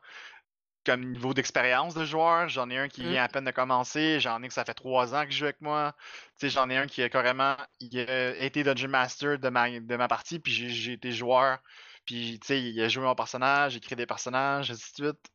comme 0.86 1.04
niveau 1.12 1.34
d'expérience 1.34 1.94
de 1.94 2.04
joueurs. 2.04 2.48
J'en 2.48 2.70
ai 2.70 2.78
un 2.78 2.88
qui 2.88 3.04
Mmh. 3.04 3.06
vient 3.06 3.24
à 3.24 3.28
peine 3.28 3.44
de 3.44 3.50
commencer, 3.52 4.20
j'en 4.20 4.42
ai 4.42 4.48
que 4.48 4.54
ça 4.54 4.64
fait 4.64 4.74
3 4.74 5.14
ans 5.14 5.24
qu'il 5.24 5.32
joue 5.32 5.44
avec 5.46 5.60
moi. 5.62 5.94
J'en 6.42 6.70
ai 6.70 6.76
un 6.78 6.86
qui 6.88 7.02
a 7.02 7.08
carrément 7.10 7.56
il 7.80 7.98
a 8.00 8.36
été 8.38 8.64
Dungeon 8.64 8.88
Master 8.88 9.38
de 9.38 9.48
ma 9.50 9.70
de 9.80 9.96
ma 9.96 10.08
partie, 10.08 10.40
puis 10.40 10.52
j'ai 10.52 10.94
été 10.94 11.12
joueur, 11.12 11.60
puis 12.06 12.40
tu 12.40 12.48
sais, 12.48 12.62
il 12.62 12.80
a 12.82 12.88
joué 12.88 13.04
mon 13.04 13.14
personnage, 13.16 13.72
j'ai 13.74 13.80
créé 13.80 13.96
des 13.96 14.06
personnages, 14.06 14.70
ainsi 14.70 14.92
de 15.00 15.06
suite. 15.08 15.26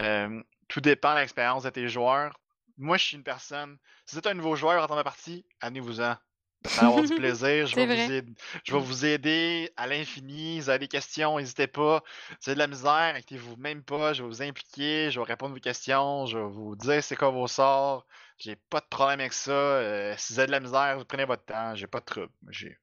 Hem, 0.00 0.44
tout 0.68 0.80
dépend 0.80 1.14
de 1.14 1.20
l'expérience 1.20 1.64
de 1.64 1.70
tes 1.70 1.88
joueurs. 1.88 2.38
Moi, 2.76 2.96
je 2.96 3.04
suis 3.04 3.16
une 3.16 3.24
personne 3.24 3.78
si 4.08 4.14
vous 4.14 4.20
êtes 4.20 4.26
un 4.26 4.32
nouveau 4.32 4.56
joueur 4.56 4.86
dans 4.86 4.96
ma 4.96 5.04
partie, 5.04 5.44
amenez-vous-en. 5.60 6.16
Vous 6.64 6.78
allez 6.78 6.86
avoir 6.86 7.04
du 7.04 7.14
plaisir, 7.14 7.66
je 7.66 7.76
vais 7.76 7.84
vous 7.84 7.92
vrai. 7.92 8.16
aid 8.16 8.34
je 8.64 8.72
vais 8.72 8.80
vous 8.80 9.04
aider 9.04 9.70
à 9.76 9.86
l'infini. 9.86 10.60
vous 10.60 10.70
avez 10.70 10.78
des 10.78 10.88
questions, 10.88 11.38
n'hésitez 11.38 11.66
pas. 11.66 12.02
Si 12.40 12.46
vous 12.46 12.50
avez 12.50 12.54
de 12.54 12.58
la 12.60 12.66
misère, 12.68 13.14
inquiétez-vous 13.16 13.56
même 13.56 13.82
pas, 13.82 14.14
je 14.14 14.22
vais 14.22 14.28
vous 14.28 14.40
impliquer, 14.40 15.10
je 15.10 15.20
vais 15.20 15.26
répondre 15.26 15.52
à 15.52 15.54
vos 15.56 15.60
questions, 15.60 16.24
je 16.24 16.38
vais 16.38 16.48
vous 16.48 16.74
dire 16.74 17.04
c'est 17.04 17.16
quoi 17.16 17.28
vos 17.28 17.48
sorts. 17.48 18.06
J'ai 18.38 18.56
pas 18.56 18.80
de 18.80 18.86
problème 18.86 19.20
avec 19.20 19.34
ça, 19.34 19.52
heu, 19.52 20.14
si 20.16 20.32
vous 20.32 20.38
avez 20.38 20.46
de 20.46 20.52
la 20.52 20.60
misère, 20.60 20.96
vous 20.98 21.04
prenez 21.04 21.26
votre 21.26 21.44
temps, 21.44 21.74
j'ai 21.74 21.86
pas 21.86 22.00
de 22.00 22.06
trouble. 22.06 22.32
J'ai 22.48 22.78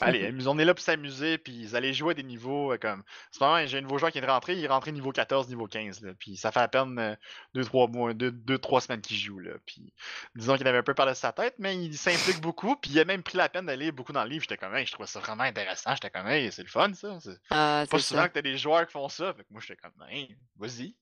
Allez, 0.00 0.32
on 0.46 0.58
est 0.60 0.64
là 0.64 0.74
pour 0.74 0.84
s'amuser, 0.84 1.38
puis 1.38 1.64
vous 1.66 1.74
allez 1.74 1.92
jouer 1.92 2.12
à 2.12 2.14
des 2.14 2.22
niveaux, 2.22 2.72
heu, 2.72 2.78
comme 2.78 3.00
en 3.00 3.02
ce 3.32 3.42
moment, 3.42 3.66
j'ai 3.66 3.78
un 3.78 3.80
nouveau 3.80 3.98
joueur 3.98 4.12
qui 4.12 4.18
est 4.18 4.20
de 4.20 4.26
rentrer, 4.28 4.52
il 4.54 4.62
est 4.64 4.68
rentré 4.68 4.92
niveau 4.92 5.10
14, 5.10 5.48
niveau 5.48 5.66
15 5.66 6.02
là, 6.02 6.12
puis 6.16 6.36
ça 6.36 6.52
fait 6.52 6.60
à 6.60 6.68
peine, 6.68 6.96
heu, 7.00 7.16
2-3 7.54 7.88
mois, 7.88 8.14
deux 8.14 8.30
2-3 8.30 8.80
semaines 8.80 9.00
qu'il 9.00 9.16
joue 9.16 9.40
là, 9.40 9.54
puis 9.66 9.92
disons 10.36 10.56
qu'il 10.56 10.68
avait 10.68 10.78
un 10.78 10.82
peu 10.84 10.94
parlé 10.94 11.12
de 11.12 11.16
sa 11.16 11.32
tête, 11.32 11.56
mais 11.58 11.76
il 11.76 11.98
s'implique 11.98 12.38
beaucoup, 12.40 12.76
puis 12.76 12.92
il 12.92 13.00
a 13.00 13.04
même 13.04 13.24
pris 13.24 13.36
la 13.38 13.48
peine 13.48 13.66
d'aller 13.66 13.90
beaucoup 13.90 14.12
dans 14.12 14.22
le 14.22 14.30
livre. 14.30 14.42
J'étais 14.42 14.56
comme: 14.56 14.72
«Hey», 14.76 14.86
je 14.86 14.92
trouvais 14.92 15.08
ça 15.08 15.18
vraiment 15.18 15.42
intéressant, 15.42 15.94
j'étais 15.94 16.10
comme: 16.10 16.28
«Hey, 16.28 16.52
c'est 16.52 16.62
le 16.62 16.68
fun 16.68 16.92
ça, 16.94 17.18
c'est 17.20 17.38
Ah, 17.50 17.84
pas 17.88 17.98
c'est 17.98 18.00
souvent 18.00 18.28
ça. 18.28 18.28
que 18.28 18.34
tu 18.34 18.42
des 18.42 18.56
joueurs 18.56 18.86
qui 18.86 18.92
font 18.92 19.08
ça». 19.08 19.34
Fait 19.34 19.42
que 19.42 19.48
moi, 19.50 19.60
j'étais 19.60 19.80
comme: 19.80 19.92
«Ben, 19.98 20.26
vas-y». 20.56 20.96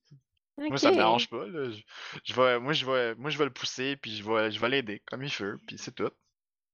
Moi, 0.69 0.79
ça 0.79 0.91
me 0.91 0.97
dérange 0.97 1.29
pas 1.29 1.45
là, 1.47 1.71
je 1.71 1.81
je 2.25 2.33
vais 2.35 2.59
moi 2.59 2.73
je 2.73 2.85
vais 2.85 3.15
moi 3.15 3.29
je 3.31 3.37
vais 3.39 3.45
le 3.45 3.53
pousser, 3.53 3.97
puis 3.97 4.15
je 4.17 4.23
vais 4.23 4.51
je 4.51 4.59
vais 4.61 4.69
l'aider 4.69 5.01
comme 5.07 5.23
il 5.23 5.31
veut, 5.31 5.59
puis 5.67 5.77
c'est 5.77 5.93
tout. 5.95 6.11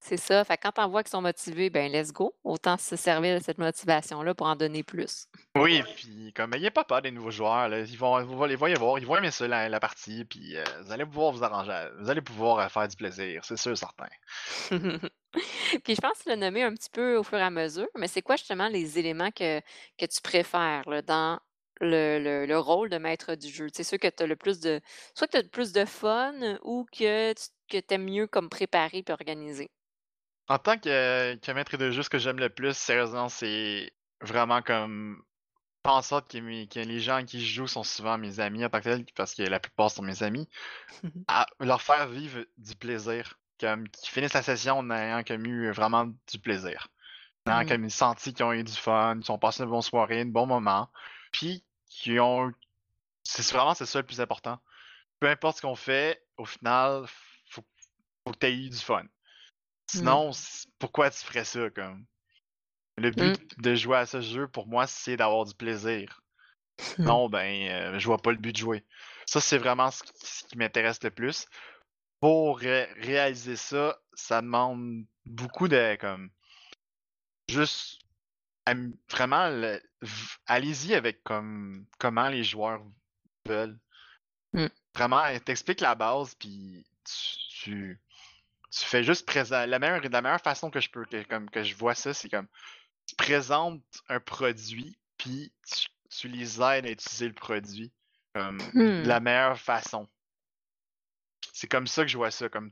C'est 0.06 0.18
ça. 0.18 0.44
Fait 0.44 0.58
que 0.58 0.64
quand 0.64 0.74
tu 0.74 0.82
en 0.82 0.90
vois 0.90 1.02
qui 1.02 1.10
sont 1.12 1.22
motivés, 1.22 1.70
ben 1.70 1.90
let's 1.90 2.12
go. 2.12 2.36
Autant 2.44 2.78
se 2.78 2.98
servir 2.98 3.40
de 3.40 3.44
cette 3.44 3.58
motivation-là 3.58 4.36
pour 4.36 4.48
en 4.48 4.56
donner 4.58 4.84
plus. 4.84 5.28
Oui, 5.56 5.84
puis 5.96 6.32
comme 6.34 6.54
ayez 6.56 6.72
pas 6.72 6.84
peur 6.84 7.02
des 7.04 7.12
nouveaux 7.12 7.30
joueurs, 7.32 7.70
là, 7.70 7.80
ils 7.82 7.98
vont 7.98 8.24
vous 8.24 8.36
voyez 8.38 8.76
voir, 8.76 8.98
ils 9.00 9.06
vont 9.06 9.18
aimer 9.18 9.30
ça 9.32 9.48
la 9.48 9.70
la 9.70 9.80
partie, 9.80 10.26
puis, 10.26 10.56
heu, 10.58 10.64
vous 10.84 10.92
allez 10.92 11.06
pouvoir 11.06 11.32
vous 11.32 11.44
arranger 11.44 11.90
vous 12.00 12.10
allez 12.10 12.22
pouvoir, 12.22 12.60
heu, 12.66 12.70
faire 12.70 12.88
du 12.88 12.96
plaisir, 12.96 13.44
c'est 13.46 13.58
sûr 13.58 13.78
certain. 13.78 14.08
Puis 15.84 15.96
je 15.96 16.02
pense 16.02 16.20
que 16.20 16.24
tu 16.24 16.30
l'as 16.30 16.36
nommé 16.36 16.64
un 16.64 16.74
petit 16.74 16.90
peu 16.92 17.18
au 17.18 17.24
fur 17.24 17.38
et 17.38 17.42
à 17.42 17.50
mesure, 17.50 17.88
mais 17.98 18.08
c'est 18.08 18.22
quoi 18.22 18.36
justement 18.36 18.68
les 18.70 19.00
éléments 19.00 19.32
que 19.32 19.60
que 19.98 20.06
tu 20.06 20.22
préfères 20.22 20.88
là, 20.90 21.02
dans 21.02 21.40
le 21.82 22.20
le 22.20 22.46
le 22.46 22.60
rôle 22.60 22.90
de 22.90 22.98
maître 22.98 23.36
du 23.36 23.50
jeu? 23.50 23.68
C'est 23.74 23.84
sûr 23.84 24.00
que 24.00 24.08
tu 24.10 24.24
as 24.24 24.28
le 24.28 24.36
plus 24.36 24.60
de 24.60 24.82
soit 25.16 25.28
que 25.28 25.32
tu 25.34 25.38
as 25.38 25.42
le 25.42 25.50
plus 25.50 25.72
de 25.74 25.86
fun 25.86 26.34
ou 26.64 26.86
que 26.92 27.34
tu 27.34 27.44
que 27.70 27.94
aimes 27.94 28.06
mieux 28.06 28.28
comme 28.28 28.50
préparer 28.50 29.04
puis 29.04 29.14
organiser? 29.14 29.72
En 30.54 30.60
tant 30.60 30.78
que 30.78 31.34
que 31.38 31.52
maître 31.52 31.78
de 31.78 31.90
jeu, 31.90 32.04
ce 32.04 32.12
que 32.12 32.20
j'aime 32.20 32.38
le 32.38 32.48
plus, 32.48 32.78
sérieusement, 32.78 33.28
c'est 33.28 33.92
vraiment 34.22 34.62
comme 34.62 35.24
faire 35.84 35.96
en 35.96 36.04
sorte 36.04 36.30
que 36.30 36.38
mes 36.38 36.68
que 36.68 36.80
les 36.80 37.00
gens 37.00 37.26
qui 37.26 37.44
je 37.44 37.56
joue 37.56 37.66
sont 37.66 37.82
souvent 37.82 38.20
mes 38.20 38.40
amis 38.40 38.64
en 38.64 38.70
tant 38.70 38.78
que 38.78 38.84
tels, 38.84 39.06
parce 39.16 39.34
que 39.34 39.42
la 39.42 39.60
plupart 39.60 39.90
sont 39.90 40.04
mes 40.04 40.22
amis, 40.22 40.48
à 41.28 41.48
leur 41.60 41.82
faire 41.82 42.08
vivre 42.08 42.46
du 42.60 42.76
plaisir, 42.76 43.40
comme 43.60 43.90
qu'ils 43.90 44.10
finissent 44.12 44.34
la 44.34 44.44
session 44.44 44.78
en 44.78 44.92
ayant 44.92 45.24
comme 45.24 45.44
eu 45.48 45.72
vraiment 45.72 46.06
du 46.32 46.38
plaisir. 46.38 46.88
En 47.48 47.64
Mmh. 47.64 47.66
comme 47.66 47.90
senti 47.90 48.32
qu'ils 48.36 48.46
ont 48.46 48.54
eu 48.54 48.64
du 48.64 48.74
fun, 48.74 49.20
qu'ils 49.22 49.32
ont 49.32 49.40
passé 49.40 49.64
une 49.64 49.72
bonne 49.72 49.82
soirée, 49.82 50.22
un 50.22 50.26
bon 50.26 50.46
moment, 50.46 50.88
puis 51.32 51.64
qu'ils 51.88 52.20
ont 52.20 52.52
c'est 53.24 53.52
vraiment 53.52 53.74
c'est 53.74 53.88
ça 53.88 53.98
le 53.98 54.06
plus 54.06 54.22
important. 54.22 54.60
Peu 55.20 55.28
importe 55.28 55.58
ce 55.58 55.62
qu'on 55.64 55.76
fait, 55.76 56.24
au 56.38 56.46
final, 56.46 57.06
faut 57.50 57.64
faut 58.24 58.34
que 58.34 58.38
tu 58.38 58.46
aies 58.46 58.56
eu 58.56 58.70
du 58.70 58.78
fun. 58.78 59.04
Sinon, 59.98 60.32
c 60.32 60.68
pourquoi 60.80 61.10
tu 61.12 61.20
ferais 61.20 61.46
ça 61.46 61.70
comme? 61.70 62.06
Le 62.98 63.12
but 63.12 63.60
de 63.60 63.76
jouer 63.76 63.98
à 63.98 64.06
ce 64.06 64.22
jeu 64.22 64.48
pour 64.48 64.68
moi, 64.68 64.88
c'est 64.88 65.18
d'avoir 65.18 65.46
du 65.46 65.54
plaisir. 65.56 66.22
Non, 67.00 67.30
ben, 67.30 67.94
heu, 67.94 68.00
je 68.00 68.06
vois 68.08 68.18
pas 68.18 68.32
le 68.32 68.38
but 68.38 68.52
de 68.52 68.58
jouer. 68.58 68.84
Ça, 69.28 69.40
c'est 69.40 69.60
vraiment 69.60 69.92
ce 69.92 70.02
qui 70.04 70.12
ce 70.16 70.44
qui 70.46 70.58
m'intéresse 70.58 71.04
le 71.04 71.12
plus. 71.12 71.46
Pour 72.20 72.60
ré 72.60 72.86
réaliser 72.98 73.56
ça, 73.56 74.00
ça 74.16 74.42
demande 74.42 75.06
beaucoup 75.26 75.68
de 75.68 75.96
comme 76.00 76.32
juste 77.50 78.00
vraiment 79.12 79.78
allez-y 80.48 80.96
avec 80.96 81.24
comme 81.24 81.86
comment 82.00 82.30
les 82.30 82.44
joueurs 82.44 82.82
veulent. 83.46 83.78
Mmh. 84.54 84.68
Vraiment, 84.96 85.26
elle 85.26 85.44
t'explique 85.44 85.82
la 85.82 85.96
base, 85.96 86.36
puis 86.36 86.86
tu 87.04 87.38
tu 87.64 88.02
tu 88.74 88.86
fais 88.86 89.04
juste 89.04 89.26
présent 89.26 89.66
la 89.66 89.80
meilleure 89.80 90.02
la 90.02 90.22
meilleure 90.22 90.42
façon 90.42 90.72
que 90.72 90.80
je 90.80 90.90
peux 90.90 91.06
que 91.06 91.24
comme 91.24 91.50
que 91.50 91.64
je 91.64 91.76
vois 91.76 91.96
ça, 91.96 92.14
c'est 92.14 92.30
comme 92.30 92.48
tu 93.08 93.16
présentes 93.16 93.84
un 94.10 94.20
produit, 94.20 94.98
puis 95.18 95.54
tu 95.68 95.88
tu 96.10 96.28
les 96.28 96.62
aides 96.62 96.86
à 96.86 96.92
utiliser 96.92 97.28
le 97.28 97.34
produit, 97.34 97.92
comme 98.34 98.60
la 98.74 99.20
meilleure 99.20 99.60
façon. 99.60 100.08
C'est 101.54 101.68
comme 101.68 101.88
ça 101.88 102.04
que 102.04 102.08
je 102.08 102.18
vois 102.18 102.32
ça, 102.32 102.50
comme 102.50 102.72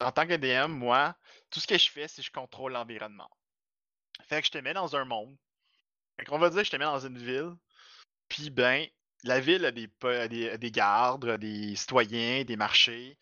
en 0.00 0.12
tant 0.12 0.26
que 0.26 0.36
DM, 0.36 0.72
moi, 0.72 1.16
tout 1.50 1.60
ce 1.60 1.66
que 1.66 1.78
je 1.78 1.90
fais, 1.90 2.06
c'est 2.06 2.20
que 2.20 2.26
je 2.26 2.32
contrôle 2.32 2.72
l'environnement. 2.72 3.30
Fait 4.28 4.40
que 4.40 4.46
je 4.46 4.52
te 4.52 4.58
mets 4.58 4.74
dans 4.74 4.94
un 4.94 5.06
monde. 5.06 5.34
Fait 6.18 6.26
qu'on 6.26 6.38
va 6.38 6.50
dire 6.50 6.60
que 6.60 6.66
je 6.66 6.70
te 6.70 6.76
mets 6.76 6.84
dans 6.84 7.06
une 7.06 7.18
ville, 7.18 7.54
puis 8.28 8.50
ben, 8.50 8.86
la 9.24 9.40
ville 9.40 9.64
a 9.64 9.72
des 9.72 9.90
a 10.02 10.28
des 10.28 10.50
a 10.50 10.56
des 10.58 10.70
gardes, 10.70 11.24
a 11.26 11.38
des 11.38 11.76
citoyens, 11.76 12.44
des 12.44 12.56
marchés, 12.56 13.18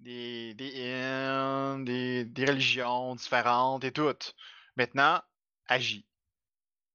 des 0.00 0.54
des 0.54 0.92
inns, 0.94 1.84
des 1.84 2.24
des 2.24 2.44
religions 2.46 3.14
différentes 3.14 3.84
et 3.84 3.92
tout. 3.92 4.14
Maintenant, 4.76 5.22
agis. 5.66 6.06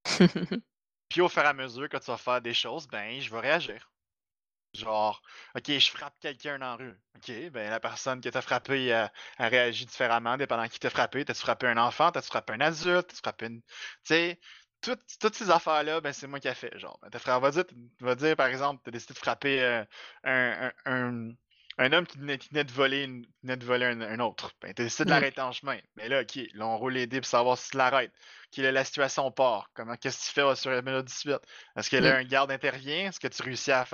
Puis 1.10 1.22
au 1.22 1.30
fur 1.30 1.44
et 1.44 1.48
à 1.48 1.54
mesure 1.54 1.90
que 1.90 1.98
tu 1.98 2.06
vas 2.08 2.18
faire 2.18 2.42
des 2.42 2.54
choses, 2.54 2.88
ben, 2.88 3.20
je 3.22 3.30
vais 3.32 3.40
réagir. 3.40 3.92
Genre, 4.74 5.22
OK, 5.56 5.68
je 5.70 5.92
frappe 5.92 6.20
quelqu'un 6.20 6.60
dans 6.60 6.66
la 6.66 6.76
rue. 6.78 7.02
OK, 7.18 7.32
ben 7.52 7.70
la 7.70 7.80
personne 7.80 8.22
qui 8.22 8.32
t'a 8.32 8.42
frappé 8.42 8.92
a, 8.94 9.12
a 9.38 9.48
réagi 9.50 9.86
différemment 9.86 10.38
dépendant 10.38 10.68
qui 10.68 10.80
t'a 10.80 10.90
frappé. 10.90 11.26
T'as-tu 11.26 11.42
frappé 11.42 11.68
un 11.68 11.78
enfant? 11.78 12.12
T'as-tu 12.12 12.28
frappé 12.30 12.54
un 12.54 12.62
adulte? 12.62 13.08
T'as-tu 13.10 13.22
frappé 13.22 13.48
une. 13.48 13.62
Tu 13.62 13.70
sais, 14.06 14.40
toutes, 14.82 15.04
toutes 15.20 15.36
ces 15.36 15.52
affaires-là, 15.52 16.02
ben 16.02 16.12
c'est 16.14 16.28
moi 16.28 16.40
qui 16.40 16.48
ai 16.48 16.56
fait. 16.56 16.78
Genre, 16.80 16.98
ben, 17.02 17.10
ta 17.12 17.20
frère 17.20 17.40
va 17.40 17.52
dire, 17.52 17.66
va 18.02 18.16
dire, 18.16 18.36
par 18.36 18.48
exemple, 18.48 18.82
t'as 18.84 18.92
décidé 18.92 19.14
de 19.14 19.20
frapper 19.20 19.62
euh, 19.64 19.86
un, 20.24 20.72
un, 20.86 21.30
un, 21.30 21.36
un 21.78 21.92
homme 21.94 22.06
qui 22.06 22.18
venait, 22.18 22.38
de 22.38 22.72
voler, 22.72 23.04
une- 23.04 23.26
de 23.44 23.66
voler 23.66 23.86
un, 23.86 24.02
un 24.02 24.20
autre. 24.20 24.52
Ben, 24.62 24.74
t'as 24.74 24.84
décidé 24.84 25.06
de 25.06 25.10
l'arrêter 25.10 25.42
en 25.42 25.52
chemin. 25.52 25.78
Mais 25.96 26.08
là, 26.10 26.22
OK, 26.22 26.40
là, 26.54 26.68
on 26.68 26.78
roule 26.78 26.94
les 26.94 27.08
dés 27.08 27.20
pour 27.22 27.30
savoir 27.30 27.58
si 27.58 27.72
tu 27.72 27.78
l'arrêtes. 27.78 28.12
Quelle 28.52 28.66
est 28.66 28.72
la 28.72 28.86
situation 28.86 29.32
part? 29.32 29.70
Comment, 29.74 29.96
qu'est-ce 29.98 30.20
que 30.20 30.26
tu 30.26 30.32
fais? 30.34 30.56
Sur 30.56 30.70
la 30.72 30.82
minute 30.84 31.06
18? 31.06 31.40
Est-ce 31.76 31.90
que 31.90 31.98
là, 31.98 32.18
un 32.18 32.24
garde 32.24 32.52
intervient? 32.52 33.10
Est-ce 33.10 33.20
que 33.20 33.28
tu 33.28 33.42
réussis 33.42 33.72
à 33.72 33.86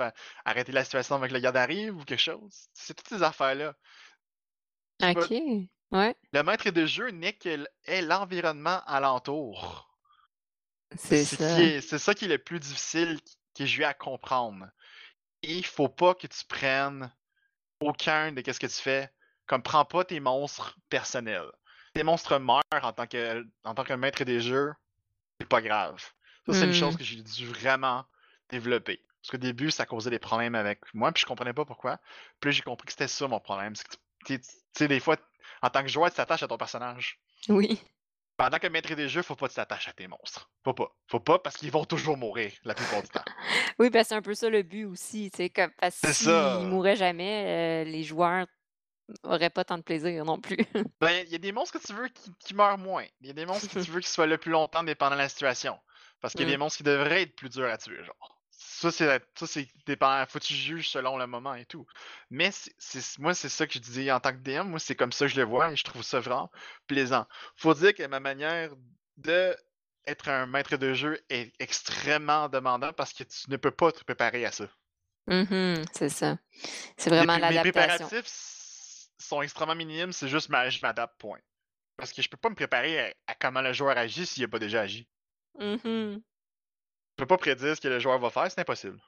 arrêter 0.44 0.72
la 0.72 0.84
situation 0.84 1.14
avant 1.16 1.26
que 1.28 1.32
le 1.32 1.40
garde 1.40 1.56
arrive 1.56 1.96
ou 1.96 2.04
quelque 2.04 2.18
chose? 2.20 2.68
C'est 2.74 2.94
toutes 2.94 3.08
ces 3.08 3.22
affaires-là. 3.22 3.74
OK. 5.02 5.30
Ouais, 5.92 6.14
Le 6.32 6.42
maître 6.42 6.70
de 6.70 6.86
jeu 6.86 7.08
n'est 7.10 7.32
que 7.32 7.48
l- 7.48 7.68
est 7.84 8.02
l'environnement 8.02 8.80
alentour. 8.86 9.88
c'est 10.96 11.24
ça. 11.24 11.56
qui 11.56 11.62
est- 11.62 11.80
c'est 11.80 11.98
ça 11.98 12.14
qui 12.14 12.26
est 12.26 12.28
le 12.28 12.38
plus 12.38 12.60
difficile 12.60 13.18
que 13.56 13.64
j'ai 13.64 13.80
eu 13.82 13.84
à 13.84 13.94
comprendre. 13.94 14.68
Et 15.42 15.56
il 15.56 15.64
faut 15.66 15.88
pas 15.88 16.14
que 16.14 16.26
tu 16.26 16.44
prennes 16.46 17.10
aucun 17.80 18.32
de 18.32 18.40
qu'est-ce 18.40 18.60
que 18.60 18.66
tu 18.66 18.80
fais. 18.82 19.10
Comme 19.46 19.62
prends 19.62 19.84
pas 19.84 20.04
tes 20.04 20.20
monstres 20.20 20.76
personnels. 20.88 21.50
Tes 21.94 22.04
monstres 22.04 22.38
meurent 22.38 22.62
en 22.82 22.92
tant 22.92 23.06
que 23.06 23.44
en 23.64 23.74
tant 23.74 23.82
que 23.84 23.92
maître 23.94 24.22
des 24.24 24.40
jeux, 24.40 24.72
c'est 25.40 25.48
pas 25.48 25.60
grave. 25.60 26.00
Ça 26.46 26.54
c'est 26.54 26.66
une 26.66 26.72
chose 26.72 26.94
Mm. 26.94 26.98
que 26.98 27.04
j'ai 27.04 27.22
dû 27.22 27.46
vraiment 27.46 28.04
développer. 28.48 29.02
Parce 29.20 29.32
qu'au 29.32 29.36
début, 29.38 29.70
ça 29.70 29.84
causait 29.86 30.10
des 30.10 30.18
problèmes 30.18 30.54
avec 30.54 30.80
moi, 30.94 31.12
puis 31.12 31.20
je 31.20 31.26
comprenais 31.26 31.52
pas 31.52 31.64
pourquoi. 31.64 31.98
Puis 32.40 32.48
là, 32.48 32.52
j'ai 32.52 32.62
compris 32.62 32.86
que 32.86 32.92
c'était 32.92 33.08
ça 33.08 33.28
mon 33.28 33.38
problème. 33.40 33.74
C'est 33.76 33.86
que 33.86 33.96
tu 34.24 34.40
tu 34.40 34.46
sais, 34.74 34.88
des 34.88 35.00
fois, 35.00 35.16
en 35.62 35.68
tant 35.68 35.82
que 35.82 35.88
joueur, 35.88 36.10
tu 36.10 36.16
t'attaches 36.16 36.42
à 36.42 36.48
ton 36.48 36.56
personnage. 36.56 37.20
Oui. 37.48 37.82
Pendant 38.40 38.58
que 38.58 38.68
maître 38.68 38.94
des 38.94 39.06
jeux, 39.06 39.20
faut 39.20 39.36
pas 39.36 39.48
que 39.48 39.52
tu 39.52 39.56
t'attaches 39.56 39.88
à 39.88 39.92
tes 39.92 40.08
monstres. 40.08 40.50
Faut 40.64 40.72
pas. 40.72 40.96
Faut 41.08 41.20
pas 41.20 41.38
parce 41.38 41.58
qu'ils 41.58 41.70
vont 41.70 41.84
toujours 41.84 42.16
mourir 42.16 42.50
la 42.64 42.72
plupart 42.72 43.02
du 43.02 43.08
temps. 43.10 43.20
Oui, 43.78 43.90
ben, 43.90 44.02
c'est 44.02 44.14
un 44.14 44.22
peu 44.22 44.32
ça 44.32 44.48
le 44.48 44.62
but 44.62 44.86
aussi, 44.86 45.30
tu 45.30 45.36
sais, 45.36 45.50
comme 45.50 45.70
parce 45.78 46.26
mouraient 46.64 46.96
jamais, 46.96 47.84
euh, 47.84 47.90
les 47.90 48.02
joueurs 48.02 48.46
auraient 49.24 49.50
pas 49.50 49.64
tant 49.64 49.76
de 49.76 49.82
plaisir 49.82 50.24
non 50.24 50.40
plus. 50.40 50.56
Ben, 51.02 51.22
il 51.26 51.32
y 51.32 51.34
a 51.34 51.38
des 51.38 51.52
monstres 51.52 51.78
que 51.78 51.86
tu 51.86 51.92
veux 51.92 52.08
qui, 52.08 52.32
qui 52.38 52.54
meurent 52.54 52.78
moins. 52.78 53.04
Il 53.20 53.26
y 53.26 53.30
a 53.30 53.34
des 53.34 53.44
monstres 53.44 53.68
que 53.68 53.78
tu 53.78 53.90
veux 53.90 54.00
qu'ils 54.00 54.08
soient 54.08 54.26
le 54.26 54.38
plus 54.38 54.50
longtemps 54.50 54.84
dépendant 54.84 55.16
de 55.16 55.20
la 55.20 55.28
situation. 55.28 55.78
Parce 56.22 56.32
qu'il 56.32 56.46
y 56.46 56.48
a 56.48 56.52
des 56.52 56.56
monstres 56.56 56.78
qui 56.78 56.82
devraient 56.82 57.22
être 57.22 57.36
plus 57.36 57.50
durs 57.50 57.68
à 57.68 57.76
tuer, 57.76 58.02
genre. 58.02 58.39
Ça, 58.80 58.90
c'est 58.90 59.22
ça, 59.36 59.46
c'est 59.46 59.68
dépendant. 59.86 60.24
Faut 60.26 60.38
que 60.38 60.44
tu 60.44 60.54
juges 60.54 60.88
selon 60.88 61.18
le 61.18 61.26
moment 61.26 61.54
et 61.54 61.66
tout. 61.66 61.86
Mais 62.30 62.50
c'est, 62.50 62.72
c'est- 62.78 63.18
moi, 63.18 63.34
c'est 63.34 63.48
ça 63.50 63.66
que 63.66 63.74
je 63.74 63.78
dis 63.80 64.10
en 64.10 64.20
tant 64.20 64.32
que 64.32 64.38
DM. 64.38 64.68
Moi, 64.68 64.78
c'est 64.78 64.94
comme 64.96 65.12
ça 65.12 65.26
que 65.26 65.32
je 65.32 65.36
le 65.40 65.44
vois 65.46 65.72
et 65.72 65.76
je 65.76 65.84
trouve 65.84 66.02
ça 66.02 66.20
vraiment 66.20 66.50
plaisant. 66.86 67.26
Faut 67.56 67.74
dire 67.74 67.94
que 67.94 68.06
ma 68.06 68.20
manière 68.20 68.70
de 69.18 69.54
être 70.06 70.28
un 70.28 70.46
maître 70.46 70.76
de 70.76 70.94
jeu 70.94 71.20
est 71.28 71.52
extrêmement 71.58 72.48
demandant 72.48 72.92
parce 72.94 73.12
que 73.12 73.24
tu 73.24 73.50
ne 73.50 73.56
peux 73.58 73.70
pas 73.70 73.92
te 73.92 74.02
préparer 74.04 74.46
à 74.46 74.52
ça. 74.52 74.66
Mhm, 75.26 75.84
c'est 75.92 76.08
ça. 76.08 76.38
C'est 76.96 77.10
Les 77.10 77.16
vraiment 77.16 77.38
l'adaptation. 77.38 78.08
préparatifs 78.08 78.26
s- 78.26 79.10
sont 79.18 79.42
extrêmement 79.42 79.74
minimes, 79.74 80.12
c'est 80.12 80.28
juste 80.28 80.48
ma, 80.48 80.70
je 80.70 80.80
m'adapte, 80.80 81.18
point. 81.20 81.38
Parce 81.96 82.12
que 82.12 82.22
je 82.22 82.28
peux 82.30 82.38
pas 82.38 82.50
me 82.50 82.54
préparer 82.54 83.00
à, 83.10 83.14
à 83.28 83.34
comment 83.34 83.60
le 83.62 83.72
joueur 83.74 83.96
agit 83.98 84.26
s'il 84.26 84.44
a 84.44 84.48
pas 84.48 84.58
déjà 84.58 84.82
agi. 84.82 85.08
Mhm. 85.58 86.22
Peux 87.20 87.26
pas 87.26 87.36
prédire 87.36 87.76
ce 87.76 87.82
que 87.82 87.88
le 87.88 87.98
joueur 87.98 88.18
va 88.18 88.30
faire, 88.30 88.50
c'est 88.50 88.62
impossible. 88.62 88.98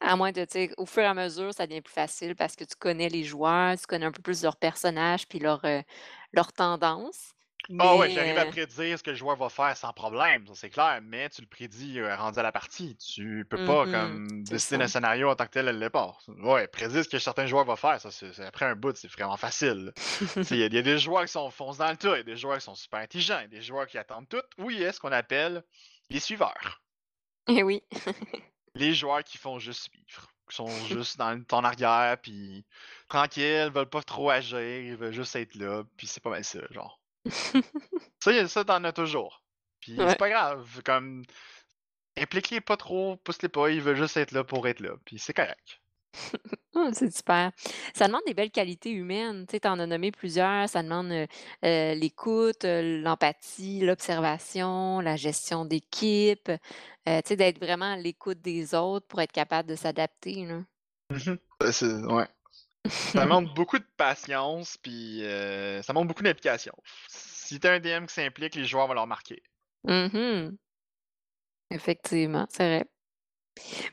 À 0.00 0.16
moins 0.16 0.32
de, 0.32 0.46
tu 0.46 0.72
au 0.78 0.86
fur 0.86 1.02
et 1.02 1.06
à 1.06 1.12
mesure, 1.12 1.52
ça 1.52 1.66
devient 1.66 1.82
plus 1.82 1.92
facile 1.92 2.34
parce 2.34 2.56
que 2.56 2.64
tu 2.64 2.74
connais 2.76 3.10
les 3.10 3.24
joueurs, 3.24 3.76
tu 3.78 3.84
connais 3.86 4.06
un 4.06 4.10
peu 4.10 4.22
plus 4.22 4.42
leurs 4.42 4.56
personnages 4.56 5.28
puis 5.28 5.38
leurs 5.38 5.62
euh, 5.66 5.82
tendances. 6.56 7.34
Ah 7.78 7.96
ouais, 7.96 8.10
j'arrive 8.10 8.38
à 8.38 8.46
euh, 8.46 8.50
prédire 8.50 8.98
ce 8.98 9.02
que 9.02 9.10
le 9.10 9.16
joueur 9.16 9.36
va 9.36 9.50
faire 9.50 9.76
sans 9.76 9.92
problème, 9.92 10.46
c'est 10.54 10.70
clair, 10.70 11.00
mais 11.02 11.28
tu 11.28 11.42
le 11.42 11.46
prédis 11.46 12.00
euh, 12.00 12.16
rendu 12.16 12.38
à 12.38 12.42
la 12.42 12.52
partie. 12.52 12.96
Tu 12.96 13.46
peux 13.48 13.64
pas 13.64 13.84
mhm, 13.84 13.92
comme 13.92 14.44
décider 14.44 14.78
d'un 14.78 14.88
scénario 14.88 15.28
en 15.28 15.36
tant 15.36 15.44
que 15.44 15.50
tel 15.50 15.68
à 15.68 15.72
le 15.72 15.78
départ. 15.78 16.22
Ouais, 16.42 16.66
prédire 16.68 17.04
ce 17.04 17.08
que 17.08 17.18
certains 17.18 17.46
joueurs 17.46 17.66
vont 17.66 17.76
faire, 17.76 18.00
ça 18.00 18.10
c'est 18.10 18.40
après 18.40 18.64
un 18.64 18.76
bout, 18.76 18.96
c'est 18.96 19.10
vraiment 19.12 19.36
facile. 19.36 19.92
Il 20.50 20.56
y, 20.56 20.62
a 20.62 20.66
il 20.66 20.74
y 20.74 20.78
a 20.78 20.82
des 20.82 20.98
joueurs 20.98 21.26
qui 21.26 21.32
sont 21.32 21.50
foncent 21.50 21.78
dans 21.78 21.90
le 21.90 21.98
tas, 21.98 22.14
il 22.14 22.16
y 22.16 22.20
a 22.20 22.22
des 22.22 22.36
joueurs 22.36 22.56
qui 22.56 22.64
sont 22.64 22.74
super 22.74 23.00
intelligents, 23.00 23.38
il 23.40 23.42
y 23.42 23.56
a 23.56 23.60
des 23.60 23.62
joueurs 23.62 23.86
qui 23.86 23.98
attendent 23.98 24.28
tout. 24.28 24.42
Oui, 24.58 24.74
il 24.76 24.80
y 24.80 24.86
a 24.86 24.92
ce 24.92 24.98
qu'on 24.98 25.12
appelle 25.12 25.62
les 26.12 26.20
suiveurs. 26.20 26.82
Eh 27.48 27.62
oui. 27.62 27.82
les 28.74 28.94
joueurs 28.94 29.24
qui 29.24 29.38
font 29.38 29.58
juste 29.58 29.90
suivre, 29.90 30.28
qui 30.48 30.56
sont 30.56 30.68
juste 30.86 31.16
dans 31.18 31.42
ton 31.44 31.64
arrière, 31.64 32.16
puis 32.20 32.64
tranquilles, 33.08 33.70
veulent 33.74 33.88
pas 33.88 34.02
trop 34.02 34.30
agir, 34.30 34.60
ils 34.60 34.96
veulent 34.96 35.12
juste 35.12 35.34
être 35.36 35.54
là, 35.56 35.82
puis 35.96 36.06
c'est 36.06 36.22
pas 36.22 36.30
mal 36.30 36.44
ça, 36.44 36.60
genre. 36.70 37.00
Ça, 38.22 38.32
y 38.32 38.38
a- 38.38 38.46
ça 38.48 38.64
t'en 38.64 38.82
as 38.84 38.92
toujours. 38.92 39.42
Puis 39.80 39.98
Ouais. 39.98 40.08
c'est 40.10 40.18
pas 40.18 40.28
grave, 40.30 40.80
comme 40.84 41.24
implique-les 42.16 42.60
pas 42.60 42.76
trop, 42.76 43.16
pousse-les 43.16 43.48
pas, 43.48 43.70
ils 43.70 43.80
veulent 43.80 43.96
juste 43.96 44.16
être 44.16 44.30
là 44.30 44.44
pour 44.44 44.68
être 44.68 44.78
là, 44.80 44.92
puis 45.04 45.18
c'est 45.18 45.32
correct. 45.34 45.81
Oh, 46.74 46.88
c'est 46.92 47.14
super. 47.14 47.52
Ça 47.94 48.06
demande 48.06 48.22
des 48.26 48.34
belles 48.34 48.50
qualités 48.50 48.90
humaines. 48.90 49.46
Tu 49.46 49.52
sais, 49.52 49.60
t'en 49.60 49.78
as 49.78 49.86
nommé 49.86 50.10
plusieurs. 50.10 50.68
Ça 50.68 50.82
demande 50.82 51.10
euh, 51.12 51.26
euh, 51.64 51.94
l'écoute, 51.94 52.64
euh, 52.64 53.00
l'empathie, 53.02 53.80
l'observation, 53.80 55.00
la 55.00 55.16
gestion 55.16 55.64
d'équipe. 55.64 56.48
euh, 57.08 57.20
tu 57.22 57.28
sais, 57.28 57.36
d'être 57.36 57.58
vraiment 57.58 57.92
à 57.92 57.96
l'écoute 57.96 58.40
des 58.40 58.74
autres 58.74 59.06
pour 59.06 59.20
être 59.20 59.32
capable 59.32 59.68
de 59.68 59.74
s'adapter. 59.76 60.46
là. 60.46 60.62
Mhm. 61.10 61.38
C'est- 61.70 61.86
ouais. 62.06 62.26
Ça 62.88 63.24
demande 63.24 63.52
beaucoup 63.54 63.78
de 63.78 63.86
patience, 63.96 64.78
puis 64.78 65.22
euh, 65.24 65.82
ça 65.82 65.92
demande 65.92 66.08
beaucoup 66.08 66.22
d'implication. 66.22 66.72
Si 67.08 67.60
t'as 67.60 67.74
un 67.74 67.80
DM 67.80 68.06
qui 68.06 68.14
s'implique, 68.14 68.54
les 68.54 68.64
joueurs 68.64 68.86
vont 68.88 68.94
leur 68.94 69.06
marquer. 69.06 69.42
Mhm. 69.84 70.56
Effectivement, 71.70 72.46
c'est 72.50 72.78
vrai. 72.78 72.86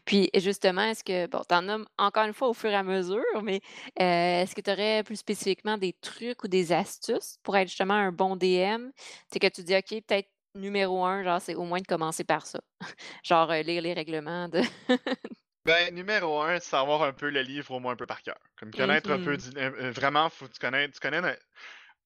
Puis 0.06 0.30
justement, 0.36 0.84
est-ce 0.84 1.04
que, 1.04 1.28
bon, 1.28 1.42
t'en 1.48 1.68
as 1.70 1.80
encore 1.98 2.26
une 2.26 2.34
fois 2.34 2.50
au 2.50 2.54
fur 2.54 2.70
et 2.70 2.76
à 2.76 2.84
mesure, 2.84 3.24
mais 3.44 3.62
euh, 4.02 4.42
est-ce 4.44 4.56
que 4.56 4.62
tu 4.62 4.72
aurais 4.72 5.04
plus 5.04 5.18
spécifiquement 5.18 5.78
des 5.78 5.94
trucs 5.94 6.44
ou 6.44 6.48
des 6.48 6.72
astuces 6.72 7.38
pour 7.44 7.58
être 7.58 7.68
justement 7.68 7.94
un 7.96 8.12
bon 8.12 8.36
DM? 8.36 8.90
C'est 9.32 9.40
que 9.40 9.48
tu 9.48 9.64
dis, 9.64 9.76
OK, 9.76 9.90
peut-être 10.08 10.30
numéro 10.56 11.06
un, 11.06 11.24
genre, 11.24 11.42
c'est 11.42 11.56
au 11.56 11.64
moins 11.64 11.80
de 11.80 11.88
commencer 11.88 12.24
par 12.24 12.46
ça. 12.46 12.60
Genre, 13.24 13.52
euh, 13.52 13.62
lire 13.62 13.82
les 13.84 13.94
règlements 13.94 14.50
de. 14.50 14.62
Ben, 15.66 15.94
numéro 15.94 16.42
un, 16.42 16.60
savoir 16.60 17.04
un 17.04 17.14
peu 17.14 17.30
le 17.30 17.42
livre 17.42 17.72
au 17.72 17.80
moins 17.80 17.94
un 17.94 17.96
peu 17.96 18.06
par 18.08 18.22
cœur. 18.22 18.40
Comme 18.58 18.74
connaître 18.74 19.12
un 19.12 19.20
peu, 19.20 19.38
du- 19.38 19.56
euh, 19.58 19.92
vraiment, 19.92 20.30
faut 20.30 20.48
que 20.48 20.54
tu 20.54 20.60
connais, 20.60 20.90
tu 20.90 21.00
connais, 21.00 21.22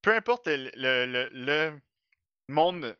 peu 0.01 0.15
importe 0.15 0.47
le, 0.47 0.71
le, 0.75 1.05
le- 1.05 1.29
le 1.33 1.79
monde 2.49 2.97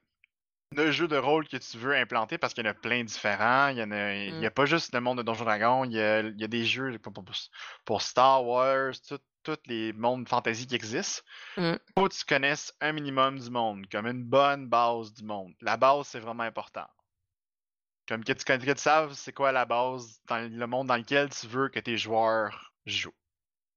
de 0.74 0.92
jeu 0.92 1.08
de 1.08 1.18
rôle 1.18 1.48
que 1.48 1.58
tu 1.58 1.78
veux 1.78 1.96
implanter, 1.96 2.38
parce 2.38 2.54
qu'il 2.54 2.66
y 2.66 2.68
en 2.68 2.72
a 2.72 2.74
plein 2.74 3.04
différents, 3.04 3.70
il 3.70 3.78
y 3.78 3.84
en 3.84 3.92
a, 3.92 4.14
y 4.14 4.32
Mm. 4.32 4.46
a 4.46 4.52
pas 4.52 4.66
juste 4.66 4.94
le 4.94 5.00
monde 5.02 5.20
de 5.20 5.24
Donjons 5.24 5.46
Dragons, 5.46 5.84
il 5.86 5.94
y 5.94 6.02
a, 6.02 6.20
il 6.22 6.40
y 6.40 6.44
a 6.44 6.48
des 6.48 6.66
jeux 6.66 6.98
pour, 7.00 7.14
pour- 7.14 7.26
pour 7.86 8.02
Star 8.02 8.44
Wars, 8.46 8.94
tous 9.44 9.58
les 9.68 9.92
mondes 9.94 10.28
fantasy 10.28 10.68
qui 10.68 10.76
existent. 10.76 11.22
Mm. 11.58 11.74
Faut 11.98 12.08
que 12.10 12.14
tu 12.16 12.26
connaisses 12.26 12.74
un 12.82 12.92
minimum 12.94 13.40
du 13.40 13.50
monde, 13.50 13.86
comme 13.92 14.08
une 14.08 14.24
bonne 14.24 14.68
base 14.68 15.14
du 15.14 15.24
monde. 15.24 15.54
La 15.62 15.78
base, 15.78 16.08
c'est 16.08 16.20
vraiment 16.20 16.44
important. 16.44 16.88
Comme 18.08 18.24
que 18.24 18.34
tu, 18.34 18.44
que 18.44 18.72
tu 18.74 18.82
saves 18.82 19.14
c'est 19.14 19.32
quoi 19.32 19.52
la 19.54 19.66
base 19.66 20.20
dans 20.28 20.38
le 20.50 20.68
monde 20.68 20.88
dans 20.88 20.98
lequel 20.98 21.30
tu 21.30 21.48
veux 21.48 21.70
que 21.70 21.80
tes 21.80 21.98
joueurs 21.98 22.74
jouent. 22.86 23.16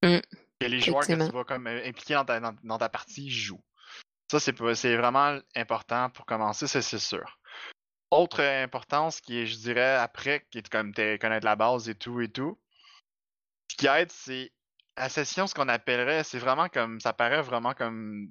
Mm. 0.02 0.18
Que 0.60 0.66
les 0.66 0.80
joueurs 0.80 1.06
que 1.06 1.12
tu 1.12 1.32
vas 1.32 1.44
comme 1.44 1.66
euh, 1.68 1.86
impliquer 1.86 2.14
dans 2.14 2.24
ta, 2.24 2.40
dans, 2.40 2.54
dans 2.64 2.78
ta 2.78 2.88
partie 2.88 3.30
jouent. 3.30 3.62
Ça, 4.30 4.40
c'est 4.40 4.96
vraiment 4.96 5.38
important 5.54 6.10
pour 6.10 6.26
commencer, 6.26 6.66
ça, 6.66 6.82
c'est 6.82 6.98
sûr. 6.98 7.38
Autre 8.10 8.42
importance 8.42 9.20
qui 9.20 9.38
est, 9.38 9.46
je 9.46 9.56
dirais, 9.56 9.96
après, 9.96 10.46
qui 10.50 10.58
est 10.58 10.68
comme 10.68 10.92
connaître 10.94 11.44
la 11.44 11.56
base 11.56 11.88
et 11.88 11.94
tout 11.94 12.20
et 12.20 12.28
tout, 12.28 12.58
ce 13.70 13.76
qui 13.76 13.86
aide, 13.86 14.10
c'est 14.10 14.52
la 14.96 15.08
session, 15.08 15.46
ce 15.46 15.54
qu'on 15.54 15.68
appellerait, 15.68 16.24
c'est 16.24 16.38
vraiment 16.38 16.68
comme, 16.68 17.00
ça 17.00 17.12
paraît 17.12 17.42
vraiment 17.42 17.74
comme 17.74 18.30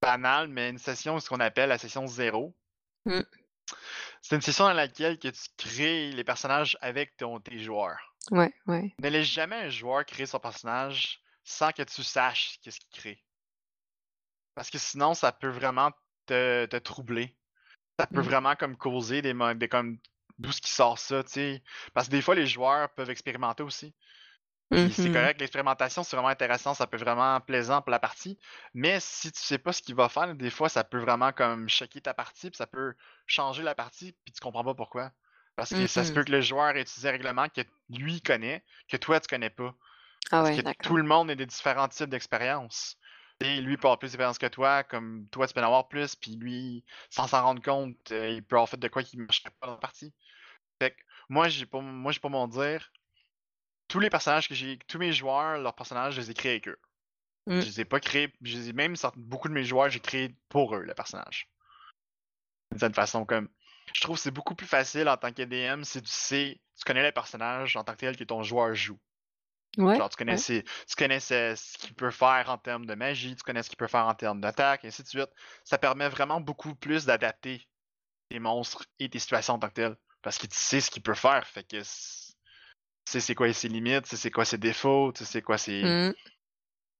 banal, 0.00 0.48
mais 0.48 0.70
une 0.70 0.78
session, 0.78 1.20
ce 1.20 1.28
qu'on 1.28 1.40
appelle 1.40 1.68
la 1.68 1.78
session 1.78 2.06
zéro. 2.06 2.56
Mm. 3.04 3.20
C'est 4.22 4.36
une 4.36 4.42
session 4.42 4.64
dans 4.64 4.72
laquelle 4.72 5.18
que 5.18 5.28
tu 5.28 5.48
crées 5.56 6.10
les 6.12 6.24
personnages 6.24 6.76
avec 6.80 7.16
ton, 7.16 7.40
tes 7.40 7.58
joueurs. 7.58 8.14
Ouais, 8.30 8.52
ouais. 8.66 8.94
Ne 9.00 9.08
laisse 9.08 9.26
jamais 9.26 9.56
un 9.56 9.68
joueur 9.68 10.04
créer 10.04 10.26
son 10.26 10.40
personnage 10.40 11.20
sans 11.44 11.70
que 11.70 11.82
tu 11.82 12.02
saches 12.02 12.58
qu'est-ce 12.62 12.80
qu'il 12.80 13.00
crée. 13.00 13.24
Parce 14.56 14.70
que 14.70 14.78
sinon, 14.78 15.14
ça 15.14 15.32
peut 15.32 15.50
vraiment 15.50 15.92
te, 16.26 16.66
te 16.66 16.78
troubler. 16.78 17.38
Ça 18.00 18.06
peut 18.06 18.20
Mm. 18.20 18.22
vraiment 18.22 18.56
comme 18.56 18.76
causer 18.76 19.22
des, 19.22 19.34
comme 19.70 19.98
d'où 20.38 20.52
ce 20.52 20.60
qui 20.62 20.70
sort 20.72 20.98
ça, 20.98 21.24
tu 21.24 21.32
sais. 21.32 21.64
Parce 21.94 22.08
que 22.08 22.12
des 22.12 22.22
fois, 22.22 22.34
les 22.36 22.46
joueurs 22.46 22.94
peuvent 22.94 23.10
expérimenter 23.10 23.62
aussi. 23.64 23.94
C'est 24.90 25.10
Mhm. 25.10 25.10
correct, 25.10 25.40
l'expérimentation, 25.40 26.02
c'est 26.04 26.16
vraiment 26.16 26.28
intéressant, 26.30 26.74
ça 26.74 26.86
peut 26.86 26.96
être 26.96 27.02
vraiment 27.04 27.40
plaisant 27.40 27.82
pour 27.82 27.90
la 27.90 27.98
partie. 27.98 28.38
Mais 28.74 29.00
si 29.00 29.32
tu 29.32 29.40
sais 29.40 29.58
pas 29.58 29.72
ce 29.72 29.82
qu'il 29.82 29.94
va 29.94 30.08
faire, 30.08 30.34
des 30.34 30.50
fois, 30.50 30.68
ça 30.68 30.84
peut 30.84 30.98
vraiment 31.00 31.32
comme 31.32 31.68
choquer 31.68 32.00
ta 32.00 32.14
partie, 32.14 32.50
puis 32.50 32.56
ça 32.58 32.66
peut 32.66 32.94
changer 33.26 33.62
la 33.62 33.74
partie, 33.74 34.12
puis 34.24 34.32
tu 34.32 34.40
comprends 34.40 34.64
pas 34.64 34.74
pourquoi. 34.74 35.12
Parce 35.56 35.72
que 35.74 35.86
ça 35.86 36.04
se 36.04 36.10
Mmh 36.10 36.12
peut 36.12 36.24
que 36.24 36.32
le 36.32 36.40
joueur 36.42 36.76
utilise 36.76 37.06
un 37.06 37.10
règlement 37.12 37.48
que 37.48 37.62
lui 37.90 38.20
connaît, 38.22 38.64
que 38.88 38.96
toi 38.96 39.20
tu 39.20 39.28
connais 39.28 39.50
pas. 39.50 39.74
Ah 40.30 40.42
Parce 40.42 40.50
ouais, 40.50 40.56
que 40.56 40.62
tout 40.82 40.96
le 40.96 41.02
monde 41.04 41.30
a 41.30 41.34
des 41.34 41.46
différents 41.46 41.88
types 41.88 42.10
d'expériences. 42.10 42.96
Lui 43.40 43.76
peut 43.76 43.86
avoir 43.86 43.98
plus 43.98 44.08
d'expérience 44.08 44.38
que 44.38 44.46
toi, 44.46 44.82
comme 44.82 45.28
toi 45.30 45.46
tu 45.46 45.52
peux 45.52 45.60
en 45.60 45.64
avoir 45.64 45.88
plus, 45.88 46.16
puis 46.16 46.36
lui, 46.36 46.84
sans 47.10 47.26
s'en 47.26 47.42
rendre 47.42 47.62
compte, 47.62 48.10
euh, 48.10 48.30
il 48.30 48.42
peut 48.42 48.56
avoir 48.56 48.68
fait 48.68 48.78
de 48.78 48.88
quoi 48.88 49.02
qui 49.02 49.18
ne 49.18 49.24
marcherait 49.24 49.50
pas 49.60 49.66
dans 49.66 49.74
la 49.74 49.78
partie. 49.78 50.14
Fait 50.80 50.92
que 50.92 50.96
moi 51.28 51.48
j'ai 51.48 51.66
pas 51.66 51.80
moi 51.80 52.12
j'ai 52.12 52.20
pas 52.20 52.30
mon 52.30 52.48
dire. 52.48 52.90
Tous 53.88 54.00
les 54.00 54.10
personnages 54.10 54.48
que 54.48 54.54
j'ai. 54.54 54.78
Tous 54.88 54.98
mes 54.98 55.12
joueurs, 55.12 55.58
leurs 55.58 55.74
personnages, 55.74 56.14
je 56.14 56.20
les 56.20 56.30
ai 56.30 56.34
créés 56.34 56.52
avec 56.52 56.68
eux. 56.68 56.78
Mmh. 57.46 57.60
Je 57.60 57.66
les 57.66 57.80
ai 57.82 57.84
pas 57.84 58.00
créés. 58.00 58.32
Je 58.40 58.56
les 58.56 58.68
ai 58.70 58.72
même 58.72 58.94
beaucoup 59.16 59.48
de 59.48 59.54
mes 59.54 59.64
joueurs, 59.64 59.90
j'ai 59.90 60.00
créé 60.00 60.34
pour 60.48 60.74
eux 60.74 60.82
le 60.82 60.94
personnage. 60.94 61.48
D'une 62.70 62.80
certaine 62.80 62.94
façon, 62.94 63.24
comme. 63.24 63.48
Je 63.92 64.00
trouve 64.00 64.16
que 64.16 64.22
c'est 64.22 64.32
beaucoup 64.32 64.56
plus 64.56 64.66
facile 64.66 65.08
en 65.08 65.16
tant 65.16 65.32
que 65.32 65.42
DM 65.42 65.84
si 65.84 66.02
tu 66.02 66.10
sais, 66.10 66.60
tu 66.76 66.84
connais 66.84 67.04
le 67.04 67.12
personnage 67.12 67.76
en 67.76 67.84
tant 67.84 67.92
que 67.92 67.98
tel 67.98 68.16
que 68.16 68.24
ton 68.24 68.42
joueur 68.42 68.74
joue. 68.74 68.98
Ouais, 69.76 69.96
Genre, 69.96 70.08
tu 70.08 70.16
connais, 70.16 70.32
ouais. 70.32 70.38
ses- 70.38 70.62
tu 70.62 70.96
connais 70.96 71.20
ce, 71.20 71.54
ce 71.56 71.78
qu'il 71.78 71.94
peut 71.94 72.10
faire 72.10 72.46
en 72.48 72.58
termes 72.58 72.86
de 72.86 72.94
magie, 72.94 73.36
tu 73.36 73.42
connais 73.42 73.62
ce 73.62 73.68
qu'il 73.68 73.76
peut 73.76 73.86
faire 73.88 74.06
en 74.06 74.14
termes 74.14 74.40
d'attaque, 74.40 74.84
et 74.84 74.88
ainsi 74.88 75.02
de 75.02 75.08
suite. 75.08 75.30
Ça 75.64 75.78
permet 75.78 76.08
vraiment 76.08 76.40
beaucoup 76.40 76.74
plus 76.74 77.04
d'adapter 77.04 77.68
tes 78.30 78.38
monstres 78.38 78.84
et 78.98 79.08
tes 79.08 79.18
situations 79.18 79.54
en 79.54 79.58
tant 79.58 79.68
que 79.68 79.74
telles. 79.74 79.96
Parce 80.22 80.38
que 80.38 80.46
tu 80.46 80.56
sais 80.56 80.80
ce 80.80 80.90
qu'il 80.90 81.02
peut 81.02 81.14
faire. 81.14 81.46
Fait 81.46 81.62
que 81.62 81.76
tu 81.76 81.84
sais 81.84 83.20
c'est 83.20 83.34
quoi 83.34 83.52
ses 83.52 83.68
limites, 83.68 84.04
tu 84.04 84.10
sais 84.10 84.16
c'est 84.16 84.30
quoi 84.30 84.44
ses 84.44 84.58
défauts, 84.58 85.12
tu 85.12 85.24
sais 85.24 85.30
c'est 85.32 85.42
quoi 85.42 85.58
ses. 85.58 85.82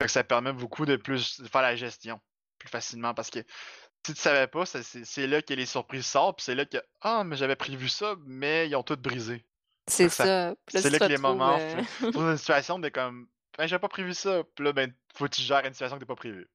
Fait 0.00 0.06
que 0.06 0.12
ça 0.12 0.22
permet 0.24 0.52
beaucoup 0.52 0.84
de 0.84 0.96
plus 0.96 1.40
de 1.40 1.48
faire 1.48 1.62
la 1.62 1.74
gestion 1.76 2.20
plus 2.58 2.68
facilement. 2.68 3.14
Parce 3.14 3.30
que 3.30 3.40
si 4.06 4.14
tu 4.14 4.20
savais 4.20 4.46
pas, 4.46 4.64
c'est 4.66 5.26
là 5.26 5.42
que 5.42 5.54
les 5.54 5.66
surprises 5.66 6.06
sortent, 6.06 6.36
puis 6.38 6.44
c'est 6.44 6.54
là 6.54 6.64
que 6.64 6.78
Ah, 7.00 7.24
mais 7.24 7.36
j'avais 7.36 7.56
prévu 7.56 7.88
ça, 7.88 8.14
mais 8.24 8.68
ils 8.68 8.76
ont 8.76 8.82
tout 8.82 8.96
brisé. 8.96 9.44
C'est 9.88 10.08
ça- 10.08 10.30
c'est 10.68 10.90
là 10.90 11.00
que 11.00 11.08
les 11.08 11.18
moments. 11.18 11.58
euh, 11.60 11.82
Tu 12.12 12.18
une 12.18 12.36
situation 12.36 12.78
de 12.78 12.88
comme 12.88 13.28
Ben 13.58 13.66
j'avais 13.66 13.80
pas 13.80 13.88
prévu 13.88 14.14
ça. 14.14 14.42
Puis 14.54 14.64
là, 14.64 14.72
ben, 14.72 14.92
faut 15.14 15.24
que 15.26 15.30
tu 15.34 15.42
gères 15.42 15.64
une 15.64 15.72
situation 15.72 15.96
que 15.96 16.00
t'as 16.02 16.06
pas 16.06 16.16
prévue. 16.16 16.48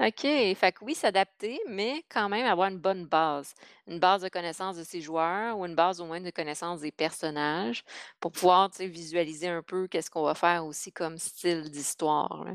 OK, 0.00 0.20
fait 0.22 0.72
que 0.72 0.84
oui, 0.84 0.94
s'adapter, 0.94 1.58
mais 1.68 2.04
quand 2.08 2.28
même 2.28 2.46
avoir 2.46 2.68
une 2.68 2.78
bonne 2.78 3.04
base. 3.06 3.54
Une 3.88 3.98
base 3.98 4.22
de 4.22 4.28
connaissance 4.28 4.76
de 4.76 4.84
ses 4.84 5.00
joueurs 5.00 5.58
ou 5.58 5.66
une 5.66 5.74
base 5.74 6.00
au 6.00 6.06
moins 6.06 6.20
de 6.20 6.30
connaissance 6.30 6.80
des 6.82 6.92
personnages 6.92 7.84
pour 8.20 8.30
pouvoir, 8.30 8.70
visualiser 8.78 9.48
un 9.48 9.62
peu 9.62 9.88
qu'est-ce 9.88 10.08
qu'on 10.08 10.22
va 10.22 10.36
faire 10.36 10.64
aussi 10.64 10.92
comme 10.92 11.18
style 11.18 11.68
d'histoire. 11.70 12.46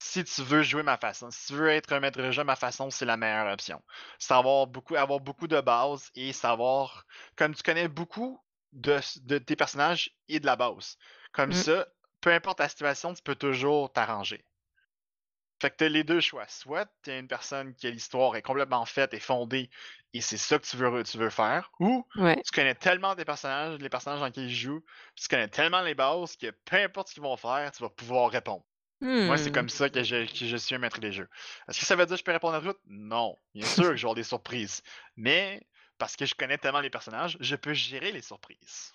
Si 0.00 0.22
tu 0.24 0.42
veux 0.42 0.62
jouer 0.62 0.82
ma 0.82 0.96
façon, 0.96 1.30
si 1.30 1.46
tu 1.46 1.54
veux 1.54 1.70
être 1.70 1.92
un 1.92 2.00
maître 2.00 2.20
de 2.20 2.30
jeu 2.30 2.44
ma 2.44 2.56
façon, 2.56 2.90
c'est 2.90 3.04
la 3.04 3.16
meilleure 3.16 3.52
option. 3.52 3.82
C'est 4.18 4.34
avoir 4.34 4.66
beaucoup, 4.66 4.94
avoir 4.96 5.20
beaucoup 5.20 5.48
de 5.48 5.60
base 5.60 6.10
et 6.14 6.32
savoir, 6.32 7.04
comme 7.36 7.54
tu 7.54 7.62
connais 7.62 7.88
beaucoup 7.88 8.38
de, 8.72 9.00
de 9.22 9.38
tes 9.38 9.56
personnages 9.56 10.10
et 10.28 10.40
de 10.40 10.46
la 10.46 10.56
base. 10.56 10.96
Comme 11.32 11.50
Mmh. 11.50 11.52
ça, 11.52 11.86
peu 12.20 12.32
importe 12.32 12.60
la 12.60 12.68
situation, 12.68 13.14
tu 13.14 13.22
peux 13.22 13.36
toujours 13.36 13.92
t'arranger. 13.92 14.44
Fait 15.60 15.70
que 15.70 15.76
t'as 15.76 15.88
les 15.88 16.04
deux 16.04 16.20
choix. 16.20 16.46
Soit 16.48 16.86
t'es 17.02 17.18
une 17.20 17.28
personne 17.28 17.74
qui 17.74 17.86
a 17.86 17.90
l'histoire 17.90 18.34
est 18.36 18.42
complètement 18.42 18.84
faite 18.84 19.14
et 19.14 19.20
fondée 19.20 19.70
et 20.12 20.20
c'est 20.20 20.36
ça 20.36 20.58
que 20.58 20.66
tu 20.66 20.76
veux, 20.76 21.02
tu 21.04 21.16
veux 21.18 21.30
faire, 21.30 21.70
ou 21.80 22.04
Ouais. 22.16 22.44
tu 22.44 22.50
connais 22.52 22.74
tellement 22.74 23.14
tes 23.14 23.24
personnages, 23.24 23.78
les 23.78 23.88
personnages 23.88 24.18
dans 24.20 24.26
lesquels 24.26 24.44
ils 24.44 24.54
jouent, 24.54 24.84
tu 25.16 25.28
connais 25.28 25.48
tellement 25.48 25.80
les 25.82 25.94
bases 25.94 26.36
que 26.36 26.50
peu 26.50 26.76
importe 26.76 27.08
ce 27.08 27.14
qu'ils 27.14 27.22
vont 27.22 27.36
faire, 27.36 27.70
tu 27.72 27.82
vas 27.82 27.88
pouvoir 27.90 28.30
répondre. 28.30 28.64
Moi, 29.24 29.38
c'est 29.38 29.50
Mmh. 29.50 29.52
comme 29.52 29.70
ça 29.70 29.90
que 29.90 30.02
je, 30.04 30.26
que 30.26 30.46
je 30.46 30.56
suis 30.56 30.74
un 30.74 30.78
maître 30.78 31.00
des 31.00 31.12
jeux. 31.12 31.28
Est-ce 31.68 31.80
que 31.80 31.86
ça 31.86 31.96
veut 31.96 32.06
dire 32.06 32.16
que 32.16 32.20
je 32.20 32.24
peux 32.24 32.32
répondre 32.32 32.56
à 32.56 32.60
tout? 32.62 32.78
Non. 32.86 33.36
Bien 33.54 33.68
sûr 33.68 33.84
que 33.90 33.96
je 33.96 34.02
vais 34.02 34.06
avoir 34.06 34.14
des 34.16 34.24
surprises. 34.24 34.82
Mais 35.16 35.62
parce 36.02 36.16
que 36.16 36.26
je 36.26 36.34
connais 36.34 36.58
tellement 36.58 36.80
les 36.80 36.90
personnages, 36.90 37.36
je 37.38 37.54
peux 37.54 37.74
gérer 37.74 38.10
les 38.10 38.22
surprises. 38.22 38.92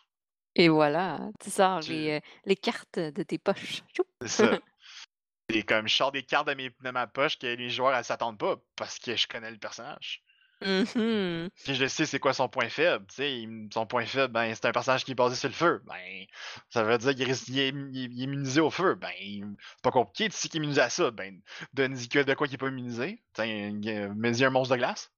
Et 0.55 0.67
voilà, 0.67 1.21
tu 1.41 1.49
sors 1.49 1.79
Tu- 1.79 1.93
les, 1.93 2.11
euh, 2.17 2.19
les 2.43 2.57
cartes 2.57 2.99
de 2.99 3.23
tes 3.23 3.37
poches. 3.37 3.81
C'est 4.23 4.27
ça. 4.27 4.59
Et 5.49 5.63
comme 5.63 5.87
je 5.87 5.95
sors 5.95 6.11
des 6.11 6.23
cartes 6.23 6.49
de, 6.49 6.53
mes- 6.53 6.69
de 6.83 6.89
ma 6.91 7.07
poche 7.07 7.39
que 7.39 7.47
les 7.47 7.69
joueurs 7.69 7.97
ne 7.97 8.03
s'attendent 8.03 8.37
pas 8.37 8.57
parce 8.75 8.99
que 8.99 9.15
je 9.15 9.25
connais 9.25 9.49
le 9.51 9.57
personnage. 9.57 10.21
Mhm. 10.61 11.49
Puis 11.63 11.75
je 11.75 11.85
sais 11.87 12.05
c'est 12.05 12.19
quoi 12.19 12.33
son 12.33 12.49
point 12.49 12.67
faible. 12.67 13.05
Il- 13.19 13.69
son 13.73 13.85
point 13.85 14.05
faible, 14.05 14.33
ben, 14.33 14.53
c'est 14.53 14.65
un 14.65 14.73
personnage 14.73 15.05
qui 15.05 15.11
est 15.11 15.15
basé 15.15 15.37
sur 15.37 15.47
le 15.47 15.55
feu. 15.55 15.81
Ben, 15.85 16.25
ça 16.67 16.83
veut 16.83 16.97
dire 16.97 17.15
qu'il 17.15 17.29
est, 17.29 17.47
il 17.47 17.59
est- 17.59 17.69
il 17.69 17.95
il 18.11 18.19
immunisé 18.23 18.59
au 18.59 18.69
feu. 18.69 18.95
Ben, 18.95 19.13
c'est 19.17 19.81
pas 19.81 19.91
compliqué. 19.91 20.27
Tu 20.27 20.35
sais 20.35 20.49
qu'il 20.49 20.57
est 20.59 20.63
immunisé 20.63 20.81
à 20.81 20.89
ça. 20.89 21.09
Ben, 21.11 21.39
donne 21.73 21.95
que 22.09 22.19
de 22.23 22.33
quoi 22.33 22.47
qu'il 22.47 22.55
est 22.55 22.57
pas 22.57 22.67
immunisé. 22.67 23.23
Tiens, 23.33 23.71
mets-y 24.13 24.43
un 24.43 24.49
monstre 24.49 24.73
de 24.75 24.79
glace. 24.79 25.09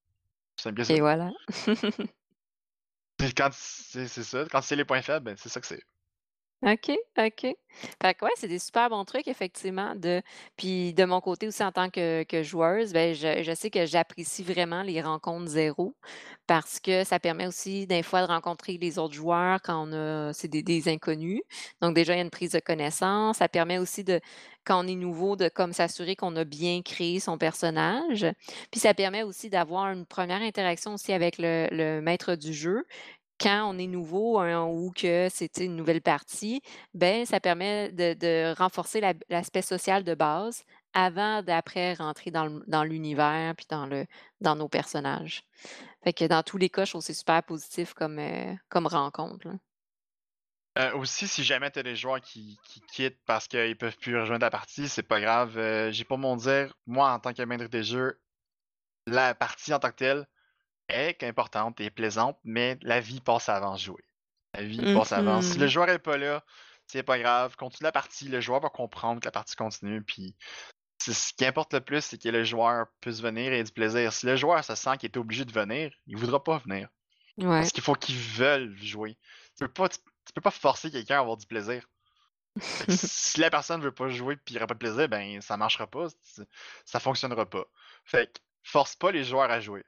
C'est 0.59 0.73
que 0.75 0.83
ça. 0.83 0.93
Et 0.93 0.99
voilà. 0.99 1.31
Puis 3.17 3.33
Quand 3.35 3.49
c'est 3.53 4.07
c'est 4.07 4.23
ça, 4.23 4.45
quand 4.51 4.61
c'est 4.61 4.75
les 4.75 4.85
points 4.85 5.01
faibles, 5.01 5.25
ben, 5.25 5.35
c'est 5.37 5.49
ça 5.49 5.59
que 5.61 5.67
c'est. 5.67 5.83
OK, 6.61 6.91
OK. 7.17 7.55
Fait 8.01 8.13
que 8.15 8.25
ouais, 8.25 8.31
c'est 8.35 8.49
des 8.49 8.59
super 8.59 8.89
bons 8.89 9.05
trucs 9.05 9.27
effectivement 9.29 9.95
de 9.95 10.21
puis 10.57 10.93
de 10.93 11.05
mon 11.05 11.21
côté 11.21 11.47
aussi 11.47 11.63
en 11.63 11.71
tant 11.71 11.89
que 11.89 12.25
joueuse, 12.43 12.91
ben 12.91 13.13
je 13.15 13.53
sais 13.55 13.69
que 13.69 13.85
j'apprécie 13.85 14.43
vraiment 14.43 14.81
les 14.81 15.01
rencontres 15.01 15.47
zéro 15.47 15.95
parce 16.47 16.79
que 16.81 17.03
ça 17.05 17.19
permet 17.19 17.47
aussi 17.47 17.87
des 17.87 18.03
fois 18.03 18.21
de 18.23 18.27
rencontrer 18.27 18.77
les 18.81 18.97
autres 18.99 19.13
joueurs 19.13 19.61
quand 19.61 19.87
on 19.87 19.93
a 19.93 20.33
c'est 20.33 20.49
des 20.49 20.89
inconnus. 20.89 21.41
Donc 21.81 21.95
déjà, 21.95 22.13
il 22.13 22.17
y 22.17 22.19
a 22.19 22.23
une 22.23 22.29
prise 22.31 22.51
de 22.51 22.59
connaissance. 22.59 23.37
Ça 23.37 23.47
permet 23.47 23.77
aussi 23.77 24.03
de 24.03 24.19
quand 24.65 24.83
on 24.83 24.87
est 24.87 24.95
nouveau, 24.95 25.35
de 25.35 25.47
comme 25.49 25.71
s'assurer 25.73 26.15
qu'on 26.15 26.35
a 26.35 26.43
bien 26.43 26.81
créé 26.81 27.19
son 27.19 27.37
personnage. 27.37 28.25
Puis 28.71 28.79
ça 28.81 28.93
permet 28.93 29.23
aussi 29.23 29.49
d'avoir 29.49 29.91
une 29.91 30.05
première 30.05 30.41
interaction 30.41 30.95
aussi 30.95 31.13
avec 31.13 31.35
le 31.37 32.01
maître 32.01 32.35
du 32.35 32.53
jeu 32.53 32.83
quand 33.39 33.73
on 33.73 33.77
est 33.77 33.87
nouveau, 33.87 34.39
hein, 34.39 34.65
ou 34.65 34.91
que 34.91 35.27
c'est, 35.29 35.49
tu 35.49 35.63
une 35.63 35.75
nouvelle 35.75 36.01
partie, 36.01 36.61
ben 36.93 37.25
ça 37.25 37.39
permet 37.39 37.91
de 37.91 38.53
renforcer 38.55 39.01
l'aspect 39.29 39.61
social 39.61 40.03
de 40.03 40.15
base 40.15 40.63
avant 40.93 41.43
d'après 41.43 41.93
rentrer 41.93 42.31
dans 42.31 42.83
l'univers 42.83 43.55
puis 43.55 43.67
dans 43.69 44.55
nos 44.55 44.69
personnages. 44.69 45.43
Fait 46.03 46.13
que 46.13 46.25
dans 46.25 46.43
tous 46.43 46.57
les 46.57 46.69
cas, 46.69 46.85
je 46.85 46.91
trouve 46.91 47.01
c'est 47.01 47.13
super 47.13 47.43
positif 47.43 47.93
comme, 47.93 48.19
comme 48.69 48.87
rencontre. 48.87 49.47
Euh, 50.77 50.93
aussi, 50.93 51.27
si 51.27 51.43
jamais 51.43 51.71
t'as 51.71 51.83
des 51.83 51.95
joueurs 51.95 52.21
qui, 52.21 52.57
qui 52.63 52.81
quittent 52.81 53.19
parce 53.25 53.47
qu'ils 53.47 53.77
peuvent 53.77 53.97
plus 53.97 54.17
rejoindre 54.17 54.45
la 54.45 54.51
partie, 54.51 54.87
c'est 54.87 55.03
pas 55.03 55.19
grave. 55.19 55.57
euh, 55.57 55.91
J'ai 55.91 56.05
pas 56.05 56.15
mon 56.15 56.37
dire. 56.37 56.73
Moi, 56.85 57.11
en 57.11 57.19
tant 57.19 57.33
que 57.33 57.41
maître 57.43 57.67
des 57.67 57.83
jeux, 57.83 58.19
la 59.05 59.35
partie 59.35 59.73
en 59.73 59.79
tant 59.79 59.89
que 59.89 59.95
telle 59.95 60.27
est 60.89 61.23
importante 61.23 61.79
et 61.79 61.89
plaisante, 61.89 62.37
mais 62.43 62.77
la 62.81 62.99
vie 62.99 63.21
passe 63.21 63.49
avant 63.49 63.73
de 63.73 63.79
jouer. 63.79 64.03
La 64.53 64.63
vie 64.63 64.93
passe 64.93 65.11
avant. 65.11 65.41
Si 65.41 65.57
le 65.57 65.65
Mmh 65.65 65.69
joueur 65.69 65.89
est 65.89 65.99
pas 65.99 66.17
là, 66.17 66.43
c'est 66.87 67.03
pas 67.03 67.19
grave. 67.19 67.55
Continue 67.55 67.85
la 67.85 67.91
partie. 67.91 68.27
Le 68.27 68.41
joueur 68.41 68.59
va 68.61 68.69
comprendre 68.69 69.21
que 69.21 69.25
la 69.25 69.31
partie 69.31 69.55
continue. 69.55 70.01
Puis 70.03 70.35
c'est 70.97 71.13
ce 71.13 71.33
qui 71.33 71.45
importe 71.45 71.73
le 71.73 71.81
plus, 71.81 72.01
c'est 72.03 72.17
que 72.21 72.29
le 72.29 72.43
joueur 72.43 72.87
puisse 73.01 73.21
venir 73.21 73.53
et 73.53 73.59
ait 73.59 73.63
du 73.63 73.71
plaisir. 73.71 74.11
Si 74.11 74.25
le 74.25 74.35
joueur 74.35 74.63
se 74.63 74.75
sent 74.75 74.97
qu'il 74.97 75.09
est 75.09 75.17
obligé 75.17 75.45
de 75.45 75.51
venir, 75.51 75.91
il 76.07 76.17
voudra 76.17 76.43
pas 76.43 76.57
venir. 76.57 76.89
Ouais. 77.37 77.45
Parce 77.59 77.71
qu'il 77.71 77.83
faut 77.83 77.93
qu'ils 77.95 78.17
veulent 78.17 78.75
jouer. 78.77 79.17
Tu 79.57 79.65
peux 79.65 79.71
pas, 79.71 79.89
tu, 79.89 79.99
tu 80.25 80.33
peux 80.33 80.41
pas 80.41 80.51
forcer 80.51 80.91
quelqu'un 80.91 81.17
à 81.17 81.19
avoir 81.19 81.37
du 81.37 81.45
plaisir. 81.45 81.87
Si 82.89 83.39
la 83.39 83.49
personne 83.51 83.81
veut 83.81 83.93
pas 83.93 84.09
jouer 84.09 84.35
puis 84.35 84.55
il 84.55 84.57
aura 84.57 84.67
pas 84.67 84.73
de 84.73 84.79
plaisir, 84.79 85.07
ben 85.07 85.39
ça 85.41 85.55
marchera 85.55 85.87
pas. 85.87 86.07
Ça 86.85 86.99
fonctionnera 86.99 87.45
pas. 87.49 87.65
Fait 88.03 88.33
que 88.33 88.39
force 88.63 88.95
pas 88.95 89.11
les 89.11 89.23
joueurs 89.23 89.49
à 89.49 89.59
jouer. 89.59 89.83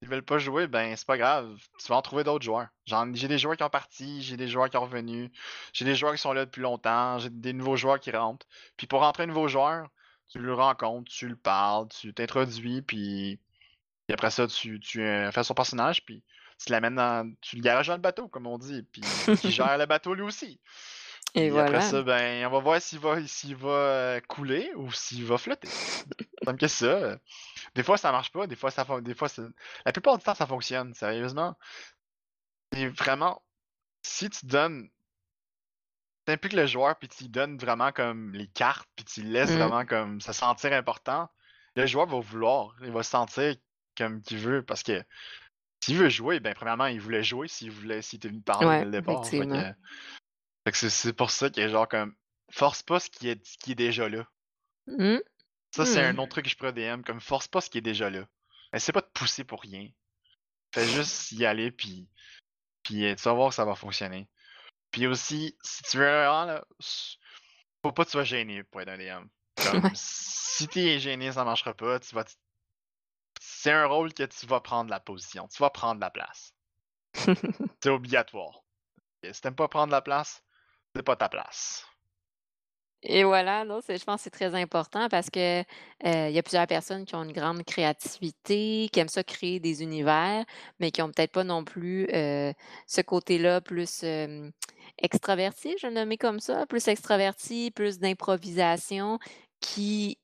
S'ils 0.00 0.08
veulent 0.08 0.22
pas 0.22 0.38
jouer, 0.38 0.66
ben 0.66 0.96
c'est 0.96 1.06
pas 1.06 1.18
grave. 1.18 1.58
Tu 1.78 1.88
vas 1.88 1.96
en 1.96 2.02
trouver 2.02 2.24
d'autres 2.24 2.44
joueurs. 2.44 2.68
J'ai 2.86 3.28
des 3.28 3.38
joueurs 3.38 3.56
qui 3.56 3.62
ont 3.62 3.70
parti, 3.70 4.22
j'ai 4.22 4.38
des 4.38 4.48
joueurs 4.48 4.70
qui 4.70 4.72
sont 4.72 4.82
revenus, 4.82 5.30
j'ai 5.74 5.84
des 5.84 5.94
joueurs 5.94 6.14
qui 6.14 6.20
sont 6.20 6.32
là 6.32 6.46
depuis 6.46 6.62
longtemps, 6.62 7.18
j'ai 7.18 7.28
des 7.28 7.52
nouveaux 7.52 7.76
joueurs 7.76 8.00
qui 8.00 8.10
rentrent. 8.10 8.46
Puis 8.78 8.86
pour 8.86 9.00
rentrer 9.00 9.24
un 9.24 9.26
nouveau 9.26 9.46
joueur, 9.46 9.88
tu 10.28 10.38
le 10.38 10.54
rencontres, 10.54 11.10
tu 11.10 11.28
le 11.28 11.36
parles, 11.36 11.88
tu 11.88 12.14
t'introduis, 12.14 12.80
puis, 12.82 13.38
puis 14.06 14.14
après 14.14 14.30
ça, 14.30 14.46
tu, 14.46 14.80
tu 14.80 15.02
euh, 15.02 15.30
fais 15.32 15.44
son 15.44 15.54
personnage, 15.54 16.04
puis 16.04 16.22
tu 16.64 16.72
l'amènes 16.72 16.94
dans. 16.94 17.30
Tu 17.40 17.56
le 17.56 17.62
garages 17.62 17.88
dans 17.88 17.94
le 17.94 18.00
bateau, 18.00 18.28
comme 18.28 18.46
on 18.46 18.58
dit, 18.58 18.82
puis 18.82 19.02
il 19.44 19.50
gère 19.50 19.76
le 19.76 19.86
bateau 19.86 20.14
lui 20.14 20.22
aussi. 20.22 20.60
Et 21.34 21.50
après 21.60 21.78
ça, 21.90 22.02
ben, 22.02 22.46
on 22.46 22.50
va 22.50 22.58
voir 22.58 22.80
s'il 22.82 22.98
va, 22.98 23.26
s'il 23.26 23.56
va 23.56 23.68
euh, 23.68 24.20
couler 24.28 24.70
ou 24.76 24.90
s'il 24.92 25.24
va 25.24 25.38
flotter. 25.38 25.68
Comme 26.44 26.56
que 26.58 26.68
ça. 26.68 26.86
euh, 26.86 27.16
Des 27.74 27.82
fois, 27.82 27.96
ça 27.98 28.10
marche 28.12 28.32
pas. 28.32 28.46
Des 28.46 28.56
fois, 28.56 28.70
ça 28.70 28.86
des 29.00 29.14
fois, 29.14 29.28
ça- 29.28 29.42
la 29.84 29.92
plupart 29.92 30.16
du 30.18 30.24
temps, 30.24 30.34
ça 30.34 30.46
fonctionne. 30.46 30.94
Sérieusement. 30.94 31.56
Et 32.76 32.88
vraiment, 32.88 33.42
si 34.02 34.30
tu 34.30 34.46
donnes, 34.46 34.88
t'impliques 36.24 36.52
le 36.52 36.66
joueur 36.66 36.96
puis 36.96 37.08
tu 37.08 37.24
lui 37.24 37.30
donnes 37.30 37.58
vraiment 37.58 37.92
comme 37.92 38.32
les 38.34 38.46
cartes 38.46 38.88
puis 38.96 39.04
tu 39.04 39.22
laisses 39.22 39.50
Mmh. 39.50 39.58
vraiment 39.58 39.84
comme 39.84 40.20
se 40.20 40.32
sentir 40.32 40.72
important, 40.72 41.28
le 41.76 41.86
joueur 41.86 42.06
va 42.06 42.20
vouloir. 42.20 42.74
Il 42.82 42.92
va 42.92 43.02
se 43.02 43.10
sentir 43.10 43.56
comme 43.96 44.22
qu'il 44.22 44.38
veut 44.38 44.62
parce 44.62 44.82
que 44.82 45.02
s'il 45.82 45.96
veut 45.96 46.08
jouer, 46.08 46.40
ben 46.40 46.54
premièrement, 46.54 46.86
il 46.86 47.00
voulait 47.00 47.22
jouer 47.22 47.48
s'il 47.48 47.70
voulait, 47.70 48.02
s'il 48.02 48.18
était 48.18 48.28
venu 48.28 48.40
parler 48.42 48.66
Ouais, 48.68 48.78
dès 48.78 48.84
le 48.84 48.90
départ. 48.90 49.22
Fait 50.64 50.72
que, 50.72 50.76
c'est 50.78 50.90
c'est 50.90 51.12
pour 51.12 51.30
ça 51.30 51.48
que 51.50 51.68
genre 51.68 51.88
comme 51.88 52.14
force 52.50 52.82
pas 52.82 53.00
ce 53.00 53.08
qui 53.10 53.28
est, 53.28 53.44
ce 53.46 53.56
qui 53.58 53.72
est 53.72 53.76
déjà 53.76 54.08
là. 54.08 54.26
Mmh. 54.86 55.18
Ça, 55.74 55.86
c'est 55.86 56.04
un 56.04 56.12
Mmh. 56.14 56.18
autre 56.18 56.30
truc 56.30 56.44
que 56.46 56.50
je 56.50 56.56
pourrais 56.56 56.72
DM, 56.72 57.02
comme 57.02 57.20
force 57.20 57.46
pas 57.48 57.60
ce 57.60 57.70
qui 57.70 57.78
est 57.78 57.82
déjà 57.82 58.10
là. 58.10 58.26
Essaie 58.72 58.92
pas 58.92 59.00
de 59.02 59.06
pousser 59.06 59.44
pour 59.44 59.62
rien. 59.62 59.88
Fais 60.74 60.86
juste 60.86 61.32
y 61.32 61.46
aller 61.46 61.70
puis, 61.70 62.08
puis 62.82 63.04
euh, 63.06 63.14
tu 63.14 63.22
vas 63.22 63.32
voir 63.34 63.50
que 63.50 63.54
ça 63.54 63.64
va 63.64 63.74
fonctionner. 63.74 64.28
Puis 64.90 65.06
aussi, 65.06 65.56
si 65.62 65.82
tu 65.84 65.98
veux 65.98 66.04
vraiment, 66.04 66.44
là, 66.44 66.64
faut 67.82 67.92
pas 67.92 68.02
que 68.04 68.08
tu 68.08 68.12
sois 68.12 68.24
gêné 68.24 68.64
pour 68.64 68.80
être 68.80 68.88
un 68.88 68.98
DM. 68.98 69.28
Comme, 69.62 69.84
Ouais. 69.84 69.90
si 69.94 70.66
t'es 70.68 70.98
gêné, 70.98 71.30
ça 71.32 71.44
marchera 71.44 71.74
pas. 71.74 72.00
Tu 72.00 72.14
vas, 72.14 72.24
t- 72.24 72.32
c'est 73.40 73.70
un 73.72 73.86
rôle 73.86 74.12
que 74.12 74.24
tu 74.24 74.46
vas 74.46 74.60
prendre 74.60 74.90
la 74.90 74.98
position. 75.00 75.46
Tu 75.48 75.58
vas 75.62 75.70
prendre 75.70 76.00
la 76.00 76.10
place. 76.10 76.54
C'est 77.82 77.90
obligatoire. 77.90 78.62
Et 79.22 79.32
si 79.32 79.40
t'aimes 79.40 79.54
pas 79.54 79.68
prendre 79.68 79.92
la 79.92 80.00
place, 80.02 80.42
c'est 80.94 81.02
pas 81.02 81.16
ta 81.16 81.28
place. 81.28 81.84
Et 83.02 83.24
voilà, 83.24 83.64
non, 83.64 83.80
je 83.88 84.04
pense 84.04 84.16
que 84.20 84.24
c'est 84.24 84.30
très 84.30 84.54
important 84.54 85.08
parce 85.08 85.30
que, 85.30 85.60
heu, 85.62 85.64
il 86.04 86.32
y 86.32 86.38
a 86.38 86.42
plusieurs 86.42 86.66
personnes 86.66 87.06
qui 87.06 87.14
ont 87.14 87.22
une 87.24 87.32
grande 87.32 87.64
créativité, 87.64 88.90
qui 88.92 89.00
aiment 89.00 89.08
ça 89.08 89.24
créer 89.24 89.58
des 89.58 89.82
univers, 89.82 90.44
mais 90.80 90.90
qui 90.90 91.00
ont 91.00 91.08
peut-être 91.10 91.32
pas 91.32 91.44
non 91.44 91.64
plus, 91.64 92.06
heu, 92.14 92.52
ce 92.86 93.00
côté-là 93.00 93.62
plus, 93.62 94.02
hem, 94.02 94.52
extraverti, 94.98 95.76
je 95.80 95.86
le 95.86 95.94
nommer 95.94 96.18
comme 96.18 96.40
ça, 96.40 96.66
plus 96.66 96.88
extraverti, 96.88 97.70
plus 97.70 97.98
d'improvisation 97.98 99.18
qui 99.60 100.18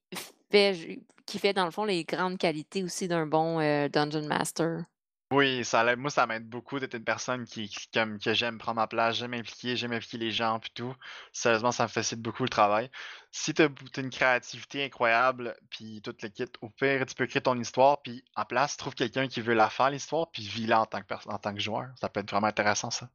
fait 0.51 1.01
qui 1.27 1.39
fait 1.41 1.53
dans 1.55 1.65
le 1.65 1.71
fond 1.73 1.85
les 1.85 2.05
grandes 2.05 2.39
qualités 2.39 2.85
aussi 2.85 3.09
d'un 3.09 3.27
bon, 3.27 3.59
dungeon 3.89 4.27
master. 4.29 4.85
Oui, 5.33 5.65
ça. 5.65 5.97
Moi, 5.97 6.11
ça 6.11 6.25
m'aide 6.27 6.49
beaucoup 6.49 6.79
d'être 6.79 6.95
une 6.95 7.05
personne 7.05 7.45
qui, 7.47 7.69
qui- 7.69 7.89
comme, 7.93 8.19
que 8.21 8.33
j'aime 8.33 8.59
prendre 8.59 8.77
ma 8.77 8.87
place, 8.87 9.17
j'aime 9.17 9.35
impliquer, 9.35 9.77
j'aime 9.77 9.93
impliquer 9.93 10.19
les 10.19 10.31
gens 10.31 10.61
puis 10.61 10.71
tout. 10.73 10.95
Sérieusement, 11.33 11.73
ça 11.73 11.83
me 11.85 11.89
facilite 11.89 12.23
beaucoup 12.23 12.45
le 12.45 12.49
travail. 12.49 12.91
Si 13.33 13.53
tu 13.53 13.63
as 13.63 13.69
une 13.99 14.11
créativité 14.11 14.85
incroyable, 14.85 15.57
puis 15.69 16.01
toute 16.01 16.23
le 16.23 16.29
kit, 16.29 16.45
au 16.61 16.71
pire, 16.71 17.05
tu 17.07 17.15
peux 17.17 17.27
créer 17.27 17.43
ton 17.43 17.59
histoire, 17.59 18.03
puis 18.03 18.25
en 18.37 18.45
place, 18.45 18.77
trouve 18.77 18.95
quelqu'un 18.95 19.27
qui 19.27 19.41
veut 19.41 19.55
la 19.55 19.69
faire, 19.69 19.91
l'histoire, 19.91 20.31
puis 20.31 20.45
vis-la 20.47 20.83
en 20.83 20.87
tant 20.87 21.01
que 21.01 21.07
perso- 21.07 21.29
en 21.31 21.39
tant 21.39 21.53
que 21.55 21.61
joueur. 21.61 21.89
Ça 22.01 22.09
peut 22.09 22.21
être 22.21 22.31
vraiment 22.31 22.47
intéressant, 22.47 22.91
ça. 22.93 23.11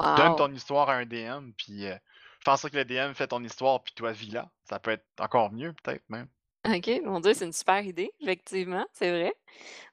Donne 0.00 0.34
Wow! 0.34 0.36
ton 0.36 0.52
histoire 0.54 0.90
à 0.90 0.94
un 0.96 1.06
DM, 1.06 1.52
puis 1.54 1.86
euh, 1.86 1.96
fais 2.44 2.50
en 2.52 2.56
sorte 2.58 2.72
que 2.74 2.78
le 2.78 2.84
DM 2.86 3.14
fait 3.14 3.28
ton 3.28 3.44
histoire, 3.44 3.82
puis 3.84 3.94
toi, 3.94 4.12
vis-la. 4.12 4.50
Ça 4.64 4.80
peut 4.80 4.92
être 4.92 5.06
encore 5.20 5.52
mieux, 5.52 5.72
peut-être 5.74 6.08
même. 6.10 6.28
OK, 6.68 7.00
mon 7.04 7.20
Dieu, 7.20 7.34
c'est 7.34 7.44
une 7.46 7.52
super 7.52 7.84
idée, 7.84 8.10
effectivement, 8.20 8.86
c'est 8.92 9.10
vrai. 9.10 9.34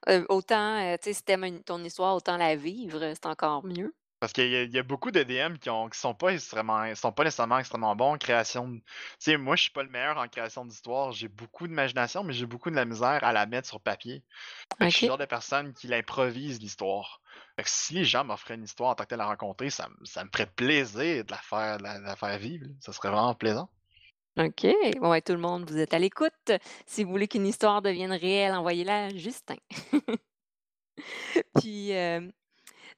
Heu, 0.09 0.25
autant, 0.29 0.79
heu, 0.93 0.97
tu 0.97 1.05
sais, 1.05 1.13
si 1.13 1.23
tu 1.23 1.31
aimes 1.33 1.63
ton 1.63 1.83
histoire, 1.83 2.15
autant 2.15 2.37
la 2.37 2.55
vivre, 2.55 2.99
c'est 3.13 3.25
encore 3.27 3.65
mieux. 3.65 3.95
Parce 4.19 4.33
qu'il 4.33 4.47
y, 4.49 4.55
a 4.55 4.63
il 4.63 4.73
y 4.73 4.79
a 4.79 4.83
beaucoup 4.83 5.11
de 5.11 5.21
DM 5.23 5.57
qui, 5.57 5.69
ont, 5.69 5.89
qui 5.89 5.99
sont 5.99 6.15
pas 6.15 6.29
extrêmement, 6.33 6.93
sont 6.95 7.11
pas 7.11 7.23
nécessairement 7.25 7.59
extrêmement 7.59 7.95
bons 7.95 8.13
en 8.13 8.17
création. 8.17 8.67
de- 8.69 8.77
Tu 8.79 8.83
sais, 9.19 9.37
moi, 9.37 9.55
je 9.55 9.63
suis 9.63 9.71
pas 9.71 9.83
le 9.83 9.89
meilleur 9.89 10.17
en 10.17 10.27
création 10.27 10.65
d'histoire. 10.65 11.11
J'ai 11.11 11.27
beaucoup 11.27 11.67
d'imagination, 11.67 12.23
mais 12.23 12.33
j'ai 12.33 12.45
beaucoup 12.45 12.69
de 12.71 12.75
la 12.75 12.85
misère 12.85 13.23
à 13.23 13.33
la 13.33 13.45
mettre 13.45 13.67
sur 13.67 13.81
papier. 13.81 14.23
Fait 14.79 14.87
que 14.87 14.91
je 14.91 14.97
suis 14.97 15.05
le 15.05 15.07
OK. 15.07 15.11
genre 15.11 15.17
de 15.19 15.25
personne 15.25 15.73
qui 15.73 15.87
l'improvise 15.87 16.59
l'histoire. 16.61 17.21
Fait 17.57 17.63
que 17.63 17.69
si 17.71 17.95
les 17.95 18.05
gens 18.05 18.23
m'offraient 18.25 18.55
une 18.55 18.63
histoire 18.65 18.91
en 18.91 18.95
tant 18.95 19.03
que 19.05 19.09
telle 19.09 19.21
à 19.21 19.27
rencontrer, 19.27 19.69
ça, 19.71 19.89
me- 19.89 20.05
ça 20.05 20.23
me 20.25 20.29
ferait 20.33 20.47
plaisir 20.51 21.25
de 21.25 21.31
la 21.31 21.37
faire, 21.39 21.77
de 21.79 21.83
la, 21.83 21.99
de 21.99 22.05
la 22.05 22.15
faire 22.17 22.37
vivre. 22.39 22.65
là. 22.67 22.73
Ça 22.81 22.93
serait 22.93 23.09
vraiment 23.09 23.35
plaisant. 23.35 23.69
OK. 24.37 24.67
Bon, 24.99 25.11
ouais, 25.11 25.21
tout 25.21 25.31
le 25.31 25.39
monde, 25.39 25.69
vous 25.69 25.77
êtes 25.77 25.93
à 25.93 25.99
l'écoute. 25.99 26.51
Si 26.85 27.03
vous 27.03 27.11
voulez 27.11 27.27
qu'une 27.27 27.47
histoire 27.47 27.81
devienne 27.81 28.11
réelle, 28.11 28.53
envoyez-la 28.53 29.05
à 29.05 29.09
Justin. 29.09 29.55
Puis, 31.55 31.89
hem, 31.91 32.31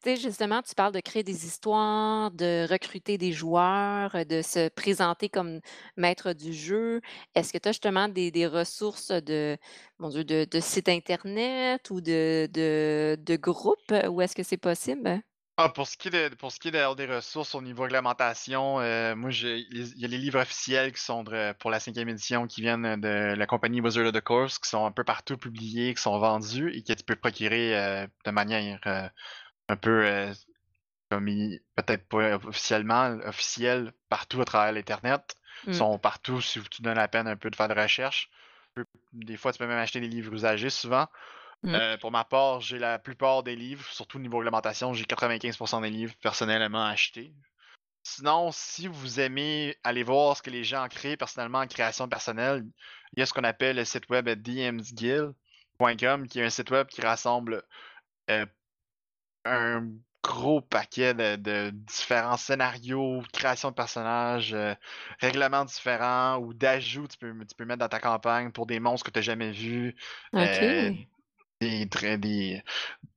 tu 0.04 0.12
sais, 0.12 0.18
justement, 0.18 0.62
tu 0.64 0.76
parles 0.76 0.94
de 0.94 1.02
créer 1.02 1.24
des 1.24 1.46
histoires, 1.48 2.32
de 2.32 2.68
recruter 2.72 3.18
des 3.18 3.34
joueurs, 3.34 4.26
de 4.28 4.42
se 4.44 4.70
présenter 4.70 5.30
comme 5.30 5.62
maître 5.98 6.34
du 6.34 6.54
jeu. 6.54 7.02
Est-ce 7.36 7.54
que 7.54 7.60
tu 7.60 7.70
as 7.70 7.74
justement 7.74 8.10
des 8.10 8.32
des 8.32 8.48
ressources 8.48 9.12
de 9.12 9.58
mon 10.00 10.10
Dieu, 10.10 10.24
de 10.26 10.46
de 10.52 10.62
sites 10.62 10.90
internet 10.90 11.90
ou 11.92 12.02
de 12.02 12.50
de 12.54 13.18
de 13.20 13.36
groupes, 13.38 13.94
où 14.10 14.22
est-ce 14.22 14.36
que 14.36 14.44
c'est 14.44 14.58
possible? 14.58 15.22
Ah, 15.60 15.70
pour 15.70 15.88
ce 15.88 15.98
qui 15.98 16.10
est 16.10 16.12
de, 16.30 16.36
pour 16.36 16.52
ce 16.52 16.60
qui 16.60 16.68
est 16.68 16.72
des 16.72 17.06
ressources 17.08 17.56
au 17.56 17.62
niveau 17.64 17.82
réglementation, 17.84 18.80
euh, 18.80 19.16
moi, 19.16 19.32
il 19.32 19.94
y 19.98 20.06
a 20.06 20.08
les 20.08 20.18
livres 20.20 20.40
officiels 20.40 20.92
qui 20.94 21.02
sont 21.02 21.24
de- 21.24 21.54
pour 21.54 21.72
la 21.72 21.80
cinquième 21.80 22.10
édition 22.10 22.46
qui 22.46 22.62
viennent 22.62 23.02
de 23.02 23.34
la 23.36 23.46
compagnie 23.48 23.82
Wizard 23.82 24.06
of 24.06 24.12
the 24.14 24.22
Coast, 24.22 24.64
qui 24.64 24.70
sont 24.70 24.86
un 24.86 24.92
peu 24.92 25.04
partout 25.04 25.36
publiés, 25.38 25.96
qui 25.96 26.02
sont 26.02 26.20
vendus 26.20 26.72
et 26.76 26.84
que 26.84 26.94
tu 26.94 27.04
peux 27.04 27.16
procurer 27.16 27.76
euh, 27.76 28.06
de 28.26 28.32
manière 28.32 28.80
euh, 28.86 29.10
un 29.70 29.78
peu 29.78 30.32
comme 31.10 31.26
peut-être 31.76 32.08
pas 32.08 32.36
officiellement, 32.36 33.18
officielle 33.26 33.94
partout 34.10 34.42
à 34.42 34.46
travers 34.46 34.72
l'Internet. 34.74 35.36
Ils 35.72 35.74
Mmh. 35.74 35.78
sont 35.78 35.98
partout 36.00 36.42
si 36.42 36.62
tu 36.70 36.82
donnes 36.82 36.96
la 36.98 37.08
peine 37.08 37.28
un 37.28 37.36
peu 37.38 37.50
de 37.50 37.56
faire 37.56 37.68
de 37.70 37.74
recherche. 37.80 38.30
Des 39.14 39.38
fois, 39.38 39.52
tu 39.54 39.60
peux 39.60 39.68
même 39.68 39.78
acheter 39.80 40.00
des 40.02 40.08
livres 40.08 40.34
usagés 40.34 40.70
souvent. 40.70 41.08
Mmh. 41.64 41.76
Euh, 41.76 41.98
pour 41.98 42.12
ma 42.12 42.24
part, 42.24 42.62
j'ai 42.62 42.78
la 42.78 43.00
plupart 43.00 43.44
des 43.44 43.56
livres, 43.56 43.86
surtout 43.92 44.18
au 44.18 44.22
niveau 44.22 44.38
réglementation, 44.38 44.94
j'ai 44.94 45.06
95% 45.06 45.82
des 45.82 45.90
livres 45.90 46.14
personnellement 46.22 46.86
achetés. 46.86 47.34
Sinon, 48.04 48.52
si 48.52 48.88
vous 48.88 49.20
aimez 49.20 49.76
aller 49.84 50.04
voir 50.04 50.38
ce 50.38 50.42
que 50.42 50.50
les 50.50 50.64
gens 50.64 50.88
créent 50.88 51.18
personnellement 51.18 51.60
en 51.60 51.68
création 51.68 52.08
personnelle, 52.08 52.66
il 53.14 53.20
y 53.20 53.22
a 53.22 53.26
ce 53.26 53.34
qu'on 53.34 53.44
appelle 53.44 53.76
le 53.76 53.86
site 53.86 54.08
web 54.10 54.30
dmsguild.com, 54.30 56.28
qui 56.28 56.40
est 56.40 56.46
un 56.46 56.50
site 56.50 56.72
web 56.72 56.88
qui 56.88 57.02
rassemble 57.02 57.64
euh, 58.30 58.46
un 59.44 59.90
gros 60.24 60.62
paquet 60.62 61.14
de, 61.14 61.36
de 61.36 61.70
différents 61.72 62.38
scénarios, 62.38 63.24
création 63.34 63.72
de 63.72 63.76
personnages, 63.76 64.54
euh, 64.54 64.74
règlements 65.20 65.66
différents 65.66 66.38
ou 66.38 66.54
d'ajouts 66.54 67.08
que 67.08 67.14
tu 67.14 67.18
peux, 67.18 67.46
tu 67.46 67.56
peux 67.56 67.66
mettre 67.66 67.80
dans 67.80 67.90
ta 67.90 68.00
campagne 68.00 68.52
pour 68.52 68.68
des 68.68 68.80
monstres 68.80 69.06
que 69.06 69.12
tu 69.12 69.20
n'as 69.20 69.24
jamais 69.24 69.52
vus. 69.52 69.96
Des, 71.62 71.86
dra- 71.86 72.18
des, 72.18 72.64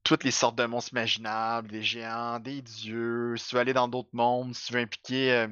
toutes 0.05 0.25
les 0.25 0.31
sortes 0.33 0.57
de 0.57 0.67
monstres 0.67 0.93
imaginables, 0.93 1.71
des 1.71 1.83
géants, 1.83 2.41
des 2.41 2.63
dieux. 2.63 3.37
Si 3.37 3.49
tu 3.51 3.55
veux 3.57 3.61
aller 3.63 3.75
dans 3.75 3.89
d'autres 3.89 4.11
mondes, 4.15 4.55
si 4.55 4.69
tu 4.69 4.73
veux 4.75 4.81
impliquer, 4.81 5.33
euh, 5.33 5.49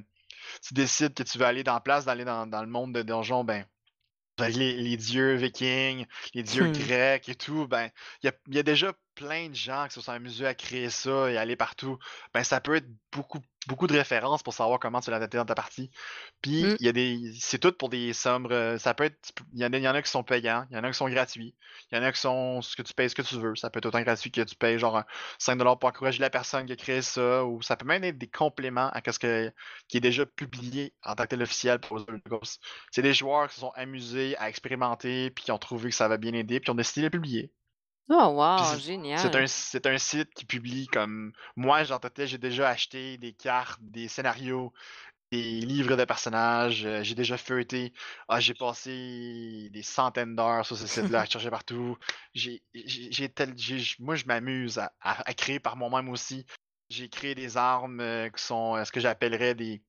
tu 0.63 0.75
décides 0.75 1.15
que 1.15 1.23
tu 1.25 1.39
veux 1.39 1.47
aller 1.47 1.65
dans 1.65 1.75
la 1.75 1.81
place, 1.81 2.07
d'aller 2.07 2.25
dans, 2.25 2.47
dans 2.47 2.63
le 2.63 2.69
monde 2.69 2.95
de 2.95 3.03
donjon, 3.03 3.45
ben, 3.45 3.67
avec 4.39 4.55
les, 4.57 4.77
les 4.77 4.97
dieux 4.97 5.35
vikings, 5.35 6.07
les 6.35 6.43
dieux 6.43 6.67
Mmh. 6.67 6.69
grecs 6.69 7.29
et 7.29 7.35
tout, 7.35 7.67
ben, 7.69 7.91
il 8.23 8.27
y 8.27 8.29
a, 8.31 8.33
il 8.49 8.55
y 8.57 8.59
a 8.59 8.63
déjà 8.63 8.93
plein 9.19 9.49
de 9.49 9.55
gens 9.55 9.89
qui 9.89 9.95
se 9.95 10.01
sont 10.01 10.13
amusés 10.13 10.47
à 10.47 10.55
créer 10.55 10.91
ça 10.91 11.29
et 11.29 11.37
aller 11.37 11.57
partout. 11.57 11.99
Ben, 12.33 12.45
ça 12.45 12.61
peut 12.61 12.77
être 12.77 12.87
beaucoup, 13.13 13.41
beaucoup 13.67 13.89
de 13.89 13.95
références 13.95 14.45
pour 14.45 14.55
savoir 14.55 14.79
comment 14.79 15.01
tu 15.01 15.11
l'as 15.11 15.17
adapté 15.17 15.39
dans 15.39 15.45
ta 15.45 15.57
partie. 15.57 15.91
Puis, 16.41 16.63
Mmh. 16.63 16.77
il 16.79 16.87
y 16.87 16.89
a 16.89 16.93
des, 16.93 17.33
c'est 17.41 17.59
tout 17.59 17.73
pour 17.73 17.89
des 17.89 18.13
sommes, 18.13 18.47
euh, 18.53 18.79
ça 18.79 18.95
peut 18.95 19.05
être, 19.05 19.33
il 19.53 19.61
y 19.61 19.67
en 19.67 19.73
a, 19.73 19.79
y 19.79 19.89
en 19.89 19.95
a 19.95 20.03
qui 20.03 20.11
sont 20.11 20.23
payants, 20.23 20.67
il 20.71 20.77
y 20.77 20.79
en 20.79 20.85
a 20.85 20.91
qui 20.91 20.97
sont 20.97 21.09
gratuits, 21.09 21.57
il 21.91 21.97
y 21.97 22.01
en 22.01 22.05
a 22.05 22.13
qui 22.13 22.21
sont 22.21 22.63
ce 22.63 22.77
que 22.77 22.83
tu 22.83 22.95
payes, 22.95 23.11
ce 23.11 23.17
que 23.17 23.23
tu 23.23 23.37
veux. 23.41 23.57
Ça 23.57 23.71
peut 23.71 23.79
être 23.79 23.87
autant 23.87 24.03
gratuit 24.03 24.31
que 24.31 24.43
tu 24.43 24.55
payes 24.55 24.79
genre 24.79 24.99
un 24.99 25.05
5$ 25.41 25.79
pour 25.79 25.89
encourager 25.89 26.21
la 26.21 26.31
personne 26.31 26.67
qui 26.67 26.73
a 26.73 26.77
créé 26.77 27.03
ça, 27.03 27.45
ou 27.45 27.61
ça 27.63 27.77
peut 27.77 27.87
même 27.87 28.05
être 28.05 28.19
des 28.19 28.29
compléments 28.29 28.91
à 28.91 29.03
ce 29.13 29.19
que, 29.19 29.53
qui 29.89 29.97
est 29.97 30.01
déjà 30.01 30.27
publié 30.27 30.95
en 31.03 31.15
tant 31.17 31.25
que 31.25 31.31
tel 31.31 31.43
officiel 31.43 31.81
pour. 31.81 32.07
C'est 32.93 33.03
des 33.03 33.15
joueurs 33.15 33.49
qui 33.49 33.55
se 33.55 33.61
sont 33.61 33.73
amusés 33.75 34.37
à 34.39 34.49
expérimenter, 34.49 35.31
puis 35.31 35.45
qui 35.45 35.53
ont 35.53 35.59
trouvé 35.59 35.91
que 35.91 35.97
ça 35.97 36.09
va 36.09 36.17
bien 36.19 36.33
aider, 36.35 36.61
puis 36.61 36.67
qui 36.67 36.71
ont 36.71 36.75
décidé 36.75 37.01
de 37.03 37.07
le 37.07 37.11
publier. 37.11 37.53
Oh 38.11 38.29
wow, 38.35 38.77
c'est 38.77 38.81
c'est 39.17 39.35
génial. 39.35 39.35
un, 39.35 39.47
c'est 39.49 39.87
un 39.87 39.99
site 39.99 40.33
qui 40.35 40.45
publie 40.47 40.87
comme 40.87 41.33
moi, 41.57 41.83
j'en 41.85 41.99
tête, 41.99 42.27
j'ai 42.27 42.39
déjà 42.39 42.69
acheté 42.69 43.19
des 43.19 43.33
cartes, 43.33 43.81
des 43.83 44.07
scénarios, 44.09 44.73
des 45.33 45.43
livres 45.61 45.97
de 45.97 46.05
personnages, 46.05 46.87
euh, 46.87 47.03
j'ai 47.05 47.15
déjà 47.17 47.39
feuilleté. 47.39 47.93
Ah, 48.29 48.41
j'ai 48.41 48.55
passé 48.55 49.71
des 49.73 49.83
centaines 49.83 50.37
d'heures 50.37 50.67
sur 50.67 50.77
ce 50.79 50.87
site-là 50.89 51.23
à 51.23 51.27
chercher 51.27 51.51
partout. 51.51 51.99
J'ai, 52.35 52.63
j'ai, 52.75 53.13
j'ai 53.13 53.29
tel- 53.31 53.55
j'ai- 53.59 53.83
moi, 54.01 54.17
je 54.17 54.27
m'amuse 54.27 54.79
à, 54.79 54.93
à- 55.01 55.29
à 55.29 55.35
créer 55.35 55.61
par 55.61 55.77
moi-même 55.77 56.09
aussi. 56.11 56.47
J'ai 56.91 57.09
créé 57.11 57.35
des 57.35 57.57
armes 57.57 58.01
euh, 58.01 58.31
qui 58.31 58.43
sont 58.45 58.77
euh, 58.77 58.85
ce 58.85 58.93
que 58.93 59.01
j'appellerais 59.01 59.55
des 59.55 59.83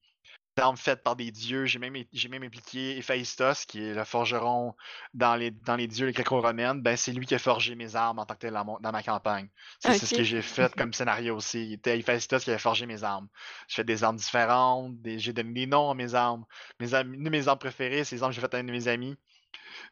armes 0.60 0.78
faites 0.78 1.04
par 1.04 1.16
des 1.16 1.32
dieux. 1.32 1.66
J'ai 1.66 1.80
même, 1.80 1.96
j'ai 2.14 2.30
même 2.30 2.44
impliqué 2.44 2.98
Héphaïstos, 2.98 3.66
qui 3.66 3.84
est 3.84 3.94
le 3.94 4.04
forgeron 4.04 4.76
dans 5.14 5.36
les, 5.36 5.52
dans 5.52 5.76
les 5.76 5.88
dieux 5.88 6.12
gréco-romaines. 6.12 6.82
Ben, 6.82 6.96
c'est 6.98 7.12
lui 7.12 7.26
qui 7.26 7.36
a 7.36 7.40
forgé 7.40 7.76
mes 7.76 7.96
armes 7.96 8.20
en 8.20 8.26
tant 8.26 8.36
que 8.36 8.40
tel 8.40 8.54
dans, 8.54 8.92
ma 8.92 9.04
campagne. 9.04 9.50
C'est 9.80 9.98
ce 9.98 10.16
que 10.16 10.24
j'ai 10.24 10.42
fait 10.42 10.74
comme 10.76 10.94
scénario 10.94 11.36
aussi. 11.36 11.72
C'était 11.72 12.00
Héphaïstos 12.00 12.44
qui 12.44 12.50
avait 12.50 12.60
forgé 12.60 12.86
mes 12.86 13.04
armes. 13.04 13.28
J'ai 13.68 13.78
fait 13.78 13.84
des 13.84 14.04
armes 14.04 14.18
différentes, 14.18 15.02
des- 15.02 15.20
j'ai 15.20 15.34
donné 15.34 15.54
des 15.54 15.68
noms 15.68 15.90
à 15.92 15.96
mes 15.96 16.14
armes. 16.16 16.46
Mes, 16.80 16.94
une 16.94 17.24
de 17.24 17.30
mes 17.30 17.48
armes 17.48 17.60
préférées, 17.60 18.04
c'est 18.04 18.16
les 18.16 18.24
armes 18.24 18.32
que 18.32 18.36
j'ai 18.36 18.42
faites 18.42 18.54
à 18.54 18.58
un 18.58 18.64
de 18.64 18.72
mes 18.72 18.88
amis. 18.88 19.18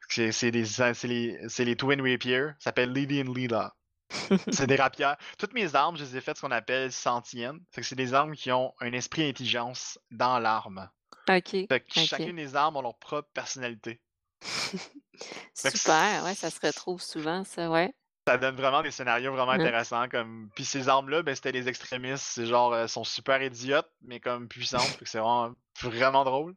C'est 0.10 0.52
les, 0.52 1.40
les 1.60 1.76
Twin 1.76 2.02
Rapier. 2.02 2.48
Ça 2.60 2.66
s'appelle 2.66 2.92
Lily 2.94 3.22
and 3.22 3.34
Lila. 3.34 3.76
C'est 4.52 4.68
des 4.68 4.76
rapières. 4.76 5.18
Toutes 5.38 5.54
mes 5.54 5.76
armes, 5.76 5.98
je 5.98 6.04
les 6.04 6.18
ai 6.18 6.22
faites 6.22 6.38
ce 6.38 6.42
qu'on 6.42 6.52
appelle 6.52 6.92
sentiennes. 6.92 7.60
C'est 7.72 7.96
des 7.96 8.14
armes 8.14 8.36
qui 8.36 8.52
ont 8.52 8.74
un 8.80 8.92
esprit 8.94 9.26
d'intelligence 9.26 10.00
dans 10.12 10.40
l'arme. 10.40 10.90
OK, 11.30 11.50
Fait 11.50 11.68
que 11.68 12.00
OK. 12.00 12.06
chacune 12.06 12.36
des 12.38 12.56
armes 12.56 12.78
ont 12.78 12.82
leur 12.82 12.98
propre 12.98 13.30
personnalité. 13.34 14.02
Super, 15.54 16.24
ouais, 16.24 16.36
ça 16.36 16.50
se 16.50 16.60
retrouve 16.66 17.02
souvent 17.02 17.44
ça, 17.44 17.70
ouais. 17.70 17.94
ça 18.28 18.38
donne 18.38 18.56
vraiment 18.56 18.82
des 18.82 18.92
scénarios 18.92 19.34
vraiment 19.34 19.52
intéressants. 19.52 20.08
Comme... 20.08 20.50
Puis 20.56 20.64
ces 20.64 20.88
armes-là, 20.88 21.24
ben, 21.24 21.36
c'était 21.36 21.52
des 21.52 21.68
extrémistes. 21.68 22.24
C'est 22.24 22.46
genre, 22.46 22.74
euh, 22.74 22.88
sont 22.88 23.04
super 23.04 23.42
idiotes, 23.42 23.90
mais 24.02 24.20
comme 24.20 24.48
puissantes. 24.48 24.98
C'est 25.04 25.18
vraiment, 25.18 25.54
vraiment 25.82 26.24
drôle. 26.24 26.56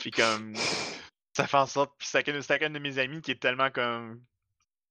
Puis 0.00 0.10
comme, 0.10 0.54
ça 1.36 1.46
fait 1.46 1.56
en 1.58 1.66
sorte. 1.66 1.92
Puis 1.98 2.08
c'est 2.08 2.62
un 2.64 2.70
de 2.70 2.78
mes 2.78 2.98
amis 2.98 3.20
qui 3.20 3.30
est 3.30 3.40
tellement 3.40 3.70
comme 3.70 4.20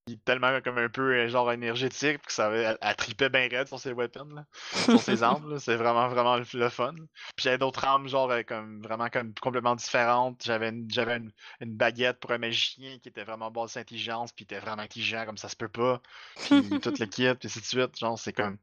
il 0.06 0.14
est 0.14 0.24
tellement 0.24 0.60
comme 0.60 0.78
un 0.78 0.88
peu 0.88 1.14
euh, 1.14 1.28
genre 1.28 1.52
énergétique, 1.52 2.22
que 2.22 2.32
ça 2.32 2.50
elle, 2.50 2.78
elle 2.80 2.96
tripait 2.96 3.28
bien 3.28 3.48
raide 3.48 3.68
sur 3.68 3.78
ses 3.78 3.92
weapons, 3.92 4.28
là, 4.34 4.44
sur 4.84 5.00
ses 5.00 5.22
armes. 5.22 5.58
C'est 5.58 5.76
vraiment, 5.76 6.08
vraiment 6.08 6.36
le, 6.36 6.44
fun. 6.68 6.94
Puis 6.94 7.44
j'avais 7.44 7.58
d'autres 7.58 7.84
armes, 7.84 8.08
genre 8.08 8.30
euh, 8.30 8.42
comme 8.42 8.82
vraiment 8.82 9.08
comme 9.08 9.34
complètement 9.34 9.76
différentes. 9.76 10.42
J'avais 10.44 10.70
une, 10.70 10.90
j'avais 10.90 11.16
une, 11.60 11.76
baguette 11.76 12.18
pour 12.20 12.32
un 12.32 12.38
magicien 12.38 12.98
qui 12.98 13.08
était 13.08 13.24
vraiment 13.24 13.50
basse 13.50 13.76
intelligence, 13.76 14.32
puis 14.32 14.44
était 14.44 14.58
vraiment 14.58 14.82
intelligent 14.82 15.24
comme 15.26 15.38
ça 15.38 15.48
se 15.48 15.56
peut 15.56 15.68
pas. 15.68 16.00
Puis 16.36 16.80
tout 16.80 16.94
le 16.98 17.06
kit, 17.06 17.34
puis 17.34 17.46
ainsi 17.46 17.60
de 17.60 17.64
suite. 17.64 17.98
Genre, 17.98 18.18
c'est 18.18 18.32
comme. 18.32 18.58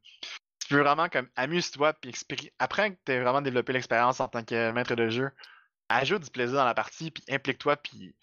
Tu 0.60 0.74
peux 0.74 0.82
vraiment 0.82 1.08
comme 1.08 1.30
amuse-toi, 1.36 1.94
puis 1.94 2.14
après 2.60 2.92
que 2.92 2.98
tu 3.06 3.12
aies 3.14 3.22
vraiment 3.22 3.42
développé 3.42 3.72
l'expérience 3.72 4.20
en 4.20 4.28
tant 4.28 4.44
que 4.44 4.72
maître 4.72 4.96
de 4.96 5.08
jeu, 5.08 5.32
ajoute 5.88 6.24
du 6.24 6.30
plaisir 6.30 6.58
dans 6.58 6.66
la 6.66 6.74
partie, 6.74 7.12
puis 7.12 7.24
implique-toi, 7.30 7.78
puis 7.78 8.14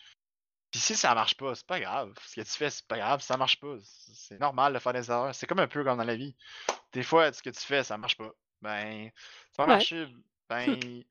puis 0.75 0.81
si 0.81 0.97
ça 0.97 1.15
marche 1.15 1.37
pas, 1.37 1.55
c'est 1.55 1.69
pas 1.69 1.79
grave. 1.79 2.13
Ce 2.27 2.35
que 2.35 2.41
tu 2.41 2.51
fais, 2.51 2.69
c'est 2.69 2.85
pas 2.89 2.97
grave, 2.97 3.23
ça 3.23 3.37
marche 3.37 3.61
pas. 3.61 3.77
C'est 4.13 4.41
normal 4.41 4.73
de 4.73 4.81
faire 4.81 4.93
des 4.93 5.09
erreurs. 5.09 5.33
C'est 5.33 5.47
comme 5.47 5.61
un 5.61 5.69
peu 5.69 5.85
comme 5.85 5.99
dans 5.99 6.03
la 6.03 6.17
vie. 6.17 6.35
Des 6.93 7.05
fois, 7.05 7.33
ce 7.33 7.45
que 7.45 7.51
tu 7.51 7.61
fais, 7.61 7.85
ça 7.85 7.97
marche 7.97 8.17
pas. 8.17 8.33
Ben, 8.61 9.09
ça 9.53 9.63
va 9.63 9.75
marcher. 9.75 10.09
Ben, 10.49 11.05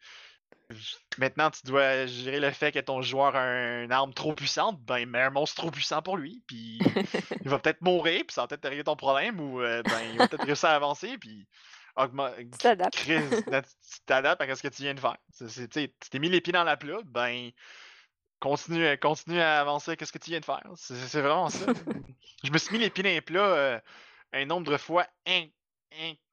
maintenant, 1.17 1.49
tu 1.49 1.61
dois 1.63 2.07
gérer 2.07 2.41
le 2.41 2.51
fait 2.51 2.73
que 2.73 2.79
ton 2.79 3.01
joueur 3.01 3.37
a 3.37 3.83
une 3.83 3.93
arme 3.93 4.13
trop 4.13 4.33
puissante. 4.33 4.81
Ben, 4.81 5.09
met 5.09 5.21
un 5.21 5.29
monstre 5.29 5.61
trop 5.61 5.71
puissant 5.71 6.01
pour 6.01 6.17
lui. 6.17 6.43
Puis 6.45 6.79
il 7.45 7.49
va 7.49 7.57
peut-être 7.57 7.79
mourir, 7.79 8.25
puis 8.27 8.33
ça 8.33 8.41
va 8.41 8.47
peut-être 8.49 8.67
régler 8.67 8.83
ton 8.83 8.97
problème. 8.97 9.39
Ou 9.39 9.61
euh, 9.61 9.81
ben, 9.83 10.01
il 10.11 10.17
va 10.17 10.27
peut-être 10.27 10.45
réussir 10.45 10.67
à 10.67 10.75
avancer, 10.75 11.17
puis 11.17 11.47
tu 11.95 12.57
t'adaptes. 12.57 13.01
Tu 13.05 13.99
t'adaptes 14.05 14.41
à 14.41 14.55
ce 14.57 14.61
que 14.61 14.67
tu 14.67 14.81
viens 14.81 14.93
de 14.93 14.99
faire. 14.99 15.15
Tu 15.37 15.79
t'es 16.09 16.19
mis 16.19 16.27
les 16.27 16.41
pieds 16.41 16.51
dans 16.51 16.65
la 16.65 16.75
plat, 16.75 16.99
ben 17.05 17.51
continue, 18.43 18.97
continue 18.97 19.39
à 19.39 19.61
avancer. 19.61 19.95
Qu'est-ce 19.95 20.11
que 20.11 20.17
tu 20.17 20.31
viens 20.31 20.41
de 20.41 20.45
faire? 20.45 20.61
C'est 20.75 21.21
vraiment 21.21 21.49
ça. 21.49 21.65
je 22.43 22.51
me 22.51 22.57
suis 22.57 22.73
mis 22.73 22.79
les 22.79 22.89
pieds 22.89 23.03
dans 23.03 23.09
les 23.09 23.21
plats 23.21 23.39
euh, 23.39 23.79
un 24.33 24.45
nombre 24.45 24.69
de 24.69 24.77
fois 24.77 25.07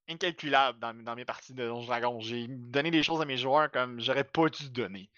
incalculable 0.08 0.80
dans, 0.80 1.14
mes 1.14 1.24
parties 1.24 1.54
de 1.54 1.64
Donjon 1.64 1.86
Dragon. 1.86 2.20
J'ai 2.20 2.46
donné 2.48 2.90
des 2.90 3.04
choses 3.04 3.20
à 3.22 3.24
mes 3.24 3.36
joueurs 3.36 3.70
comme 3.70 4.00
j'aurais 4.00 4.24
pas 4.24 4.48
dû 4.48 4.70
donner. 4.70 5.08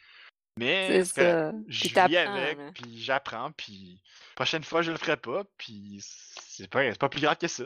Mais 0.58 1.02
je 1.02 1.88
vis 1.88 1.96
avec, 1.96 2.58
puis 2.74 3.00
j'apprends, 3.00 3.52
puis 3.52 4.02
prochaine 4.34 4.62
fois 4.62 4.82
je 4.82 4.92
le 4.92 4.98
ferai 4.98 5.16
pas, 5.16 5.44
puis 5.56 5.98
c'est 6.02 6.68
pas, 6.68 6.92
pas 6.92 7.08
plus 7.08 7.22
grave 7.22 7.38
que 7.38 7.48
ça. 7.48 7.64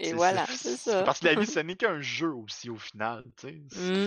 Et 0.00 0.12
voilà, 0.12 0.44
c'est 0.46 0.76
ça. 0.76 1.04
Parce 1.04 1.20
que 1.20 1.26
la 1.26 1.36
vie, 1.36 1.46
ce 1.46 1.60
n'est 1.60 1.76
qu'un 1.76 2.00
jeu 2.00 2.32
aussi 2.34 2.68
au 2.68 2.78
final. 2.78 3.22
Mmh. 3.44 4.06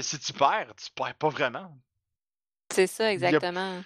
Si 0.00 0.18
tu 0.20 0.32
perds, 0.32 0.74
tu 0.76 0.92
perds 0.94 1.16
pas 1.16 1.28
vraiment. 1.30 1.76
C'est 2.78 2.86
ça, 2.86 3.12
exactement. 3.12 3.82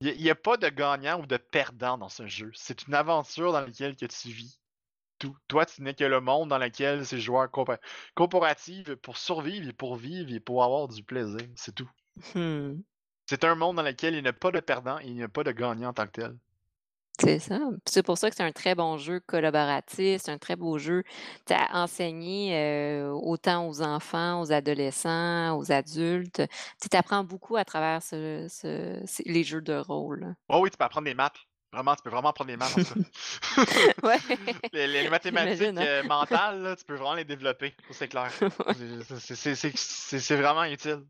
Il 0.00 0.16
n'y 0.16 0.30
a, 0.30 0.34
pas 0.34 0.56
de 0.56 0.70
gagnant 0.70 1.20
ou 1.20 1.26
de 1.26 1.36
perdant 1.36 1.98
dans 1.98 2.08
ce 2.08 2.26
jeu. 2.26 2.50
C'est 2.54 2.86
une 2.86 2.94
aventure 2.94 3.52
dans 3.52 3.60
laquelle 3.60 3.96
que 3.96 4.06
tu 4.06 4.28
vis. 4.28 4.58
Tout. 5.18 5.36
Toi, 5.46 5.66
tu 5.66 5.82
n'es 5.82 5.92
que 5.92 6.04
le 6.04 6.22
monde 6.22 6.48
dans 6.48 6.56
lequel 6.56 7.04
ces 7.04 7.20
joueurs 7.20 7.50
coopératifs 8.14 8.94
pour 8.94 9.18
survivre 9.18 9.68
et 9.68 9.74
pour 9.74 9.96
vivre 9.96 10.32
et 10.32 10.40
pour 10.40 10.64
avoir 10.64 10.88
du 10.88 11.02
plaisir. 11.02 11.46
C'est 11.54 11.74
tout. 11.74 11.90
Mmh. 12.34 12.80
C'est 13.26 13.44
un 13.44 13.54
monde 13.56 13.76
dans 13.76 13.82
lequel 13.82 14.14
il 14.14 14.22
n'y 14.22 14.28
a 14.28 14.32
pas 14.32 14.50
de 14.50 14.60
perdant 14.60 14.98
et 15.00 15.08
il 15.08 15.16
n'y 15.16 15.22
a 15.22 15.28
pas 15.28 15.44
de 15.44 15.52
gagnant 15.52 15.90
en 15.90 15.92
tant 15.92 16.06
que 16.06 16.12
tel. 16.12 16.38
C'est 17.20 17.38
ça. 17.38 17.60
C'est 17.86 18.02
pour 18.02 18.16
ça 18.16 18.30
que 18.30 18.36
c'est 18.36 18.42
un 18.42 18.52
très 18.52 18.74
bon 18.74 18.96
jeu 18.96 19.20
collaboratif, 19.20 20.22
c'est 20.24 20.30
un 20.30 20.38
très 20.38 20.56
beau 20.56 20.78
jeu 20.78 21.02
à 21.50 21.82
enseigner 21.82 23.04
autant 23.12 23.68
aux 23.68 23.82
enfants, 23.82 24.40
aux 24.40 24.52
adolescents, 24.52 25.58
aux 25.58 25.70
adultes. 25.70 26.42
Tu 26.80 26.96
apprends 26.96 27.22
beaucoup 27.22 27.56
à 27.56 27.64
travers 27.64 28.00
les 28.12 29.44
jeux 29.44 29.60
de 29.60 29.74
rôle. 29.74 30.34
Oh 30.48 30.60
oui, 30.62 30.70
tu 30.70 30.78
peux 30.78 30.84
apprendre 30.84 31.04
des 31.04 31.14
maths. 31.14 31.36
Vraiment, 31.72 31.94
tu 31.94 32.02
peux 32.02 32.10
vraiment 32.10 32.32
prendre 32.32 32.50
des 32.50 32.56
maths 32.56 32.74
ouais. 34.02 34.18
les, 34.72 35.08
mathématiques 35.08 35.68
hein. 35.68 35.76
euh, 35.78 36.02
mentales, 36.02 36.74
tu 36.76 36.84
peux 36.84 36.94
vraiment 36.94 37.14
les 37.14 37.24
développer, 37.24 37.74
c'est 37.92 38.08
clair. 38.08 38.28
c'est 38.74 40.36
vraiment 40.36 40.64
utile. 40.64 41.04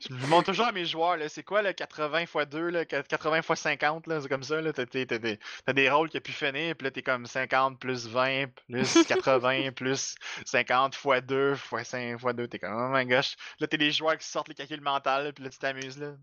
je 0.00 0.26
montre 0.28 0.46
toujours 0.46 0.66
à 0.66 0.72
mes 0.72 0.86
joueurs, 0.86 1.18
c'est 1.28 1.42
quoi 1.42 1.60
le 1.60 1.74
80 1.74 2.20
x 2.20 2.32
2, 2.50 2.68
là, 2.70 2.84
80 2.86 3.38
x 3.38 3.60
50, 3.60 4.04
c'est 4.22 4.28
comme 4.28 4.42
ça. 4.42 4.56
T'as 4.72 4.84
des, 4.86 5.38
des 5.74 5.90
rôles 5.90 6.08
qui 6.08 6.16
a 6.16 6.20
pu 6.22 6.32
finir, 6.32 6.74
puis 6.74 6.86
là, 6.86 6.90
t'es 6.90 7.02
comme 7.02 7.26
50 7.26 7.78
plus 7.78 8.08
20, 8.08 8.46
plus 8.66 9.04
80, 9.04 9.72
plus 9.72 10.14
50 10.46 10.94
x 10.94 11.26
2, 11.26 11.54
x 11.54 11.88
5 11.90 12.14
x 12.14 12.34
2, 12.34 12.48
t'es 12.48 12.58
comme, 12.58 12.72
oh 12.74 12.96
my 12.96 13.04
gosh. 13.04 13.36
Là, 13.60 13.66
t'es 13.66 13.76
des 13.76 13.92
joueurs 13.92 14.16
qui 14.16 14.26
sortent 14.26 14.48
les 14.48 14.54
calculs 14.54 14.80
mentaux, 14.80 15.32
puis 15.34 15.44
là, 15.44 15.50
tu 15.50 15.58
t'amuses. 15.58 15.98
là. 15.98 16.14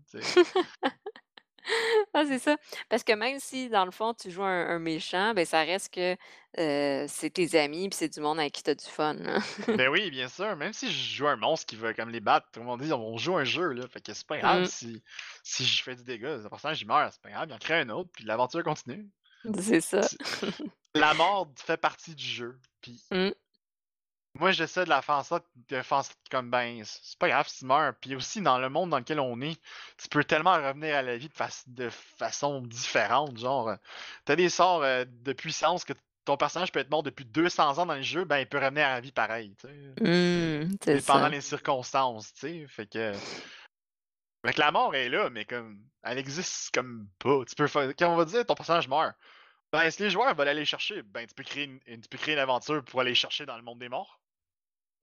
Ah, 2.14 2.24
c'est 2.26 2.38
ça. 2.38 2.56
Parce 2.90 3.04
que 3.04 3.12
même 3.12 3.38
si, 3.40 3.70
dans 3.70 3.86
le 3.86 3.90
fond, 3.90 4.12
tu 4.12 4.30
joues 4.30 4.42
un, 4.42 4.78
méchant, 4.78 5.32
ben, 5.32 5.46
ça 5.46 5.60
reste 5.60 5.94
que 5.94 6.16
c'est 6.54 7.30
tes 7.32 7.58
amis 7.58 7.88
puis 7.88 7.96
c'est 7.96 8.12
du 8.12 8.20
monde 8.20 8.38
avec 8.38 8.52
qui 8.52 8.62
tu 8.62 8.70
as 8.70 8.74
du 8.74 8.84
fun. 8.84 9.16
Ben 9.66 9.88
oui, 9.90 10.10
bien 10.10 10.28
sûr. 10.28 10.54
Même 10.56 10.74
si 10.74 10.90
je 10.90 11.16
joue 11.16 11.26
un 11.26 11.36
monstre 11.36 11.66
qui 11.66 11.76
veut 11.76 11.94
comme 11.94 12.10
les 12.10 12.20
battre, 12.20 12.48
tout 12.52 12.60
le 12.60 12.66
monde 12.66 12.82
dit 12.82 12.92
on 12.92 13.16
joue 13.16 13.36
un 13.36 13.44
jeu, 13.44 13.72
là. 13.72 13.88
Fait 13.88 14.00
que 14.00 14.12
c'est 14.12 14.26
pas 14.26 14.38
grave 14.38 14.62
mmh. 14.62 14.66
si, 14.66 15.02
si 15.42 15.64
je 15.64 15.82
fais 15.82 15.96
du 15.96 16.04
dégât. 16.04 16.36
Le 16.36 16.48
personnage, 16.50 16.82
il 16.82 16.86
meurt, 16.86 17.12
c'est 17.12 17.22
pas 17.22 17.30
grave, 17.30 17.46
il 17.48 17.54
en 17.54 17.58
crée 17.58 17.80
un 17.80 17.88
autre, 17.88 18.10
puis 18.12 18.24
l'aventure 18.24 18.62
continue. 18.62 19.08
C'est 19.58 19.80
ça. 19.80 20.00
La 20.94 21.14
mort 21.14 21.50
fait 21.56 21.78
partie 21.78 22.14
du 22.14 22.24
jeu. 22.24 22.58
Puis 22.82 23.02
mmh. 23.10 23.30
Moi, 24.38 24.50
j'essaie 24.52 24.84
de 24.84 24.88
la 24.88 25.02
faire 25.02 25.24
ça, 25.24 25.40
de 25.68 25.82
faire 25.82 26.02
comme 26.30 26.50
ben, 26.50 26.82
c'est 26.84 27.18
pas 27.18 27.28
grave 27.28 27.48
si 27.48 27.60
tu 27.60 27.66
meurs. 27.66 27.94
Puis 28.00 28.16
aussi, 28.16 28.40
dans 28.40 28.58
le 28.58 28.70
monde 28.70 28.90
dans 28.90 28.98
lequel 28.98 29.20
on 29.20 29.40
est, 29.42 29.60
tu 29.98 30.08
peux 30.08 30.24
tellement 30.24 30.54
revenir 30.54 30.96
à 30.96 31.02
la 31.02 31.18
vie 31.18 31.28
de, 31.66 31.90
façon 31.90 32.62
différente. 32.62 33.36
Genre, 33.38 33.68
euh, 33.68 33.76
t'as 34.24 34.36
des 34.36 34.48
sorts 34.48 34.82
euh, 34.82 35.04
de 35.06 35.32
puissance 35.34 35.84
que 35.84 35.92
ton 36.24 36.36
personnage 36.36 36.72
peut 36.72 36.80
être 36.80 36.90
mort 36.90 37.02
depuis 37.02 37.24
200 37.24 37.78
ans 37.78 37.86
dans 37.86 37.94
le 37.94 38.02
jeu, 38.02 38.24
ben 38.24 38.38
il 38.38 38.46
peut 38.46 38.58
revenir 38.58 38.86
à 38.86 38.94
la 38.94 39.00
vie 39.00 39.12
pareil. 39.12 39.54
Tu 39.60 39.66
sais. 39.66 40.64
Mmh, 40.64 41.00
pendant 41.06 41.28
les 41.28 41.40
circonstances, 41.40 42.32
tu 42.34 42.40
sais. 42.40 42.66
Fait 42.68 42.86
que. 42.86 43.12
Fait 44.44 44.56
la 44.56 44.70
mort 44.70 44.94
est 44.94 45.08
là, 45.08 45.30
mais 45.30 45.44
comme. 45.44 45.82
Elle 46.04 46.18
existe 46.18 46.72
comme 46.74 47.08
pas. 47.18 47.44
Tu 47.44 47.54
peux 47.54 47.66
faire. 47.66 47.92
Quand 47.98 48.12
on 48.12 48.16
va 48.16 48.24
dire 48.24 48.46
ton 48.46 48.54
personnage 48.54 48.88
meurt. 48.88 49.14
Ben, 49.72 49.90
si 49.90 50.02
les 50.02 50.10
joueurs 50.10 50.34
veulent 50.34 50.48
aller 50.48 50.66
chercher, 50.66 51.02
ben 51.02 51.26
tu 51.26 51.34
peux 51.34 51.44
créer 51.44 51.64
une, 51.64 52.00
tu 52.00 52.08
peux 52.08 52.18
créer 52.18 52.34
une 52.34 52.40
aventure 52.40 52.84
pour 52.84 53.00
aller 53.00 53.14
chercher 53.14 53.46
dans 53.46 53.56
le 53.56 53.62
monde 53.62 53.78
des 53.78 53.88
morts. 53.88 54.21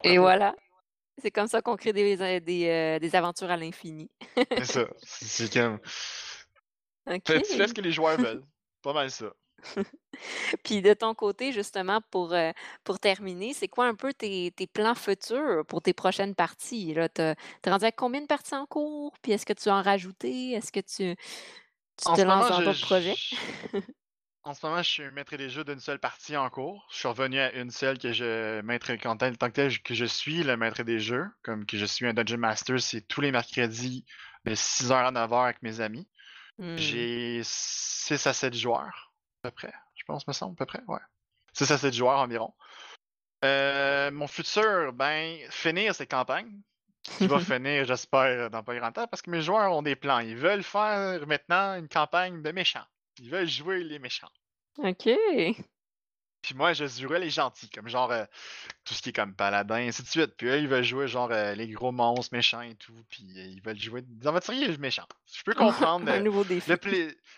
Et 0.03 0.17
voilà. 0.17 0.55
C'est 1.21 1.31
comme 1.31 1.47
ça 1.47 1.61
qu'on 1.61 1.75
crée 1.75 1.93
des, 1.93 2.17
euh, 2.21 2.39
euh, 2.47 2.99
des, 2.99 3.15
aventures 3.15 3.51
à 3.51 3.57
l'infini. 3.57 4.09
c'est 4.57 4.65
ça. 4.65 4.87
C'est 5.01 5.53
comme. 5.53 5.79
Tu 7.25 7.43
fais 7.43 7.67
ce 7.67 7.73
que 7.73 7.81
les 7.81 7.91
joueurs 7.91 8.17
veulent. 8.17 8.43
Pas 8.83 8.93
mal 8.93 9.09
ça. 9.09 9.33
Puis 10.63 10.81
de 10.81 10.93
ton 10.93 11.15
côté, 11.15 11.51
justement, 11.51 12.01
pour, 12.11 12.33
euh, 12.33 12.51
pour 12.83 12.99
terminer, 12.99 13.53
c'est 13.53 13.67
quoi 13.67 13.87
un 13.87 13.95
peu 13.95 14.13
tes, 14.13 14.51
plans 14.71 14.93
futurs 14.93 15.65
pour 15.65 15.81
tes 15.81 15.93
prochaines 15.93 16.35
parties? 16.35 16.95
Tu 17.15 17.21
as, 17.21 17.35
rendu 17.65 17.85
à 17.85 17.91
combien 17.91 18.21
de 18.21 18.27
parties 18.27 18.53
en 18.53 18.67
cours? 18.67 19.13
Puis 19.23 19.31
est-ce 19.31 19.45
que 19.45 19.53
tu 19.53 19.69
as 19.69 19.75
en 19.75 19.81
rajouté? 19.81 20.51
Est-ce 20.51 20.71
que 20.71 20.81
tu, 20.81 21.15
tu 21.97 22.13
te 22.13 22.21
lances 22.21 22.49
dans 22.49 22.61
d'autres 22.61 22.85
projets? 22.85 23.15
En 24.43 24.53
ce 24.53 24.65
moment, 24.65 24.81
je 24.81 24.89
suis 24.89 25.11
maître 25.11 25.35
des 25.35 25.49
jeux 25.49 25.63
d'une 25.63 25.79
seule 25.79 25.99
partie 25.99 26.37
en 26.37 26.49
cours. 26.49 26.87
Je 26.91 26.97
suis 26.97 27.07
revenu 27.07 27.39
à 27.39 27.53
une 27.53 27.71
seule 27.71 27.97
que 27.97 28.13
je 28.13 28.61
maître 28.61 28.91
quand 28.93 29.17
tant 29.17 29.51
que 29.51 29.69
je 29.69 30.05
suis 30.05 30.43
le 30.43 30.55
maître 30.55 30.83
des 30.83 30.99
jeux, 30.99 31.27
comme 31.43 31.65
que 31.65 31.77
je 31.77 31.85
suis 31.85 32.07
un 32.07 32.13
Dungeon 32.13 32.37
Master, 32.37 32.79
c'est 32.79 33.01
tous 33.01 33.21
les 33.21 33.31
mercredis 33.31 34.05
de 34.45 34.55
6h 34.55 34.93
à 34.93 35.11
9h 35.11 35.43
avec 35.43 35.61
mes 35.61 35.81
amis. 35.81 36.07
Hmm. 36.57 36.77
J'ai 36.77 37.41
6 37.43 38.27
à 38.27 38.33
7 38.33 38.53
joueurs, 38.53 39.13
à 39.43 39.49
peu 39.49 39.51
près. 39.51 39.73
Je 39.95 40.03
pense, 40.05 40.27
me 40.27 40.33
semble, 40.33 40.53
à 40.53 40.55
peu 40.55 40.65
près, 40.65 40.81
ouais. 40.87 40.99
6 41.53 41.71
à 41.71 41.77
7 41.77 41.93
joueurs 41.93 42.19
environ. 42.19 42.53
Euh, 43.43 44.11
mon 44.11 44.27
futur, 44.27 44.93
ben, 44.93 45.37
finir 45.49 45.95
ces 45.95 46.07
campagnes. 46.07 46.61
Qui 47.03 47.27
va 47.27 47.39
finir, 47.39 47.85
j'espère, 47.85 48.49
dans 48.49 48.63
pas 48.63 48.75
grand 48.75 48.91
temps, 48.91 49.07
parce 49.07 49.21
que 49.21 49.31
mes 49.31 49.41
joueurs 49.41 49.71
ont 49.73 49.81
des 49.81 49.95
plans. 49.95 50.19
Ils 50.19 50.35
veulent 50.35 50.63
faire 50.63 51.25
maintenant 51.27 51.75
une 51.75 51.87
campagne 51.87 52.41
de 52.41 52.51
méchants. 52.51 52.85
Ils 53.19 53.29
veulent 53.29 53.49
jouer 53.49 53.83
les 53.83 53.99
méchants. 53.99 54.31
OK. 54.77 55.09
Puis 56.41 56.55
moi, 56.55 56.71
je 56.71 56.85
jouerais 56.87 57.19
les 57.19 57.29
gentils, 57.29 57.69
comme 57.69 57.89
genre 57.89 58.11
euh, 58.11 58.23
tout 58.85 58.93
ce 58.93 59.01
qui 59.01 59.09
est 59.09 59.13
comme 59.13 59.35
paladin, 59.35 59.87
ainsi 59.87 60.03
de 60.03 60.07
suite. 60.07 60.35
Puis 60.37 60.47
eux, 60.47 60.57
ils 60.57 60.67
veulent 60.69 60.83
jouer 60.83 61.07
genre 61.07 61.29
euh, 61.31 61.53
les 61.53 61.67
gros 61.67 61.91
monstres 61.91 62.33
méchants 62.33 62.61
et 62.61 62.75
tout. 62.75 62.93
Puis 63.09 63.25
euh, 63.37 63.45
ils 63.45 63.61
veulent 63.61 63.79
jouer 63.79 64.01
des 64.03 64.27
aventuriers 64.27 64.77
méchants. 64.77 65.07
Je 65.33 65.43
peux 65.43 65.53
comprendre 65.55 66.09
un 66.09 66.21
nouveau 66.21 66.45
défi. 66.45 66.71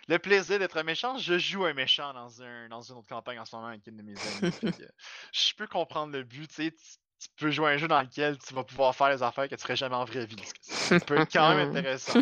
Le, 0.08 0.18
plaisir 0.20 0.60
d'être 0.60 0.82
méchant. 0.84 1.18
Je 1.18 1.40
joue 1.40 1.66
un 1.66 1.74
méchant 1.74 2.14
dans, 2.14 2.44
un, 2.44 2.70
dans 2.70 2.82
une 2.82 2.98
autre 2.98 3.08
campagne 3.08 3.40
en 3.40 3.46
ce 3.46 3.56
moment 3.56 3.70
avec 3.70 3.86
une 3.88 3.98
de 3.98 4.04
mes 4.04 4.14
amies. 4.14 4.54
je 5.34 5.54
peux 5.56 5.68
comprendre 5.68 6.14
le 6.14 6.24
but. 6.24 6.48
Tu, 6.54 6.72
tu 6.72 7.28
peux 7.38 7.50
jouer 7.50 7.72
un 7.72 7.78
jeu 7.78 7.88
dans 7.88 8.02
lequel 8.02 8.38
tu 8.38 8.54
vas 8.54 8.64
pouvoir 8.64 8.96
faire 8.96 9.10
les 9.10 9.24
affaires 9.24 9.48
que 9.48 9.56
tu 9.56 9.62
ferais 9.62 9.76
jamais 9.76 9.96
en 9.96 10.06
vraie 10.06 10.26
vie. 10.26 10.36
Ça 10.62 11.00
peut 11.00 11.18
être 11.18 11.32
quand 11.32 11.56
même 11.56 11.70
intéressant. 11.76 12.20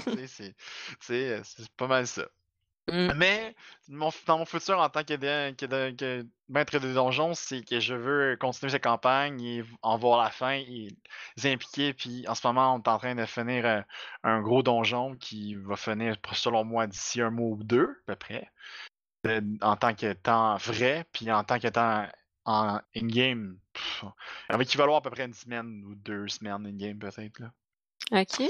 c'est 1.02 1.72
pas 1.78 1.88
mal 1.88 2.08
ça. 2.08 2.28
Mmh. 2.92 3.14
Mais 3.16 3.56
dans 3.88 4.38
mon 4.38 4.46
futur 4.46 4.80
en 4.80 4.90
tant 4.90 5.04
que, 5.04 6.26
maître 6.48 6.80
de 6.80 6.94
donjon, 6.94 7.34
c'est 7.34 7.64
que 7.64 7.80
je 7.80 7.94
veux 7.94 8.38
continuer 8.40 8.72
cette 8.72 8.84
campagne 8.84 9.42
et 9.42 9.64
en 9.82 9.98
voir 9.98 10.24
la 10.24 10.30
fin 10.32 10.54
et 10.54 10.90
les 11.38 11.52
impliquer. 11.52 11.94
Puis 11.94 12.26
en 12.28 12.36
ce 12.36 12.46
moment, 12.48 12.76
on 12.76 12.80
est 12.80 12.88
en 12.88 12.98
train 12.98 13.16
de 13.16 13.26
finir 13.26 13.66
euh, 13.66 13.82
un, 14.24 14.42
gros 14.42 14.64
donjon 14.64 15.16
qui 15.16 15.56
va 15.56 15.76
finir, 15.76 16.16
selon 16.34 16.64
moi, 16.64 16.88
d'ici 16.88 17.22
un 17.22 17.32
mois 17.32 17.50
ou 17.50 17.64
deux, 17.64 17.90
à 17.90 18.14
peu 18.14 18.16
près. 18.16 18.52
de- 19.24 19.44
en 19.62 19.76
tant 19.76 19.94
que 19.94 20.14
temps 20.14 20.58
vrai, 20.58 21.06
puis 21.12 21.32
en 21.32 21.44
tant 21.44 21.60
que 21.60 21.68
temps 21.68 22.08
en 22.46 22.80
in-game, 22.96 23.58
il 24.50 24.56
va 24.56 24.62
équivaloir 24.64 24.98
à 24.98 25.02
peu 25.02 25.10
près 25.10 25.26
une 25.26 25.34
semaine 25.34 25.84
ou 25.86 25.96
deux 25.96 26.28
semaines 26.28 26.66
in-game 26.66 26.98
peut-être. 26.98 27.40
là. 27.40 27.52
OK. 28.12 28.42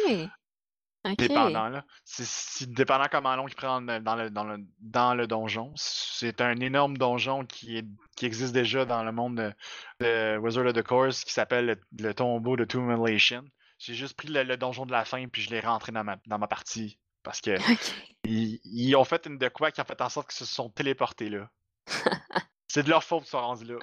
Dépendant, 1.18 1.70
là. 1.70 1.86
C'est 2.04 2.26
c'est 2.26 2.70
dépendant 2.70 3.08
comment 3.10 3.36
long 3.36 3.47
il 3.47 3.56
prend 3.56 3.82
dans 3.82 4.16
le, 4.16 4.30
dans 4.30 4.43
le, 4.43 4.58
dans 4.80 5.14
le 5.14 5.28
donjon. 5.28 5.72
C'est 5.76 6.41
un 6.41 6.60
énorme 6.60 6.97
donjon 6.97 7.45
qui, 7.45 7.78
est, 7.78 7.86
qui 8.18 8.26
existe 8.26 8.54
déjà 8.54 8.86
dans 8.86 9.04
le 9.04 9.12
monde 9.12 9.38
de, 9.38 9.54
de 10.02 10.38
Wizard 10.38 10.66
of 10.66 10.74
the 10.74 10.84
Course 10.84 11.24
qui 11.24 11.32
s'appelle 11.34 11.66
le, 11.66 11.82
le 12.00 12.14
tombeau 12.14 12.58
de 12.58 12.66
Tumulation. 12.66 13.43
J'ai 13.78 13.93
juste 13.93 14.18
pris 14.18 14.28
le, 14.28 14.43
le 14.43 14.58
donjon 14.58 14.86
de 14.86 14.91
la 14.91 15.06
fin 15.06 15.26
puis 15.30 15.41
je 15.41 15.50
l'ai 15.52 15.62
rentré 15.62 15.91
dans 15.93 16.04
ma, 16.04 16.18
dans 16.28 16.38
ma 16.38 16.47
partie 16.47 17.00
parce 17.24 17.39
que 17.39 17.58
ils, 18.26 18.60
ils 18.66 18.95
ont 18.95 19.06
fait 19.06 19.26
une 19.26 19.38
de 19.38 19.47
quoi 19.47 19.72
qui 19.72 19.80
a 19.80 19.86
fait 19.86 20.02
en 20.02 20.10
sorte 20.10 20.30
qu'ils 20.30 20.45
se 20.45 20.54
sont 20.54 20.70
téléportés 20.70 21.30
là. 21.30 21.50
C'est 22.68 22.84
de 22.84 22.89
leur 22.89 23.04
faute 23.04 23.24
qu'ils 23.24 23.32
sont 23.32 23.41
rendus 23.41 23.66
là. 23.66 23.80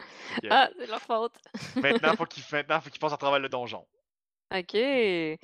Ah, 0.48 0.70
c'est 0.78 0.86
leur 0.86 1.02
faute. 1.02 1.34
maintenant, 1.74 2.14
faut 2.16 2.24
qu'ils 2.24 2.44
maintenant, 2.52 2.80
faut 2.80 2.88
qu'ils 2.88 3.00
passent 3.00 3.12
à 3.12 3.16
travers 3.16 3.40
le 3.40 3.48
donjon. 3.48 3.84
OK. 4.54 4.68
Qui 4.68 5.38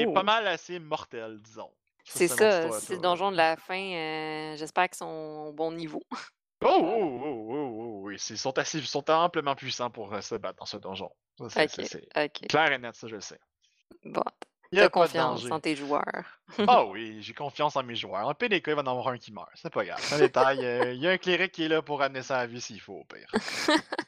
est 0.00 0.12
pas 0.12 0.20
Oh. 0.20 0.24
mal 0.24 0.46
assez 0.46 0.78
mortel, 0.78 1.38
disons. 1.40 1.70
C'est 2.04 2.28
ça, 2.28 2.62
histoire, 2.64 2.80
c'est 2.80 2.94
le 2.94 3.00
donjon 3.00 3.30
de 3.30 3.36
la 3.36 3.56
fin, 3.56 3.78
heu, 3.80 4.56
j'espère 4.56 4.88
qu'ils 4.88 4.96
sont 4.98 5.46
au 5.48 5.52
bon 5.52 5.72
niveau. 5.72 6.02
Oh, 6.64 6.68
oh, 6.80 7.20
oh, 7.24 7.46
oh, 7.50 7.76
oh, 7.80 8.00
oui, 8.04 8.14
ils 8.30 8.38
sont, 8.38 8.56
assez, 8.56 8.78
ils 8.78 8.86
sont 8.86 9.10
amplement 9.10 9.56
puissants 9.56 9.90
pour 9.90 10.14
euh, 10.14 10.20
se 10.20 10.36
battre 10.36 10.60
dans 10.60 10.64
ce 10.64 10.76
donjon. 10.76 11.10
Ça, 11.48 11.66
c'est- 11.66 11.68
c'est 11.68 11.82
OK, 11.82 11.88
c'est 12.14 12.24
OK. 12.44 12.48
clair 12.48 12.70
et 12.70 12.78
net, 12.78 12.94
ça, 12.94 13.08
je 13.08 13.16
le 13.16 13.20
sais. 13.20 13.40
Bon, 14.04 14.22
Il 14.70 14.78
as 14.78 14.84
a 14.84 14.88
pas 14.88 15.00
de 15.00 15.06
confiance 15.06 15.40
danger. 15.42 15.52
en 15.52 15.58
tes 15.58 15.74
joueurs. 15.74 16.40
Ah 16.68 16.84
oui, 16.86 17.20
j'ai 17.20 17.34
confiance 17.34 17.74
en 17.74 17.82
mes 17.82 17.96
joueurs. 17.96 18.28
En 18.28 18.34
PDK, 18.34 18.68
il 18.68 18.74
va 18.76 18.82
en 18.82 18.86
avoir 18.86 19.08
un 19.08 19.18
qui 19.18 19.32
meurt. 19.32 19.48
C'est 19.56 19.72
pas 19.72 19.84
grave. 19.84 19.98
C'est 20.02 20.14
un 20.14 20.18
détail. 20.18 20.64
euh, 20.64 20.92
Il 20.92 21.00
y 21.00 21.08
a 21.08 21.10
un 21.10 21.18
cléric 21.18 21.50
qui 21.50 21.64
est 21.64 21.68
là 21.68 21.82
pour 21.82 22.00
amener 22.00 22.22
ça 22.22 22.36
à 22.36 22.40
la 22.42 22.46
vie 22.46 22.60
s'il 22.60 22.80
faut, 22.80 22.94
au 23.00 23.04
pire. 23.06 23.26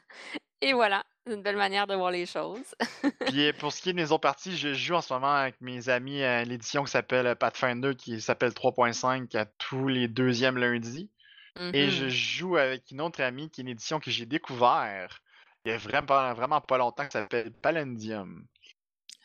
Et 0.61 0.71
voilà, 0.71 1.03
une 1.27 1.41
belle 1.41 1.57
manière 1.57 1.87
de 1.87 1.95
voir 1.95 2.11
les 2.11 2.25
choses. 2.25 2.75
Puis 3.27 3.47
euh, 3.47 3.53
pour 3.53 3.71
ce 3.73 3.81
qui 3.81 3.89
est 3.89 3.93
de 3.93 3.97
mes 3.97 4.11
autres 4.11 4.21
parties, 4.21 4.55
je 4.57 4.73
joue 4.73 4.95
en 4.95 5.01
ce 5.01 5.13
moment 5.13 5.33
avec 5.33 5.59
mes 5.61 5.89
amis 5.89 6.23
à 6.23 6.43
l'édition 6.43 6.83
qui 6.83 6.91
s'appelle 6.91 7.27
euh, 7.27 7.35
Pathfinder, 7.35 7.95
qui 7.95 8.21
s'appelle 8.21 8.51
3.5 8.51 9.35
à 9.37 9.45
tous 9.45 9.87
les 9.87 10.07
deuxièmes 10.07 10.57
lundis. 10.57 11.09
Et 11.73 11.89
je 11.89 12.07
Mmh 12.07 12.09
joue 12.09 12.57
avec 12.57 12.91
une 12.91 12.99
autre 12.99 13.21
amie 13.21 13.49
qui 13.49 13.61
est 13.61 13.63
une 13.63 13.69
édition 13.69 14.01
que 14.01 14.11
j'ai 14.11 14.25
découvert 14.25 15.21
il 15.65 15.71
y 15.71 15.71
a 15.73 15.77
vraiment, 15.77 16.33
vraiment 16.33 16.61
pas 16.61 16.77
longtemps 16.77 17.05
qui 17.05 17.11
s'appelle 17.13 17.51
Palendium. 17.51 18.45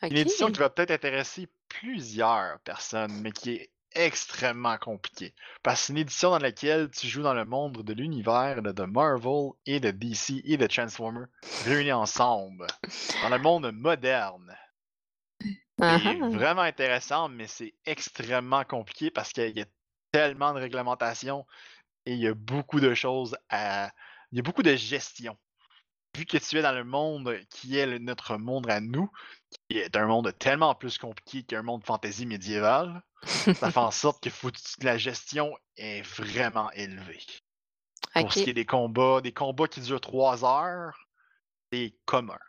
Une 0.01 0.17
édition 0.17 0.51
qui 0.51 0.59
va 0.59 0.71
peut-être 0.71 0.91
intéresser 0.91 1.47
plusieurs 1.67 2.59
personnes, 2.61 3.21
mais 3.21 3.31
qui 3.31 3.51
est 3.51 3.70
extrêmement 3.93 4.77
compliquée. 4.77 5.33
Parce 5.63 5.81
que 5.81 5.87
c'est 5.87 5.93
une 5.93 5.99
édition 5.99 6.31
dans 6.31 6.39
laquelle 6.39 6.89
tu 6.89 7.07
joues 7.07 7.23
dans 7.23 7.33
le 7.33 7.45
monde 7.45 7.83
de 7.83 7.93
l'univers 7.93 8.61
de, 8.61 8.83
Marvel 8.83 9.51
et 9.65 9.79
de 9.79 9.91
DC 9.91 10.41
et 10.43 10.57
de 10.57 10.67
Transformers 10.67 11.27
réunis 11.65 11.91
ensemble. 11.91 12.67
Dans 13.23 13.29
le 13.29 13.39
monde 13.39 13.71
moderne. 13.71 14.55
C'est 15.41 15.85
ah. 15.85 16.29
vraiment 16.29 16.61
intéressant, 16.61 17.27
mais 17.29 17.47
c'est 17.47 17.73
extrêmement 17.85 18.63
compliqué 18.63 19.09
parce 19.09 19.33
qu'il 19.33 19.57
y 19.57 19.61
a 19.61 19.65
tellement 20.11 20.53
de 20.53 20.59
réglementations 20.59 21.45
et 22.05 22.13
il 22.13 22.19
y 22.19 22.27
a 22.27 22.33
beaucoup 22.33 22.79
de 22.79 22.93
choses 22.93 23.35
à. 23.49 23.91
Il 24.31 24.37
y 24.37 24.39
a 24.39 24.43
beaucoup 24.43 24.63
de 24.63 24.75
gestion. 24.75 25.37
Vu 26.15 26.25
que 26.25 26.37
tu 26.37 26.57
es 26.57 26.61
dans 26.61 26.71
le 26.71 26.83
monde 26.83 27.37
qui 27.49 27.77
est 27.77 27.85
le- 27.85 27.99
notre 27.99 28.37
monde 28.37 28.69
à 28.69 28.79
nous, 28.79 29.09
qui 29.69 29.77
est 29.77 29.95
un 29.95 30.05
monde 30.05 30.33
tellement 30.37 30.75
plus 30.75 30.97
compliqué 30.97 31.43
qu'un 31.43 31.63
monde 31.63 31.83
fantasy 31.83 32.25
médiéval, 32.25 33.01
ça 33.23 33.71
fait 33.71 33.77
en 33.77 33.91
sorte 33.91 34.23
que 34.23 34.29
faut, 34.29 34.51
la 34.81 34.97
gestion 34.97 35.55
est 35.77 36.01
vraiment 36.01 36.71
élevée. 36.71 37.25
Pour 38.13 38.33
ce 38.33 38.43
qui 38.43 38.49
est 38.49 38.53
des 38.53 38.65
combats, 38.65 39.21
des 39.21 39.31
combats 39.31 39.67
qui 39.67 39.81
durent 39.81 40.01
trois 40.01 40.43
heures, 40.43 41.07
c'est 41.71 41.93
commun. 42.05 42.39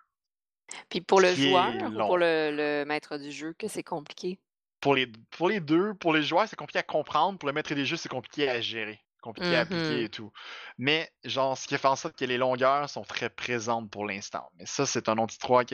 Puis 0.88 1.00
pour 1.00 1.20
le 1.20 1.34
joueur 1.34 1.74
ou 1.74 1.96
pour 1.96 2.18
le 2.18 2.50
le 2.50 2.84
maître 2.86 3.18
du 3.18 3.30
jeu 3.30 3.53
que 3.53 3.68
c'est 3.68 3.82
compliqué? 3.82 4.40
Pour 4.80 4.94
les, 4.94 5.07
pour 5.30 5.48
les 5.48 5.61
deux, 5.61 5.94
pour 5.94 6.12
les 6.12 6.22
joueurs, 6.22 6.48
c'est 6.48 6.57
compliqué 6.57 6.80
à 6.80 6.82
comprendre. 6.82 7.38
Pour 7.38 7.46
le 7.46 7.53
maître 7.53 7.72
des 7.74 7.86
jeux, 7.86 7.96
c'est 7.96 8.09
compliqué 8.09 8.48
à 8.48 8.61
gérer. 8.61 9.00
Compliqué 9.23 9.55
à 9.57 9.61
appliquer 9.61 10.03
Mmh 10.03 10.05
et 10.05 10.09
tout. 10.09 10.33
Mais, 10.79 11.09
genre, 11.25 11.57
ce 11.57 11.68
qui 11.68 11.79
fait 11.79 11.87
en 11.89 11.95
sorte 11.97 12.18
que 12.18 12.25
les 12.25 12.39
longueurs 12.39 12.91
sont 12.91 13.05
très 13.05 13.31
présentes 13.31 13.89
pour 13.89 14.05
l'instant. 14.05 14.51
Mais 14.59 14.66
ça, 14.66 14.85
c'est 14.85 15.09
un 15.09 15.16
autre 15.16 15.33
histoire 15.33 15.64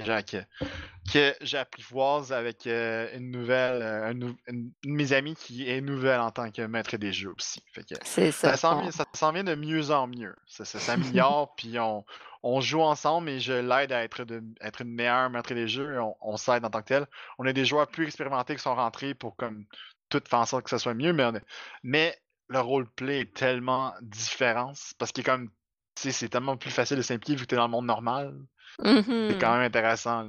que 1.11 1.35
j'apprivoise 1.41 2.33
avec 2.33 2.67
euh, 2.67 3.09
une 3.17 3.31
nouvelle, 3.31 3.83
euh, 3.83 4.13
une, 4.13 4.37
une 4.47 4.71
de 4.85 4.91
mes 4.91 5.13
amies 5.15 5.35
qui 5.35 5.69
est 5.69 5.81
nouvelle 5.81 6.21
en 6.21 6.31
tant 6.31 6.51
que 6.51 6.63
maître 6.63 6.97
des 6.99 7.13
jeux 7.13 7.33
aussi. 7.37 7.63
Fait 7.73 7.83
que 7.85 7.95
C'est 8.05 8.31
ça 8.31 8.51
ça, 8.51 9.05
s'en 9.15 9.33
vient, 9.33 9.45
de 9.45 9.55
mieux 9.55 9.91
en 9.91 10.07
mieux. 10.07 10.37
Ça, 10.47 10.65
ça 10.67 10.79
s'améliore, 11.19 11.55
puis 11.57 11.79
on, 11.79 12.05
on 12.43 12.61
joue 12.61 12.83
ensemble 12.83 13.31
et 13.31 13.41
je 13.41 13.55
l'aide 13.55 13.93
à 13.93 14.05
être, 14.05 14.25
de, 14.25 14.43
être 14.61 14.83
une 14.83 14.93
meilleure 14.93 15.31
maître 15.31 15.55
des 15.55 15.69
jeux. 15.69 15.95
et 15.95 15.99
On, 15.99 16.15
on 16.21 16.37
s'aide 16.37 16.65
en 16.65 16.71
tant 16.71 16.83
que 16.83 16.89
tel. 16.89 17.07
On 17.39 17.47
a 17.47 17.53
des 17.53 17.65
joueurs 17.65 17.87
plus 17.89 18.05
expérimentés 18.05 18.55
qui 18.57 18.63
sont 18.63 18.75
rentrés 18.75 19.15
pour 19.15 19.37
comme 19.37 19.65
tout 20.11 20.23
faire 20.29 20.39
en 20.41 20.47
sorte 20.47 20.65
que 20.65 20.71
ça 20.71 20.79
soit 20.79 20.95
mieux, 20.95 21.13
mais, 21.13 21.25
on 21.25 21.35
a- 21.37 21.41
mais 21.83 22.17
le 22.49 22.61
roleplay 22.61 23.21
est 23.21 23.35
tellement 23.35 23.95
différent 24.03 24.73
parce 24.99 25.13
sais, 26.05 26.13
c'est 26.13 26.29
tellement 26.29 26.57
plus 26.57 26.71
facile 26.71 26.97
de 26.99 27.03
simplifier 27.03 27.37
vu 27.37 27.45
que 27.45 27.49
tu 27.51 27.55
es 27.55 27.59
dans 27.59 27.67
le 27.67 27.71
monde 27.71 27.87
normal. 27.87 28.35
C'est 29.29 29.37
quand 29.37 29.53
Mmh 29.53 29.59
même 29.59 29.63
intéressant. 29.67 30.29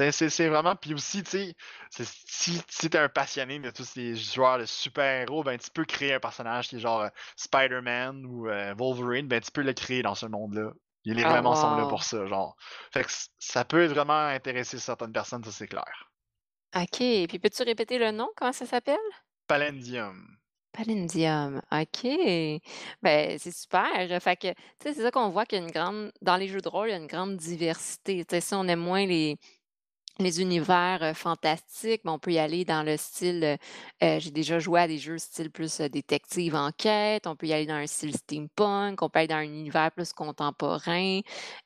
C'est- 0.00 0.12
vraiment. 0.48 0.76
Puis 0.76 0.94
aussi, 0.94 1.22
tu 1.24 1.30
sais, 1.30 1.54
c'est- 1.90 2.04
si, 2.26 2.60
si 2.68 2.88
t'es 2.90 2.98
un 2.98 3.08
passionné 3.08 3.58
de 3.58 3.70
tous 3.70 3.84
ces 3.84 4.14
joueurs 4.16 4.58
de 4.58 4.64
super-héros, 4.64 5.42
ben 5.42 5.58
tu 5.58 5.70
peux 5.72 5.84
créer 5.84 6.14
un 6.14 6.20
personnage 6.20 6.68
qui 6.68 6.76
est 6.76 6.80
genre 6.80 7.02
euh, 7.02 7.08
Spider-Man 7.36 8.24
ou 8.26 8.48
euh, 8.48 8.74
Wolverine, 8.78 9.26
ben 9.28 9.40
tu 9.40 9.50
peux 9.50 9.62
le 9.62 9.72
créer 9.72 10.02
dans 10.02 10.14
ce 10.14 10.26
monde-là. 10.26 10.72
Il 11.04 11.18
est 11.18 11.24
Ah 11.24 11.26
vraiment 11.26 11.54
wow! 11.84 11.86
pour 11.88 12.04
ça, 12.04 12.26
genre. 12.26 12.56
Fait 12.92 13.04
que 13.04 13.10
ça 13.38 13.64
peut 13.64 13.86
vraiment 13.86 14.26
intéresser 14.28 14.78
certaines 14.78 15.12
personnes, 15.12 15.42
ça 15.44 15.50
c'est 15.52 15.66
clair. 15.68 16.10
OK, 16.76 16.98
puis 17.28 17.38
peux-tu 17.38 17.62
répéter 17.62 17.98
le 17.98 18.10
nom? 18.10 18.28
Comment 18.36 18.52
ça 18.52 18.66
s'appelle? 18.66 18.96
Palendium. 19.48 20.38
Palendium, 20.72 21.60
OK. 21.72 22.06
Ben, 23.02 23.38
c'est 23.38 23.50
super. 23.50 23.86
Fait 24.20 24.36
que, 24.36 24.48
tu 24.48 24.54
sais, 24.82 24.94
c'est 24.94 25.02
ça 25.02 25.10
qu'on 25.10 25.30
voit 25.30 25.44
qu'il 25.46 25.58
y 25.58 25.62
a 25.62 25.64
une 25.64 25.70
grande 25.70 26.12
dans 26.22 26.36
les 26.36 26.46
jeux 26.48 26.60
de 26.60 26.68
rôle, 26.68 26.88
il 26.88 26.92
y 26.92 26.94
a 26.94 26.98
une 26.98 27.06
grande 27.06 27.36
diversité. 27.36 28.24
Tu 28.24 28.36
sais, 28.36 28.40
si 28.40 28.54
on 28.54 28.64
aime 28.68 28.80
moins 28.80 29.06
les 29.06 29.36
les 30.20 30.40
univers, 30.42 31.16
fantastiques, 31.16 32.02
ben, 32.04 32.12
on 32.12 32.18
peut 32.18 32.32
y 32.32 32.38
aller 32.38 32.64
dans 32.64 32.82
le 32.82 32.96
style, 32.96 33.56
heu, 34.02 34.18
j'ai 34.18 34.30
déjà 34.32 34.58
joué 34.58 34.80
à 34.80 34.88
des 34.88 34.98
jeux 34.98 35.18
style 35.18 35.50
plus, 35.50 35.80
détective 35.80 36.54
enquête, 36.56 37.26
on 37.26 37.36
peut 37.36 37.46
y 37.46 37.52
aller 37.52 37.66
dans 37.66 37.74
un 37.74 37.86
style 37.86 38.16
steampunk, 38.16 39.00
on 39.02 39.08
peut 39.08 39.20
aller 39.20 39.28
dans 39.28 39.36
un 39.36 39.42
univers 39.42 39.92
plus 39.92 40.12
contemporain, 40.12 41.20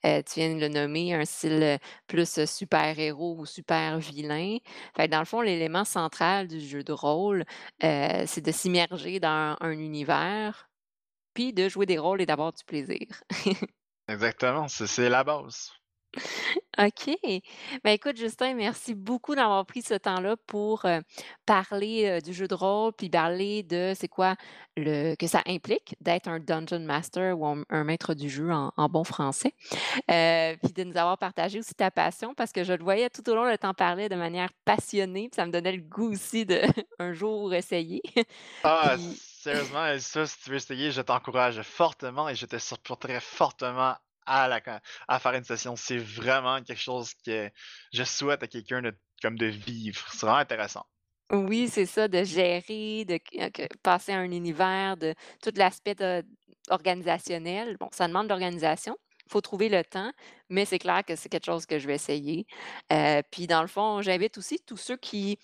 heu, 0.05 0.23
tu 0.25 0.41
viens 0.41 0.55
de 0.55 0.61
le 0.61 0.69
nommer, 0.69 1.15
un 1.15 1.25
style, 1.25 1.79
plus, 2.07 2.45
super-héros 2.45 3.37
ou 3.39 3.47
super-vilain. 3.47 4.59
Fait 4.97 5.09
dans 5.09 5.21
le 5.21 5.25
fond, 5.25 5.41
l'élément 5.41 5.85
central 5.85 6.47
du 6.49 6.61
jeu 6.61 6.85
de 6.85 6.93
rôle, 6.93 7.45
heu, 7.83 8.25
c'est 8.27 8.43
de 8.45 8.53
s'immerger 8.53 9.19
dans 9.21 9.57
un 9.61 9.71
univers, 9.73 10.69
puis 11.35 11.53
de 11.53 11.69
jouer 11.69 11.87
des 11.87 11.99
rôles 11.99 12.23
et 12.23 12.27
d'avoir 12.27 12.53
du 12.53 12.65
plaisir. 12.65 13.07
Exactement, 14.07 14.69
c'est 14.69 15.09
la 15.09 15.25
base. 15.25 15.73
OK. 16.79 17.17
Ben, 17.85 17.91
écoute, 17.91 18.17
Justin, 18.17 18.55
merci 18.55 18.95
beaucoup 18.95 19.35
d'avoir 19.35 19.65
pris 19.67 19.83
ce 19.83 19.95
temps-là 19.95 20.37
pour, 20.47 20.85
heu, 20.87 21.01
parler, 21.47 22.19
heu, 22.19 22.21
du 22.21 22.33
jeu 22.33 22.49
de 22.49 22.55
rôle, 22.55 22.93
puis 22.93 23.09
parler 23.11 23.63
de 23.63 23.93
c'est 23.97 24.09
quoi 24.09 24.37
le 24.77 25.15
que 25.17 25.27
ça 25.27 25.43
implique 25.47 25.95
d'être 26.01 26.29
un 26.29 26.41
dungeon 26.41 26.81
master 26.81 27.39
ou 27.39 27.47
un 27.47 27.63
un 27.71 27.85
maître 27.85 28.15
du 28.15 28.29
jeu 28.31 28.51
en 28.51 28.73
en 28.77 28.89
bon 28.89 29.05
français. 29.05 29.55
Heu, 30.11 30.57
puis 30.63 30.73
de 30.73 30.85
nous 30.85 30.97
avoir 30.97 31.19
partagé 31.19 31.59
aussi 31.59 31.75
ta 31.75 31.91
passion 31.91 32.35
parce 32.35 32.53
que 32.53 32.65
je 32.65 32.73
le 32.73 32.83
voyais 32.85 33.11
tout 33.11 33.29
au 33.31 33.35
long 33.35 33.51
de 33.51 33.57
t'en 33.57 33.75
parler 33.75 34.09
de 34.09 34.17
manière 34.17 34.51
passionnée, 34.65 35.29
puis 35.31 35.37
ça 35.37 35.47
me 35.47 35.53
donnait 35.53 35.73
le 35.73 35.83
goût 35.83 36.13
aussi 36.13 36.47
de 36.47 36.61
un 36.99 37.13
jour 37.13 37.55
essayer. 37.55 38.03
Ah, 38.65 38.97
Puis 38.97 39.23
sérieusement, 39.43 39.85
euh, 39.85 39.99
ça, 39.99 40.27
si 40.27 40.39
tu 40.41 40.51
veux 40.51 40.57
essayer, 40.57 40.91
je 40.93 41.01
t'encourage 41.01 41.61
fortement 41.63 42.29
et 42.29 42.35
je 42.37 42.47
te 42.47 42.59
supporterai 42.59 43.21
fortement 43.21 43.97
à, 44.27 45.18
faire 45.18 45.35
une 45.35 45.45
session. 45.45 45.77
C'est 45.77 45.99
vraiment 45.99 46.62
quelque 46.62 46.81
chose 46.81 47.12
que 47.25 47.51
je 47.93 48.05
souhaite 48.05 48.43
à 48.43 48.47
quelqu'un 48.47 48.83
de, 48.83 49.47
vivre. 49.47 50.05
C'est 50.11 50.27
vraiment 50.27 50.39
intéressant. 50.39 50.85
Oui, 51.31 51.68
c'est 51.68 51.87
ça, 51.87 52.09
de 52.09 52.25
gérer, 52.25 53.05
de 53.07 53.18
passer 53.83 54.12
à 54.12 54.18
un 54.18 54.31
univers, 54.31 54.97
de 54.97 55.14
tout 55.43 55.53
l'aspect 55.57 55.97
organisationnel. 56.68 57.77
Bon, 57.79 57.89
ça 57.93 58.07
demande 58.07 58.27
de 58.27 58.31
l'organisation. 58.31 58.97
Il 59.27 59.33
faut 59.33 59.41
trouver 59.41 59.68
le 59.68 59.83
temps, 59.85 60.12
mais 60.51 60.64
c'est 60.64 60.79
clair 60.79 61.05
que 61.05 61.16
c'est 61.16 61.29
quelque 61.29 61.47
chose 61.47 61.64
que 61.64 61.79
je 61.79 61.87
vais 61.87 61.95
essayer. 61.95 62.47
Heu, 62.93 63.23
puis 63.31 63.47
dans 63.47 63.62
le 63.62 63.68
fond, 63.68 64.03
j'invite 64.03 64.37
aussi 64.37 64.59
tous 64.66 64.77
ceux 64.77 64.97
qui 64.97 65.39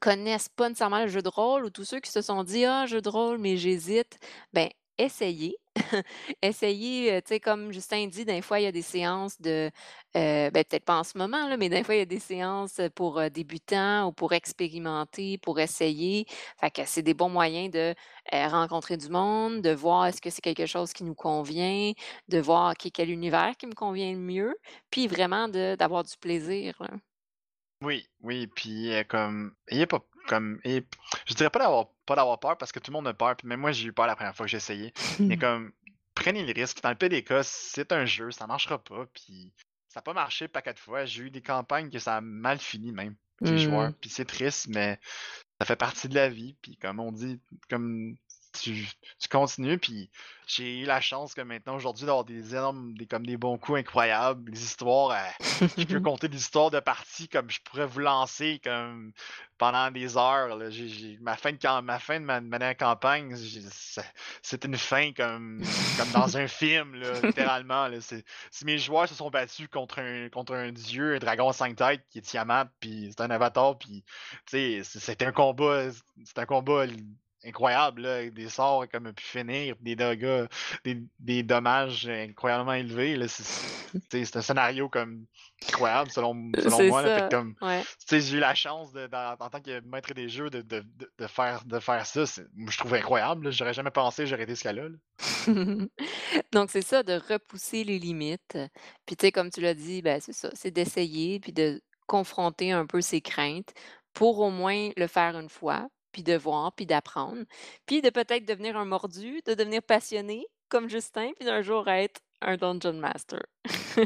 connaissent 0.00 0.48
pas 0.48 0.68
nécessairement 0.68 1.02
le 1.02 1.08
jeu 1.08 1.22
de 1.22 1.28
rôle 1.28 1.64
ou 1.64 1.70
tous 1.70 1.84
ceux 1.84 2.00
qui 2.00 2.10
se 2.10 2.22
sont 2.22 2.44
dit: 2.44 2.64
«Ah, 2.64 2.86
jeu 2.86 3.00
de 3.00 3.08
rôle, 3.08 3.38
mais 3.38 3.56
j'hésite», 3.56 4.18
ben 4.52 4.68
essayez, 4.98 5.56
Essayer, 6.42 7.12
heu, 7.16 7.22
tu 7.22 7.28
sais, 7.34 7.40
comme 7.40 7.72
Justin 7.72 8.06
dit, 8.06 8.24
des 8.24 8.42
fois, 8.42 8.60
il 8.60 8.64
y 8.64 8.66
a 8.66 8.72
des 8.72 8.82
séances 8.82 9.40
de, 9.40 9.70
heu, 10.16 10.50
ben, 10.50 10.52
peut-être 10.52 10.84
pas 10.84 10.98
en 11.00 11.04
ce 11.04 11.18
moment, 11.18 11.56
mais 11.58 11.68
des 11.68 11.82
fois, 11.84 11.94
il 11.96 11.98
y 11.98 12.00
a 12.02 12.04
des 12.04 12.20
séances, 12.20 12.80
pour, 12.94 13.18
heu, 13.20 13.28
débutants 13.30 14.06
ou 14.08 14.12
pour 14.12 14.32
expérimenter, 14.32 15.38
pour 15.38 15.58
essayer. 15.60 16.26
Fait 16.60 16.70
que 16.70 16.82
c'est 16.86 17.02
des 17.02 17.14
bons 17.14 17.28
moyens 17.28 17.70
de, 17.70 17.94
rencontrer 18.32 18.96
du 18.96 19.08
monde, 19.08 19.62
de 19.62 19.70
voir 19.70 20.06
est-ce 20.06 20.20
que 20.20 20.30
c'est 20.30 20.40
quelque 20.42 20.66
chose 20.66 20.92
qui 20.92 21.04
nous 21.04 21.14
convient, 21.14 21.92
de 22.28 22.38
voir, 22.38 22.74
quel 22.76 23.10
univers 23.10 23.56
qui 23.56 23.66
me 23.66 23.74
convient 23.74 24.12
le 24.12 24.18
mieux, 24.18 24.54
puis 24.90 25.06
vraiment 25.08 25.48
d'avoir 25.48 26.04
du 26.04 26.16
plaisir. 26.18 26.74
Oui, 27.82 28.08
oui, 28.20 28.46
puis, 28.46 28.90
comme 29.08 29.54
ayez 29.68 29.86
pas 29.86 30.04
comme 30.28 30.58
p 30.60 30.84
je 31.26 31.34
dirais 31.34 31.50
pas 31.50 31.58
d'avoir 31.58 31.88
pas 32.06 32.16
d'avoir 32.16 32.38
peur 32.38 32.56
parce 32.58 32.72
que 32.72 32.78
tout 32.78 32.90
le 32.90 32.94
monde 32.96 33.08
a 33.08 33.14
peur, 33.14 33.36
puis 33.36 33.46
même 33.48 33.60
moi 33.60 33.72
j'ai 33.72 33.88
eu 33.88 33.92
peur 33.92 34.06
la 34.06 34.16
première 34.16 34.34
fois 34.34 34.46
que 34.46 34.50
j'ai 34.50 34.56
essayé. 34.58 34.92
Mais 35.18 35.36
comme 35.36 35.72
prenez 36.14 36.44
le 36.44 36.52
risque, 36.52 36.82
dans 36.82 36.90
le 36.90 36.94
pire 36.94 37.08
des 37.08 37.24
cas, 37.24 37.42
c'est 37.42 37.92
un 37.92 38.04
jeu, 38.04 38.30
ça 38.30 38.46
marchera 38.46 38.82
pas, 38.82 39.06
puis 39.12 39.52
ça 39.88 40.00
a 40.00 40.02
pas 40.02 40.12
marché 40.12 40.48
paquet 40.48 40.74
de 40.74 40.78
fois. 40.78 41.04
J'ai 41.04 41.24
eu 41.24 41.30
des 41.30 41.42
campagnes 41.42 41.90
que 41.90 41.98
ça 41.98 42.16
a 42.16 42.20
mal 42.20 42.58
fini 42.58 42.92
même, 42.92 43.16
des 43.40 43.58
joueurs, 43.58 43.90
Mmh. 43.90 43.94
puis 44.00 44.10
c'est 44.10 44.24
triste, 44.24 44.68
mais 44.68 44.98
ça 45.60 45.66
fait 45.66 45.76
partie 45.76 46.08
de 46.08 46.14
la 46.14 46.28
vie, 46.28 46.56
puis 46.62 46.76
comme 46.76 47.00
on 47.00 47.12
dit, 47.12 47.40
comme 47.68 48.16
tu 48.60 48.88
tu 49.18 49.28
continues, 49.28 49.78
puis 49.78 50.10
j'ai 50.46 50.80
eu 50.80 50.84
la 50.84 51.00
chance 51.00 51.34
que 51.34 51.40
maintenant 51.40 51.76
aujourd'hui 51.76 52.06
d'avoir 52.06 52.24
des 52.24 52.54
énormes 52.54 52.94
des 52.96 53.06
comme 53.06 53.24
des 53.24 53.36
bons 53.36 53.56
coups 53.58 53.78
incroyables, 53.78 54.50
des 54.50 54.62
histoires, 54.62 55.10
heu, 55.10 55.68
je 55.78 55.84
peux 55.84 56.00
compter 56.00 56.28
des 56.28 56.36
histoires 56.36 56.70
de 56.70 56.80
parties 56.80 57.28
comme 57.28 57.50
je 57.50 57.60
pourrais 57.62 57.86
vous 57.86 58.00
lancer 58.00 58.60
comme 58.62 59.12
pendant 59.58 59.90
des 59.90 60.16
heures 60.16 60.56
là. 60.56 60.68
Ma 61.20 61.36
fin 61.36 61.52
de 61.52 61.80
ma 61.80 61.98
fin 61.98 62.20
de 62.20 62.24
ma 62.24 62.40
ma 62.40 62.58
dernière 62.58 62.76
campagne, 62.76 63.34
c'était 64.42 64.68
une 64.68 64.76
fin 64.76 65.12
comme 65.12 65.62
comme 65.96 66.10
dans 66.12 66.36
un 66.36 66.48
film 66.48 66.94
là, 66.96 67.20
littéralement 67.22 67.88
là. 67.88 68.00
C'est 68.00 68.24
si 68.50 68.64
mes 68.64 68.78
joueurs 68.78 69.08
se 69.08 69.14
sont 69.14 69.30
battus 69.30 69.68
contre 69.68 70.00
un 70.00 70.28
contre 70.28 70.54
un 70.54 70.72
dieu, 70.72 71.14
un 71.14 71.18
dragon 71.18 71.48
à 71.48 71.52
5 71.52 71.76
têtes 71.76 72.04
qui 72.10 72.18
est 72.18 72.22
Tiamat, 72.22 72.66
puis 72.80 73.10
c'est 73.10 73.22
un 73.22 73.30
avatar, 73.30 73.78
puis 73.78 74.04
c'était 74.46 75.26
un 75.26 75.32
combat 75.32 75.90
c'était 76.24 76.42
un 76.42 76.46
combat 76.46 76.86
incroyable 77.46 78.02
là, 78.02 78.16
avec 78.16 78.34
des 78.34 78.48
sorts 78.48 78.84
comme 78.90 79.12
pu 79.12 79.24
finir, 79.24 79.76
des 79.80 79.96
dégâts, 79.96 80.46
des 80.84 81.02
des 81.18 81.42
dommages 81.42 82.08
incroyablement 82.08 82.74
élevés. 82.74 83.18
C'est 83.28 84.36
un 84.36 84.42
scénario 84.42 84.88
comme 84.88 85.26
incroyable 85.68 86.10
selon 86.10 86.34
Heu, 86.56 86.60
selon 86.60 86.88
moi 86.88 87.02
là. 87.02 87.22
Que 87.22 87.30
comme, 87.30 87.54
ouais. 87.62 87.82
j'ai 88.10 88.36
eu 88.36 88.40
la 88.40 88.54
chance 88.54 88.92
de 88.92 89.08
en 89.14 89.48
tant 89.48 89.60
que 89.60 89.80
maître 89.80 90.12
des 90.14 90.28
jeux 90.28 90.50
de 90.50 90.62
de 90.62 90.84
de 91.18 91.26
faire 91.26 91.64
de 91.64 91.78
faire 91.78 92.06
ça, 92.06 92.24
je 92.24 92.78
trouve 92.78 92.94
incroyable. 92.94 93.50
J'aurais 93.52 93.74
jamais 93.74 93.90
pensé 93.90 94.26
j'aurais 94.26 94.44
été 94.44 94.54
ce 94.54 94.62
cas-là, 94.64 94.88
là. 94.88 94.96
Donc 96.52 96.70
c'est 96.70 96.82
ça, 96.82 97.02
de 97.02 97.14
repousser 97.14 97.84
les 97.84 97.98
limites. 97.98 98.58
Puis 99.06 99.16
tu 99.16 99.26
sais, 99.26 99.32
comme 99.32 99.50
tu 99.50 99.60
l'as 99.60 99.74
dit, 99.74 100.02
ben, 100.02 100.20
c'est 100.20 100.32
ça, 100.32 100.50
c'est 100.54 100.70
d'essayer 100.70 101.40
puis 101.40 101.52
de 101.52 101.80
confronter 102.06 102.72
un 102.72 102.86
peu 102.86 103.00
ses 103.00 103.20
craintes 103.20 103.72
pour 104.12 104.38
au 104.38 104.50
moins 104.50 104.90
le 104.96 105.06
faire 105.06 105.36
une 105.38 105.48
fois, 105.48 105.88
puis 106.14 106.22
de 106.22 106.36
voir, 106.36 106.72
puis 106.72 106.86
d'apprendre, 106.86 107.42
puis 107.86 108.00
de 108.00 108.08
peut-être 108.08 108.46
devenir 108.46 108.76
un 108.76 108.84
mordu, 108.84 109.42
de 109.44 109.54
devenir 109.54 109.82
passionné 109.82 110.46
comme 110.68 110.88
Justin, 110.88 111.32
puis 111.36 111.44
d'un 111.44 111.60
jour 111.60 111.88
être 111.88 112.20
un 112.40 112.56
dungeon 112.56 112.92
master. 112.94 113.42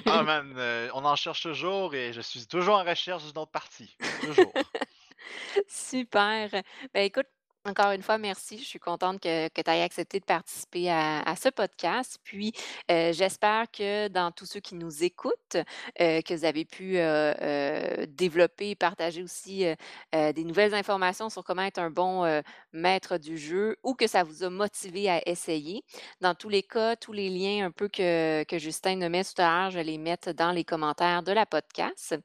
Ah 0.07 0.23
man, 0.25 0.55
heu, 0.57 0.91
on 0.95 1.05
en 1.05 1.17
cherche 1.17 1.43
toujours 1.43 1.95
et 1.95 2.15
je 2.15 2.23
suis 2.23 2.47
toujours 2.47 2.77
en 2.77 2.85
recherche 2.85 3.25
d'une 3.25 3.39
autre 3.39 3.51
partie, 3.51 3.95
toujours. 4.23 4.53
Super. 5.69 6.51
Ben, 6.95 7.05
écoute, 7.05 7.27
encore 7.69 7.93
une 7.93 8.03
fois, 8.03 8.19
merci. 8.19 8.59
Je 8.59 8.65
suis 8.65 8.79
contente 8.79 9.21
que 9.21 9.49
tu 9.49 9.71
aies 9.71 9.83
accepté 9.83 10.21
de 10.21 10.25
participer 10.25 10.91
à 10.91 11.35
ce 11.37 11.49
podcast. 11.51 12.19
Puis, 12.25 12.53
heu, 12.91 13.13
j'espère 13.13 13.71
que 13.71 14.09
dans 14.09 14.31
tous 14.33 14.47
ceux 14.47 14.61
qui 14.61 14.75
nous 14.75 15.05
écoutent, 15.05 15.57
heu, 15.57 16.23
que 16.23 16.35
vous 16.35 16.45
avez 16.45 16.65
pu, 16.65 16.97
heu, 16.99 18.07
développer 18.09 18.71
et 18.71 18.75
partager 18.75 19.23
aussi, 19.23 19.65
des 20.13 20.45
nouvelles 20.45 20.75
informations 20.75 21.29
sur 21.31 21.45
comment 21.45 21.63
être 21.63 21.79
un 21.79 21.91
bon, 21.91 22.25
maître 22.73 23.19
du 23.19 23.39
jeu 23.39 23.77
ou 23.83 23.95
que 23.95 24.07
ça 24.07 24.25
vous 24.25 24.45
a 24.45 24.51
motivé 24.51 25.09
à 25.11 25.27
essayer. 25.29 25.83
Dans 26.21 26.35
tous 26.35 26.49
les 26.49 26.63
cas, 26.63 26.97
tous 26.97 27.13
les 27.13 27.29
liens 27.31 27.67
un 27.67 27.71
peu 27.71 27.89
que 27.89 28.45
que 28.45 28.59
Justin 28.59 28.97
nommait 28.97 29.25
tout 29.25 29.41
à 29.41 29.63
l'heure, 29.63 29.71
je 29.71 29.81
les 29.81 29.99
mettre 29.99 30.33
dans 30.33 30.53
les 30.53 30.65
commentaires 30.65 31.23
de 31.23 31.33
la 31.33 31.47
podcast 31.47 32.17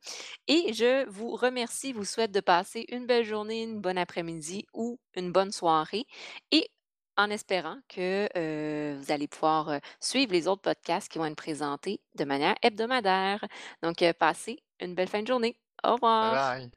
et 0.48 0.74
je 0.74 1.08
vous 1.10 1.36
remercie, 1.36 1.94
vous 1.94 2.06
souhaite 2.06 2.32
de 2.32 2.40
passer 2.40 2.86
une 2.90 3.06
belle 3.06 3.26
journée, 3.26 3.64
une 3.64 3.80
bonne 3.82 3.98
après-midi 3.98 4.66
ou 4.74 5.00
une 5.18 5.32
bonne 5.32 5.52
soirée 5.52 6.06
et 6.52 6.70
en 7.18 7.30
espérant 7.30 7.78
que, 7.90 8.28
heu, 8.38 8.98
vous 9.00 9.12
allez 9.12 9.28
pouvoir, 9.28 9.70
heu, 9.72 9.80
suivre 10.00 10.32
les 10.34 10.48
autres 10.48 10.62
podcasts 10.64 11.12
qui 11.12 11.20
vont 11.20 11.26
être 11.26 11.36
présentés 11.36 12.02
de 12.16 12.24
manière 12.26 12.56
hebdomadaire. 12.64 13.46
Donc, 13.84 14.02
heu, 14.02 14.14
passez 14.14 14.64
une 14.80 14.96
belle 14.96 15.08
fin 15.10 15.22
de 15.22 15.28
journée. 15.28 15.56
Au 15.84 15.94
Bye 16.20 16.30
revoir. 16.30 16.40
bye. 16.58 16.72